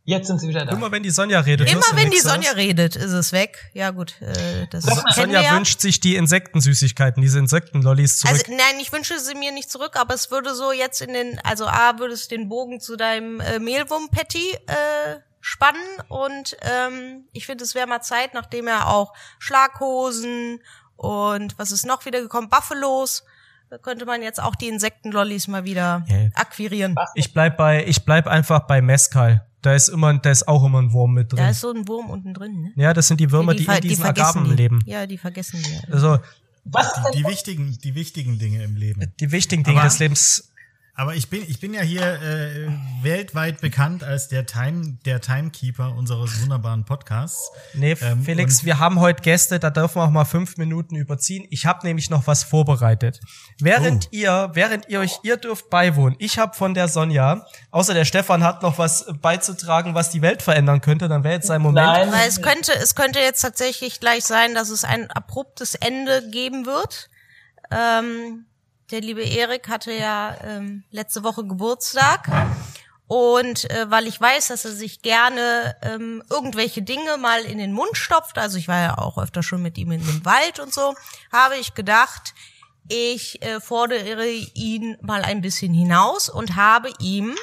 Jetzt 0.05 0.29
sind 0.29 0.39
sie 0.39 0.49
wieder 0.49 0.65
da. 0.65 0.73
Immer 0.73 0.93
wenn 0.93 1.03
die 1.03 1.11
Sonja 1.11 1.41
redet. 1.41 1.69
Immer 1.73 1.83
wenn 1.95 2.11
die 2.13 2.21
Sonja 2.21 2.51
was? 2.51 2.57
redet, 2.57 2.95
ist 2.95 3.11
es 3.11 3.33
weg. 3.33 3.71
Ja 3.75 3.91
gut, 3.91 4.21
äh, 4.21 4.69
das 4.71 4.85
so, 4.85 4.95
Sonja 5.15 5.43
wir. 5.43 5.51
wünscht 5.57 5.81
sich 5.81 5.99
die 5.99 6.15
Insektensüßigkeiten, 6.15 7.21
diese 7.23 7.41
Insektenlollis 7.41 8.19
zurück. 8.19 8.35
Also 8.35 8.53
nein, 8.53 8.81
ich 8.81 8.93
wünsche 8.93 9.19
sie 9.19 9.35
mir 9.35 9.51
nicht 9.51 9.69
zurück, 9.69 9.97
aber 9.97 10.15
es 10.15 10.31
würde 10.31 10.55
so 10.55 10.71
jetzt 10.71 11.03
in 11.03 11.13
den, 11.13 11.41
also 11.43 11.67
A, 11.67 11.99
würde 11.99 12.15
es 12.15 12.29
den 12.29 12.49
Bogen 12.49 12.79
zu 12.81 12.97
deinem 12.97 13.41
äh, 13.41 13.59
Mehlwurm-Patty 13.59 14.53
äh, 14.67 15.17
spannen 15.47 15.87
und 16.09 16.57
ähm, 16.63 17.29
ich 17.33 17.47
finde, 17.47 17.63
es 17.63 17.77
wäre 17.77 17.87
mal 17.87 18.01
Zeit, 18.01 18.35
nachdem 18.35 18.67
er 18.67 18.89
auch 18.89 19.13
Schlaghosen 19.39 20.59
und 20.97 21.57
was 21.57 21.71
ist 21.71 21.87
noch 21.87 22.05
wieder 22.05 22.21
gekommen, 22.21 22.49
Buffalos, 22.49 23.23
da 23.71 23.79
könnte 23.79 24.07
man 24.07 24.23
jetzt 24.23 24.43
auch 24.43 24.57
die 24.57 24.67
Insektenlollis 24.67 25.47
mal 25.47 25.65
wieder 25.65 26.05
yeah. 26.11 26.31
akquirieren. 26.35 26.97
Ich 27.15 27.33
bleib 27.33 27.57
bei, 27.57 27.87
ich 27.87 28.05
bleib 28.05 28.27
einfach 28.27 28.67
bei 28.67 28.83
Mescal. 28.83 29.47
Da 29.63 29.73
ist 29.73 29.87
immer, 29.87 30.19
da 30.19 30.33
ist 30.33 30.49
auch 30.49 30.65
immer 30.65 30.83
ein 30.83 30.93
Wurm 30.93 31.15
mit 31.15 31.33
drin. 31.33 31.39
Da 31.39 31.51
ist 31.51 31.61
so 31.61 31.73
ein 31.73 31.87
Wurm 31.87 32.11
unten 32.11 32.35
drin, 32.35 32.63
ne? 32.63 32.73
Ja, 32.75 32.93
das 32.93 33.07
sind 33.07 33.21
die 33.21 33.31
Würmer, 33.31 33.55
die, 33.55 33.65
die 33.65 33.73
in 33.73 33.81
diesen 33.83 34.03
die 34.03 34.09
Agaven 34.09 34.45
die. 34.47 34.55
leben. 34.55 34.83
Ja, 34.85 35.07
die 35.07 35.17
vergessen 35.17 35.65
wir. 35.65 35.95
Also, 35.95 36.19
was 36.65 36.93
die, 37.13 37.19
die 37.19 37.25
wichtigen, 37.25 37.79
die 37.85 37.95
wichtigen 37.95 38.41
Dinge 38.41 38.65
im 38.65 38.75
Leben. 38.75 39.13
Die 39.21 39.31
wichtigen 39.31 39.63
Dinge 39.63 39.79
Aber 39.79 39.89
des 39.89 40.01
Lebens 40.01 40.53
aber 40.99 41.15
ich 41.15 41.29
bin, 41.29 41.43
ich 41.47 41.61
bin 41.61 41.75
ja 41.75 41.83
hier 41.83 42.21
äh, 42.23 42.69
weltweit 43.03 43.61
bekannt 43.61 44.03
als 44.03 44.29
der 44.29 44.47
Time, 44.47 44.97
der 45.05 45.21
Timekeeper 45.21 45.95
unseres 45.95 46.41
wunderbaren 46.41 46.87
Podcasts. 46.87 47.51
Nee, 47.75 47.97
ähm, 48.01 48.23
Felix, 48.23 48.65
wir 48.65 48.79
haben 48.79 48.99
heute 48.99 49.23
Gäste, 49.23 49.59
da 49.59 49.69
dürfen 49.69 49.97
wir 49.97 50.05
auch 50.05 50.11
mal 50.11 50.25
fünf 50.25 50.57
Minuten 50.57 50.97
überziehen. 50.97 51.47
Ich 51.51 51.67
habe 51.67 51.87
nämlich 51.87 52.09
noch 52.09 52.27
was 52.27 52.45
vorbereitet. 52.45 53.21
Während 53.61 54.07
oh. 54.07 54.09
ihr, 54.13 54.51
während 54.55 54.89
ihr 54.89 55.01
euch, 55.01 55.19
ihr 55.23 55.37
dürft 55.37 55.69
beiwohnen. 55.69 56.17
Ich 56.19 56.39
habe 56.39 56.57
von 56.57 56.73
der 56.73 56.89
Sonja, 56.89 57.47
außer 57.71 57.93
der 57.93 58.07
Stefan 58.07 58.43
hat 58.43 58.63
noch 58.63 58.79
was 58.79 59.05
beizutragen, 59.21 59.95
was 59.95 60.09
die 60.09 60.23
Welt 60.23 60.41
verändern 60.41 60.81
könnte. 60.81 61.09
Dann 61.09 61.25
wäre 61.25 61.35
jetzt 61.35 61.47
sein 61.47 61.61
Moment. 61.61 61.87
Nein, 61.87 62.11
weil 62.11 62.27
es 62.27 62.41
könnte, 62.41 62.73
es 62.75 62.95
könnte 62.95 63.19
jetzt 63.19 63.43
tatsächlich 63.43 64.01
gleich 64.01 64.25
sein, 64.25 64.55
dass 64.55 64.71
es 64.71 64.85
ein 64.85 65.11
abruptes 65.11 65.75
Ende 65.75 66.31
geben 66.31 66.65
wird. 66.65 67.11
Ähm, 67.71 68.47
der 68.91 69.01
liebe 69.01 69.23
Erik 69.23 69.69
hatte 69.69 69.93
ja 69.93 70.37
ähm, 70.43 70.85
letzte 70.91 71.23
Woche 71.23 71.45
Geburtstag. 71.45 72.29
Und 73.09 73.71
äh, 73.71 73.89
weil 73.89 74.09
ich 74.09 74.21
weiß, 74.21 74.49
dass 74.49 74.65
er 74.65 74.73
sich 74.73 75.01
gerne 75.01 75.77
ähm, 75.83 76.25
irgendwelche 76.29 76.83
Dinge 76.83 77.19
mal 77.19 77.43
in 77.43 77.59
den 77.59 77.73
Mund 77.73 77.97
stopft, 77.97 78.37
also 78.37 78.59
ich 78.59 78.67
war 78.67 78.81
ja 78.81 78.99
auch 78.99 79.17
öfter 79.17 79.45
schon 79.45 79.63
mit 79.63 79.79
ihm 79.79 79.93
in 79.93 80.05
dem 80.05 80.25
Wald 80.25 80.59
und 80.59 80.75
so, 80.75 80.95
habe 81.33 81.57
ich 81.57 81.75
gedacht, 81.75 82.35
ich 82.89 83.43
äh, 83.43 83.61
fordere 83.61 84.27
ihn 84.27 84.97
mal 85.03 85.23
ein 85.23 85.41
bisschen 85.41 85.73
hinaus 85.73 86.29
und 86.29 86.57
habe 86.57 86.93
ihm 86.99 87.37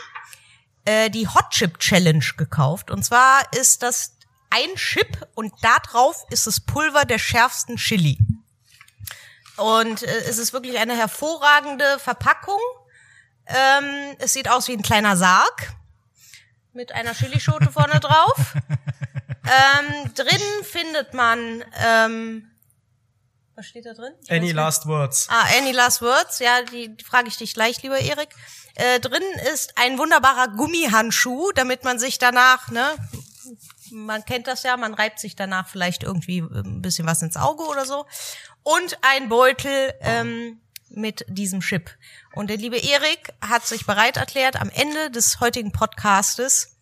äh, 0.84 1.10
die 1.10 1.28
Hot 1.30 1.50
Chip 1.52 1.80
Challenge 1.80 2.26
gekauft. 2.38 2.92
Und 2.92 3.04
zwar 3.04 3.42
ist 3.54 3.84
das 3.84 4.18
ein 4.50 4.76
Chip 4.76 5.28
und 5.34 5.54
da 5.62 5.78
drauf 5.80 6.26
ist 6.30 6.46
das 6.46 6.60
Pulver 6.60 7.06
der 7.06 7.20
schärfsten 7.20 7.78
Chili. 7.78 8.18
Und 9.58 10.04
äh, 10.04 10.22
es 10.28 10.38
ist 10.38 10.54
wirklich 10.54 10.78
eine 10.80 10.96
hervorragende 10.96 12.00
Verpackung. 12.00 12.60
Ähm, 13.46 14.16
es 14.20 14.34
sieht 14.34 14.50
aus 14.50 14.68
wie 14.68 14.74
ein 14.74 14.82
kleiner 14.82 15.18
Sarg 15.18 15.74
mit 16.72 16.92
einer 16.92 17.14
Chilischote 17.14 17.72
vorne 17.72 18.00
drauf. 18.00 18.38
ähm, 19.44 20.14
drin 20.16 20.42
findet 20.64 21.14
man 21.14 21.64
ähm, 21.80 22.50
was 23.56 23.68
steht 23.68 23.86
da 23.86 23.94
drin? 23.94 24.14
Ich 24.24 24.32
any 24.32 24.52
last 24.52 24.88
words. 24.88 25.28
Ah, 25.30 25.46
any 25.58 25.72
last 25.72 26.02
words. 26.02 26.40
Ja, 26.40 26.64
die, 26.64 26.96
die 26.96 27.04
frage 27.04 27.28
ich 27.28 27.38
dich 27.38 27.54
gleich, 27.54 27.84
lieber 27.84 28.00
Erik. 28.00 28.30
Äh, 28.74 29.00
drin 29.00 29.22
ist 29.54 29.78
ein 29.78 30.00
wunderbarer 30.00 30.48
Gummihandschuh, 30.48 31.52
damit 31.52 31.84
man 31.84 32.00
sich 32.00 32.18
danach, 32.18 32.70
ne, 32.72 32.96
man 33.94 34.26
kennt 34.26 34.48
das 34.48 34.64
ja, 34.64 34.76
man 34.76 34.94
reibt 34.94 35.20
sich 35.20 35.36
danach 35.36 35.68
vielleicht 35.68 36.04
irgendwie 36.04 36.40
ein 36.40 36.82
bisschen 36.82 37.08
was 37.08 37.22
ins 37.22 37.38
Auge 37.38 37.64
oder 37.64 37.86
so 37.86 38.06
und 38.64 38.98
ein 39.02 39.30
Beutel 39.30 39.94
ähm, 40.02 40.60
mit 40.90 41.26
diesem 41.28 41.62
Chip. 41.62 41.92
Und 42.34 42.50
der 42.50 42.58
liebe 42.58 42.78
Erik 42.78 43.34
hat 43.42 43.66
sich 43.66 43.86
bereit 43.86 44.18
erklärt, 44.18 44.60
am 44.60 44.70
Ende 44.70 45.12
des 45.12 45.40
heutigen 45.40 45.72
Podcastes 45.72 46.78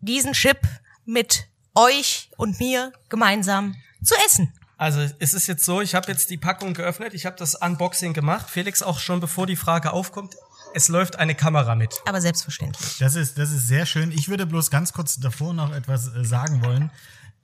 diesen 0.00 0.32
Chip 0.32 0.60
mit 1.04 1.48
euch 1.74 2.30
und 2.36 2.60
mir 2.60 2.92
gemeinsam 3.08 3.74
zu 4.02 4.14
essen. 4.26 4.52
Also 4.76 5.00
es 5.18 5.34
ist 5.34 5.46
jetzt 5.46 5.64
so, 5.64 5.80
ich 5.80 5.94
habe 5.94 6.10
jetzt 6.10 6.30
die 6.30 6.36
Packung 6.36 6.74
geöffnet, 6.74 7.14
ich 7.14 7.26
habe 7.26 7.36
das 7.36 7.54
Unboxing 7.54 8.12
gemacht. 8.12 8.50
Felix 8.50 8.82
auch 8.82 8.98
schon 8.98 9.20
bevor 9.20 9.46
die 9.46 9.56
Frage 9.56 9.92
aufkommt. 9.92 10.34
Es 10.74 10.88
läuft 10.88 11.16
eine 11.18 11.34
Kamera 11.34 11.74
mit. 11.74 11.94
Aber 12.04 12.20
selbstverständlich. 12.20 12.98
Das 12.98 13.14
ist, 13.14 13.38
das 13.38 13.50
ist 13.50 13.68
sehr 13.68 13.86
schön. 13.86 14.10
Ich 14.10 14.28
würde 14.28 14.44
bloß 14.44 14.70
ganz 14.70 14.92
kurz 14.92 15.18
davor 15.18 15.54
noch 15.54 15.72
etwas 15.72 16.14
äh, 16.14 16.24
sagen 16.24 16.62
wollen. 16.64 16.90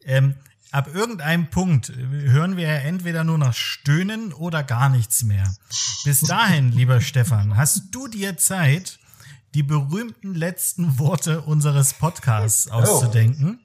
Ähm, 0.05 0.35
ab 0.73 0.93
irgendeinem 0.93 1.49
Punkt 1.49 1.91
äh, 1.91 1.95
hören 1.95 2.57
wir 2.57 2.67
ja 2.67 2.79
entweder 2.81 3.25
nur 3.25 3.39
noch 3.39 3.55
Stöhnen 3.55 4.33
oder 4.33 4.63
gar 4.63 4.89
nichts 4.89 5.23
mehr. 5.23 5.55
Bis 6.05 6.21
dahin, 6.21 6.73
lieber 6.73 7.01
Stefan, 7.01 7.57
hast 7.57 7.95
du 7.95 8.09
dir 8.09 8.37
Zeit, 8.37 8.99
die 9.55 9.63
berühmten 9.63 10.35
letzten 10.35 10.99
Worte 10.99 11.43
unseres 11.43 11.95
Podcasts 11.95 12.69
auszudenken? 12.69 13.61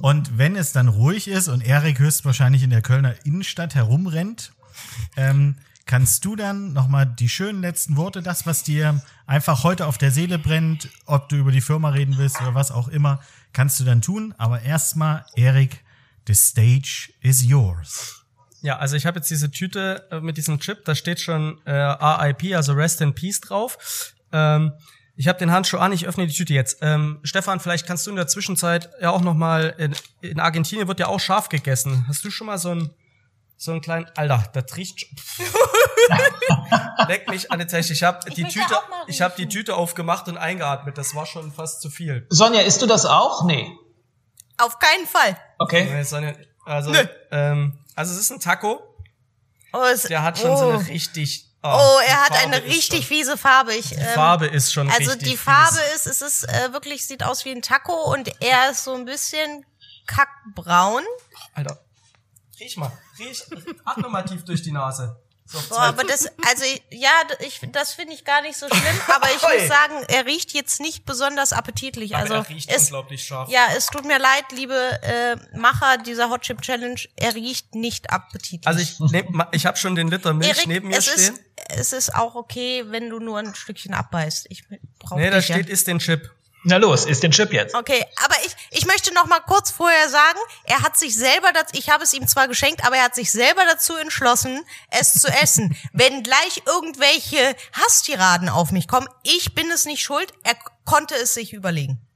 Und 0.00 0.38
wenn 0.38 0.56
es 0.56 0.72
dann 0.72 0.88
ruhig 0.88 1.28
ist 1.28 1.48
und 1.48 1.64
Erik 1.64 1.98
höchstwahrscheinlich 1.98 2.62
in 2.62 2.70
der 2.70 2.82
Kölner 2.82 3.14
Innenstadt 3.24 3.74
herumrennt, 3.74 4.52
ähm, 5.16 5.56
kannst 5.88 6.26
du 6.26 6.36
dann 6.36 6.74
nochmal 6.74 7.06
die 7.06 7.30
schönen 7.30 7.62
letzten 7.62 7.96
Worte, 7.96 8.22
das, 8.22 8.46
was 8.46 8.62
dir 8.62 9.02
einfach 9.26 9.64
heute 9.64 9.86
auf 9.86 9.96
der 9.96 10.10
Seele 10.10 10.38
brennt, 10.38 10.90
ob 11.06 11.30
du 11.30 11.36
über 11.36 11.50
die 11.50 11.62
Firma 11.62 11.88
reden 11.88 12.18
willst 12.18 12.40
oder 12.42 12.54
was 12.54 12.70
auch 12.70 12.88
immer, 12.88 13.20
kannst 13.54 13.80
du 13.80 13.84
dann 13.84 14.02
tun. 14.02 14.34
Aber 14.36 14.60
erstmal, 14.60 15.24
Erik, 15.34 15.82
the 16.26 16.34
stage 16.34 17.10
is 17.22 17.42
yours. 17.42 18.26
Ja, 18.60 18.76
also 18.76 18.96
ich 18.96 19.06
habe 19.06 19.18
jetzt 19.18 19.30
diese 19.30 19.50
Tüte 19.50 20.06
äh, 20.10 20.20
mit 20.20 20.36
diesem 20.36 20.60
Chip, 20.60 20.84
da 20.84 20.94
steht 20.94 21.20
schon 21.20 21.58
äh, 21.64 21.72
RIP, 21.72 22.54
also 22.54 22.74
Rest 22.74 23.00
in 23.00 23.14
Peace 23.14 23.40
drauf. 23.40 24.12
Ähm, 24.30 24.72
ich 25.16 25.26
habe 25.26 25.38
den 25.38 25.50
Handschuh 25.50 25.78
an, 25.78 25.92
ich 25.92 26.06
öffne 26.06 26.26
die 26.26 26.34
Tüte 26.34 26.52
jetzt. 26.52 26.78
Ähm, 26.82 27.18
Stefan, 27.22 27.60
vielleicht 27.60 27.86
kannst 27.86 28.06
du 28.06 28.10
in 28.10 28.16
der 28.16 28.26
Zwischenzeit 28.26 28.90
ja 29.00 29.10
auch 29.10 29.22
noch 29.22 29.34
mal 29.34 29.74
in, 29.78 29.94
in 30.20 30.38
Argentinien 30.38 30.86
wird 30.86 31.00
ja 31.00 31.06
auch 31.06 31.18
scharf 31.18 31.48
gegessen. 31.48 32.04
Hast 32.08 32.26
du 32.26 32.30
schon 32.30 32.46
mal 32.46 32.58
so 32.58 32.72
ein 32.72 32.90
so 33.60 33.72
einen 33.72 33.80
kleinen 33.80 34.06
Alter, 34.16 34.44
das 34.54 34.76
riecht 34.76 35.06
Leck 37.08 37.28
mich 37.28 37.50
an 37.50 37.58
den 37.58 37.68
Tisch. 37.68 37.90
Ich 37.90 38.02
habe 38.04 38.30
die 38.30 38.44
Tüte 38.44 38.80
ich 39.08 39.20
habe 39.20 39.34
die. 39.36 39.48
Tüte 39.48 39.74
aufgemacht 39.76 40.28
und 40.28 40.36
eingeatmet. 40.38 40.96
Das 40.96 41.14
war 41.14 41.26
schon 41.26 41.52
fast 41.52 41.80
zu 41.82 41.90
viel. 41.90 42.26
Sonja, 42.30 42.60
isst 42.62 42.80
du 42.82 42.86
das 42.86 43.04
auch? 43.04 43.44
Nee. 43.44 43.68
Auf 44.58 44.78
keinen 44.78 45.06
Fall. 45.06 45.36
Okay. 45.58 45.84
Nee, 45.90 46.02
Sonja, 46.04 46.32
Also 46.64 46.90
Nö. 46.92 47.04
ähm, 47.30 47.78
also 47.94 48.12
es 48.14 48.20
ist 48.20 48.30
ein 48.30 48.40
Taco, 48.40 48.80
Oh, 49.72 49.82
es, 49.92 50.02
der 50.04 50.22
hat 50.22 50.38
schon 50.38 50.50
oh. 50.50 50.56
so 50.56 50.68
eine 50.70 50.86
richtig 50.88 51.44
Oh, 51.60 51.98
die 52.00 52.08
er 52.08 52.20
hat 52.22 52.36
Farbe 52.36 52.54
eine 52.56 52.64
richtig 52.64 53.00
schon, 53.00 53.08
fiese 53.08 53.36
Farbe. 53.36 53.74
Ich, 53.74 53.88
Die 53.88 53.96
ähm, 53.96 54.14
Farbe 54.14 54.46
ist 54.46 54.72
schon 54.72 54.88
Also 54.90 55.10
richtig 55.10 55.30
die 55.30 55.36
Farbe 55.36 55.76
fies. 55.76 56.06
ist, 56.06 56.06
es 56.06 56.22
ist 56.22 56.44
äh, 56.44 56.72
wirklich, 56.72 57.06
sieht 57.06 57.24
aus 57.24 57.44
wie 57.44 57.50
ein 57.50 57.62
Taco 57.62 58.12
und 58.12 58.30
er 58.40 58.70
ist 58.70 58.84
so 58.84 58.94
ein 58.94 59.04
bisschen 59.04 59.66
kackbraun. 60.06 61.02
Alter, 61.54 61.78
riech 62.60 62.76
mal, 62.76 62.92
riech, 63.18 63.44
atme 63.84 64.08
mal 64.08 64.22
tief 64.22 64.44
durch 64.44 64.62
die 64.62 64.72
Nase. 64.72 65.20
So, 65.50 65.58
Boah, 65.70 65.80
aber 65.80 66.04
das, 66.04 66.26
also 66.46 66.62
ja, 66.90 67.10
ich, 67.40 67.60
das 67.72 67.94
finde 67.94 68.12
ich 68.12 68.26
gar 68.26 68.42
nicht 68.42 68.58
so 68.58 68.68
schlimm, 68.68 69.00
aber 69.06 69.28
ich 69.34 69.40
muss 69.60 69.66
sagen, 69.66 70.04
er 70.08 70.26
riecht 70.26 70.52
jetzt 70.52 70.78
nicht 70.78 71.06
besonders 71.06 71.54
appetitlich. 71.54 72.14
aber 72.14 72.22
Also 72.22 72.34
er 72.34 72.48
riecht 72.50 72.70
es, 72.70 72.82
unglaublich 72.82 73.24
scharf. 73.24 73.48
ja, 73.48 73.68
es 73.74 73.86
tut 73.86 74.04
mir 74.04 74.18
leid, 74.18 74.44
liebe 74.54 74.74
äh, 75.02 75.36
Macher 75.56 75.96
dieser 75.96 76.28
Hot 76.28 76.42
Chip 76.42 76.60
Challenge, 76.60 77.00
er 77.16 77.34
riecht 77.34 77.74
nicht 77.74 78.10
appetitlich. 78.10 78.66
Also 78.66 78.80
ich 78.80 79.00
nehm, 79.00 79.42
ich 79.52 79.64
habe 79.64 79.78
schon 79.78 79.94
den 79.94 80.08
Liter 80.08 80.34
Milch 80.34 80.50
Erik, 80.50 80.66
neben 80.66 80.88
mir 80.88 80.98
es 80.98 81.06
stehen. 81.06 81.34
ist, 81.34 81.42
es 81.68 81.92
ist 81.94 82.14
auch 82.14 82.34
okay, 82.34 82.84
wenn 82.88 83.08
du 83.08 83.18
nur 83.18 83.38
ein 83.38 83.54
Stückchen 83.54 83.94
abbeißt. 83.94 84.48
Ich 84.50 84.64
brauche 84.98 85.18
nee, 85.18 85.30
da 85.30 85.36
ja. 85.36 85.42
steht, 85.42 85.70
ist 85.70 85.86
den 85.86 85.98
Chip. 85.98 86.30
Na 86.68 86.76
los, 86.76 87.06
isst 87.06 87.22
den 87.22 87.30
Chip 87.30 87.50
jetzt. 87.54 87.74
Okay, 87.74 88.04
aber 88.22 88.34
ich, 88.44 88.54
ich 88.78 88.86
möchte 88.86 89.12
noch 89.14 89.24
mal 89.24 89.40
kurz 89.40 89.70
vorher 89.70 90.10
sagen, 90.10 90.38
er 90.64 90.82
hat 90.82 90.98
sich 90.98 91.16
selber, 91.16 91.50
dazu, 91.54 91.72
ich 91.78 91.88
habe 91.88 92.04
es 92.04 92.12
ihm 92.12 92.28
zwar 92.28 92.46
geschenkt, 92.46 92.84
aber 92.84 92.96
er 92.96 93.04
hat 93.04 93.14
sich 93.14 93.30
selber 93.30 93.62
dazu 93.64 93.96
entschlossen, 93.96 94.62
es 94.90 95.14
zu 95.14 95.28
essen. 95.28 95.74
Wenn 95.94 96.22
gleich 96.22 96.62
irgendwelche 96.66 97.56
Hasstiraden 97.72 98.50
auf 98.50 98.70
mich 98.70 98.86
kommen, 98.86 99.08
ich 99.22 99.54
bin 99.54 99.70
es 99.70 99.86
nicht 99.86 100.02
schuld, 100.02 100.30
er 100.44 100.56
konnte 100.84 101.14
es 101.14 101.32
sich 101.32 101.54
überlegen. 101.54 102.06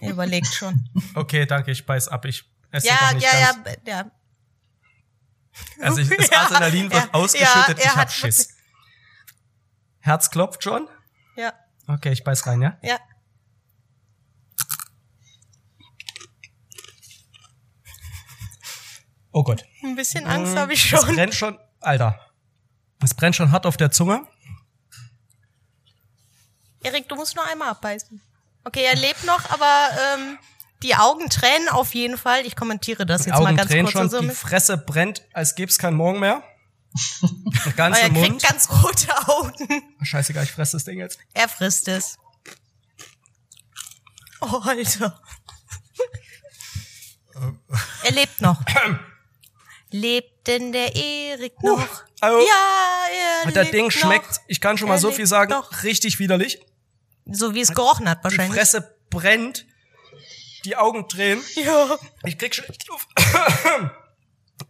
er 0.00 0.10
überlegt 0.10 0.52
schon. 0.52 0.88
Okay, 1.14 1.46
danke, 1.46 1.70
ich 1.70 1.86
beiß 1.86 2.08
ab. 2.08 2.24
Ich 2.24 2.44
esse 2.72 2.88
Ja, 2.88 3.12
nicht 3.12 3.22
ja, 3.22 3.52
ganz. 3.52 3.78
ja, 3.86 3.94
ja. 3.94 4.10
Also 5.80 6.00
ich, 6.00 6.08
das 6.08 6.28
Ja, 6.28 6.42
Adrenalin 6.46 6.90
wird 6.90 7.04
ja, 7.04 7.14
ausgeschüttet, 7.14 7.78
ja, 7.78 7.84
er 7.84 7.90
ich 7.92 7.96
hab 7.96 8.10
Schiss. 8.10 8.48
Herz 10.00 10.30
klopft 10.30 10.64
schon? 10.64 10.88
Okay, 11.86 12.12
ich 12.12 12.24
beiß 12.24 12.46
rein, 12.46 12.62
ja? 12.62 12.78
ja. 12.82 12.98
Oh 19.32 19.42
Gott. 19.42 19.64
Ein 19.82 19.96
bisschen 19.96 20.26
Angst 20.26 20.54
Mhm. 20.54 20.58
habe 20.58 20.72
ich 20.72 20.92
Es 20.92 21.00
schon. 21.00 21.14
brennt 21.14 21.34
schon, 21.34 21.58
Alter. 21.80 22.20
Es 23.02 23.14
brennt 23.14 23.36
schon 23.36 23.50
hart 23.50 23.66
auf 23.66 23.76
der 23.76 23.90
Zunge. 23.90 24.26
Erik, 26.82 27.08
du 27.08 27.16
musst 27.16 27.34
nur 27.34 27.44
einmal 27.46 27.68
abbeißen. 27.70 28.20
Okay, 28.64 28.84
er 28.84 28.94
lebt 28.96 29.24
noch, 29.24 29.50
aber 29.50 29.88
ähm, 30.16 30.38
die 30.82 30.94
Augen 30.94 31.28
tränen 31.28 31.68
auf 31.68 31.94
jeden 31.94 32.16
Fall. 32.16 32.46
Ich 32.46 32.56
kommentiere 32.56 33.04
das 33.06 33.22
Die 33.22 33.30
jetzt 33.30 33.38
mal 33.38 33.46
Augen 33.48 33.56
ganz 33.56 33.70
tränen 33.70 33.86
kurz. 33.86 33.92
schon, 33.98 34.10
so 34.10 34.20
die 34.20 34.30
Fresse 34.30 34.78
brennt, 34.78 35.22
als 35.32 35.54
gäb's 35.54 35.78
keinen 35.78 35.96
Morgen 35.96 36.20
mehr. 36.20 36.42
Der 36.94 37.28
Oh, 37.66 37.70
ganze 37.76 38.00
er 38.02 38.10
kriegt 38.10 38.28
Mund. 38.30 38.42
ganz 38.42 38.68
rote 38.70 39.28
Augen. 39.28 39.82
Scheißegal, 40.02 40.44
ich 40.44 40.52
fresse 40.52 40.76
das 40.76 40.84
Ding 40.84 40.98
jetzt. 40.98 41.18
Er 41.32 41.48
frisst 41.48 41.88
es. 41.88 42.16
Oh, 44.40 44.60
Alter. 44.62 45.20
er 48.04 48.12
lebt 48.12 48.40
noch. 48.40 48.60
lebt 49.90 50.46
denn 50.46 50.72
der 50.72 50.94
Erik 50.94 51.60
noch? 51.62 52.04
also- 52.20 52.38
ja, 52.46 53.06
er 53.44 53.50
Das 53.52 53.70
Ding 53.70 53.86
noch. 53.86 53.90
schmeckt, 53.92 54.40
ich 54.46 54.60
kann 54.60 54.78
schon 54.78 54.88
mal 54.88 54.94
Er 54.96 54.98
so 55.00 55.10
viel 55.10 55.26
sagen, 55.26 55.50
noch. 55.52 55.82
richtig 55.82 56.18
widerlich. 56.18 56.60
So 57.26 57.54
wie 57.54 57.60
es 57.60 57.72
gerochen 57.74 58.08
hat 58.08 58.18
Die 58.20 58.24
wahrscheinlich. 58.24 58.56
Fresse 58.58 58.96
brennt. 59.10 59.66
Die 60.64 60.76
Augen 60.76 61.08
tränen. 61.08 61.42
Ja. 61.56 61.98
Ich 62.24 62.38
krieg 62.38 62.54
schlecht 62.54 62.86
Luft. 62.88 63.08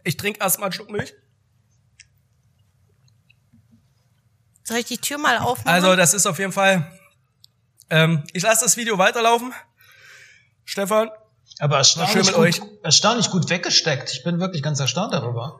Ich 0.03 0.17
trinke 0.17 0.39
erstmal 0.41 0.67
einen 0.67 0.73
Schluck 0.73 0.89
Milch. 0.89 1.13
Soll 4.65 4.77
ich 4.77 4.85
die 4.85 4.97
Tür 4.97 5.17
mal 5.17 5.37
aufmachen? 5.37 5.69
Also, 5.69 5.95
das 5.95 6.13
ist 6.13 6.25
auf 6.25 6.39
jeden 6.39 6.51
Fall. 6.51 6.91
Ähm, 7.89 8.23
ich 8.33 8.43
lasse 8.43 8.65
das 8.65 8.77
Video 8.77 8.97
weiterlaufen. 8.97 9.53
Stefan, 10.65 11.09
Aber 11.59 11.83
schön 11.83 12.01
erstaunlich 12.01 12.25
mit 12.25 12.35
gut, 12.35 12.43
euch. 12.43 12.61
erstaunlich 12.83 13.29
gut 13.29 13.49
weggesteckt. 13.49 14.11
Ich 14.11 14.23
bin 14.23 14.39
wirklich 14.39 14.63
ganz 14.63 14.79
erstaunt 14.79 15.13
darüber. 15.13 15.59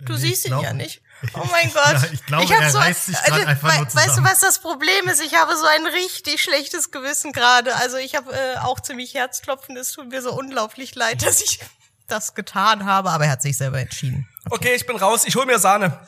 Du 0.00 0.14
siehst 0.14 0.44
ihn 0.46 0.50
glaub- 0.52 0.62
ja 0.62 0.72
nicht. 0.72 1.02
Oh 1.34 1.44
mein 1.50 1.68
Gott. 1.72 1.94
Ja, 1.94 2.08
ich 2.12 2.24
glaube, 2.26 2.44
hab 2.54 2.60
er 2.62 2.74
reißt 2.76 3.06
sich 3.06 3.16
grad 3.16 3.44
einfach 3.44 3.74
nur 3.76 3.86
Weißt 3.86 3.96
du, 3.96 4.00
zusammen. 4.10 4.26
was 4.28 4.38
das 4.38 4.60
Problem 4.60 5.08
ist? 5.08 5.20
Ich 5.20 5.34
habe 5.34 5.56
so 5.56 5.64
ein 5.66 5.86
richtig 5.88 6.40
schlechtes 6.40 6.92
Gewissen 6.92 7.32
gerade. 7.32 7.74
Also 7.74 7.96
ich 7.96 8.14
habe 8.14 8.32
äh, 8.32 8.58
auch 8.58 8.78
ziemlich 8.78 9.14
Herzklopfen. 9.14 9.76
Es 9.76 9.90
tut 9.90 10.10
mir 10.10 10.22
so 10.22 10.32
unglaublich 10.32 10.94
leid, 10.94 11.22
dass 11.26 11.40
ich 11.40 11.58
das 12.06 12.36
getan 12.36 12.84
habe. 12.86 13.10
Aber 13.10 13.24
er 13.24 13.32
hat 13.32 13.42
sich 13.42 13.56
selber 13.58 13.80
entschieden. 13.80 14.28
okay, 14.50 14.74
ich 14.76 14.86
bin 14.86 14.94
raus. 14.96 15.24
Ich 15.26 15.34
hol 15.34 15.44
mir 15.44 15.58
Sahne. 15.58 15.98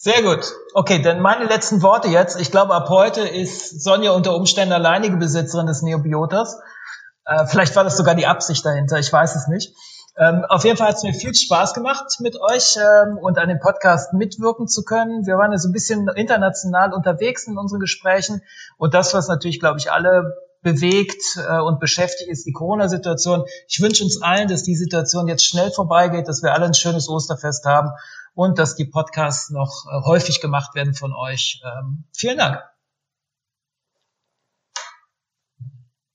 Sehr 0.00 0.22
gut. 0.22 0.54
Okay, 0.74 1.02
dann 1.02 1.20
meine 1.20 1.46
letzten 1.46 1.82
Worte 1.82 2.06
jetzt. 2.06 2.40
Ich 2.40 2.52
glaube, 2.52 2.72
ab 2.72 2.88
heute 2.88 3.22
ist 3.22 3.82
Sonja 3.82 4.12
unter 4.12 4.36
Umständen 4.36 4.72
alleinige 4.72 5.16
Besitzerin 5.16 5.66
des 5.66 5.82
Neobiotas. 5.82 6.56
Äh, 7.24 7.46
vielleicht 7.46 7.74
war 7.74 7.82
das 7.82 7.96
sogar 7.96 8.14
die 8.14 8.28
Absicht 8.28 8.64
dahinter, 8.64 9.00
ich 9.00 9.12
weiß 9.12 9.34
es 9.34 9.48
nicht. 9.48 9.74
Ähm, 10.16 10.44
auf 10.48 10.62
jeden 10.62 10.76
Fall 10.76 10.86
hat 10.86 10.98
es 10.98 11.02
mir 11.02 11.14
viel 11.14 11.34
Spaß 11.34 11.74
gemacht, 11.74 12.04
mit 12.20 12.40
euch 12.40 12.76
ähm, 12.76 13.18
und 13.18 13.38
an 13.38 13.48
dem 13.48 13.58
Podcast 13.58 14.12
mitwirken 14.12 14.68
zu 14.68 14.84
können. 14.84 15.26
Wir 15.26 15.36
waren 15.36 15.50
ja 15.50 15.58
so 15.58 15.68
ein 15.68 15.72
bisschen 15.72 16.06
international 16.14 16.92
unterwegs 16.94 17.48
in 17.48 17.58
unseren 17.58 17.80
Gesprächen. 17.80 18.40
Und 18.76 18.94
das, 18.94 19.14
was 19.14 19.26
natürlich, 19.26 19.58
glaube 19.58 19.80
ich, 19.80 19.90
alle 19.90 20.32
bewegt 20.62 21.22
äh, 21.38 21.58
und 21.58 21.80
beschäftigt, 21.80 22.30
ist 22.30 22.46
die 22.46 22.52
Corona-Situation. 22.52 23.46
Ich 23.66 23.80
wünsche 23.80 24.04
uns 24.04 24.22
allen, 24.22 24.46
dass 24.46 24.62
die 24.62 24.76
Situation 24.76 25.26
jetzt 25.26 25.44
schnell 25.44 25.72
vorbeigeht, 25.72 26.28
dass 26.28 26.44
wir 26.44 26.54
alle 26.54 26.66
ein 26.66 26.74
schönes 26.74 27.08
Osterfest 27.08 27.64
haben 27.64 27.90
und 28.38 28.60
dass 28.60 28.76
die 28.76 28.84
Podcasts 28.84 29.50
noch 29.50 29.86
äh, 29.90 30.00
häufig 30.04 30.40
gemacht 30.40 30.76
werden 30.76 30.94
von 30.94 31.12
euch. 31.12 31.60
Ähm, 31.64 32.04
vielen 32.14 32.38
Dank. 32.38 32.62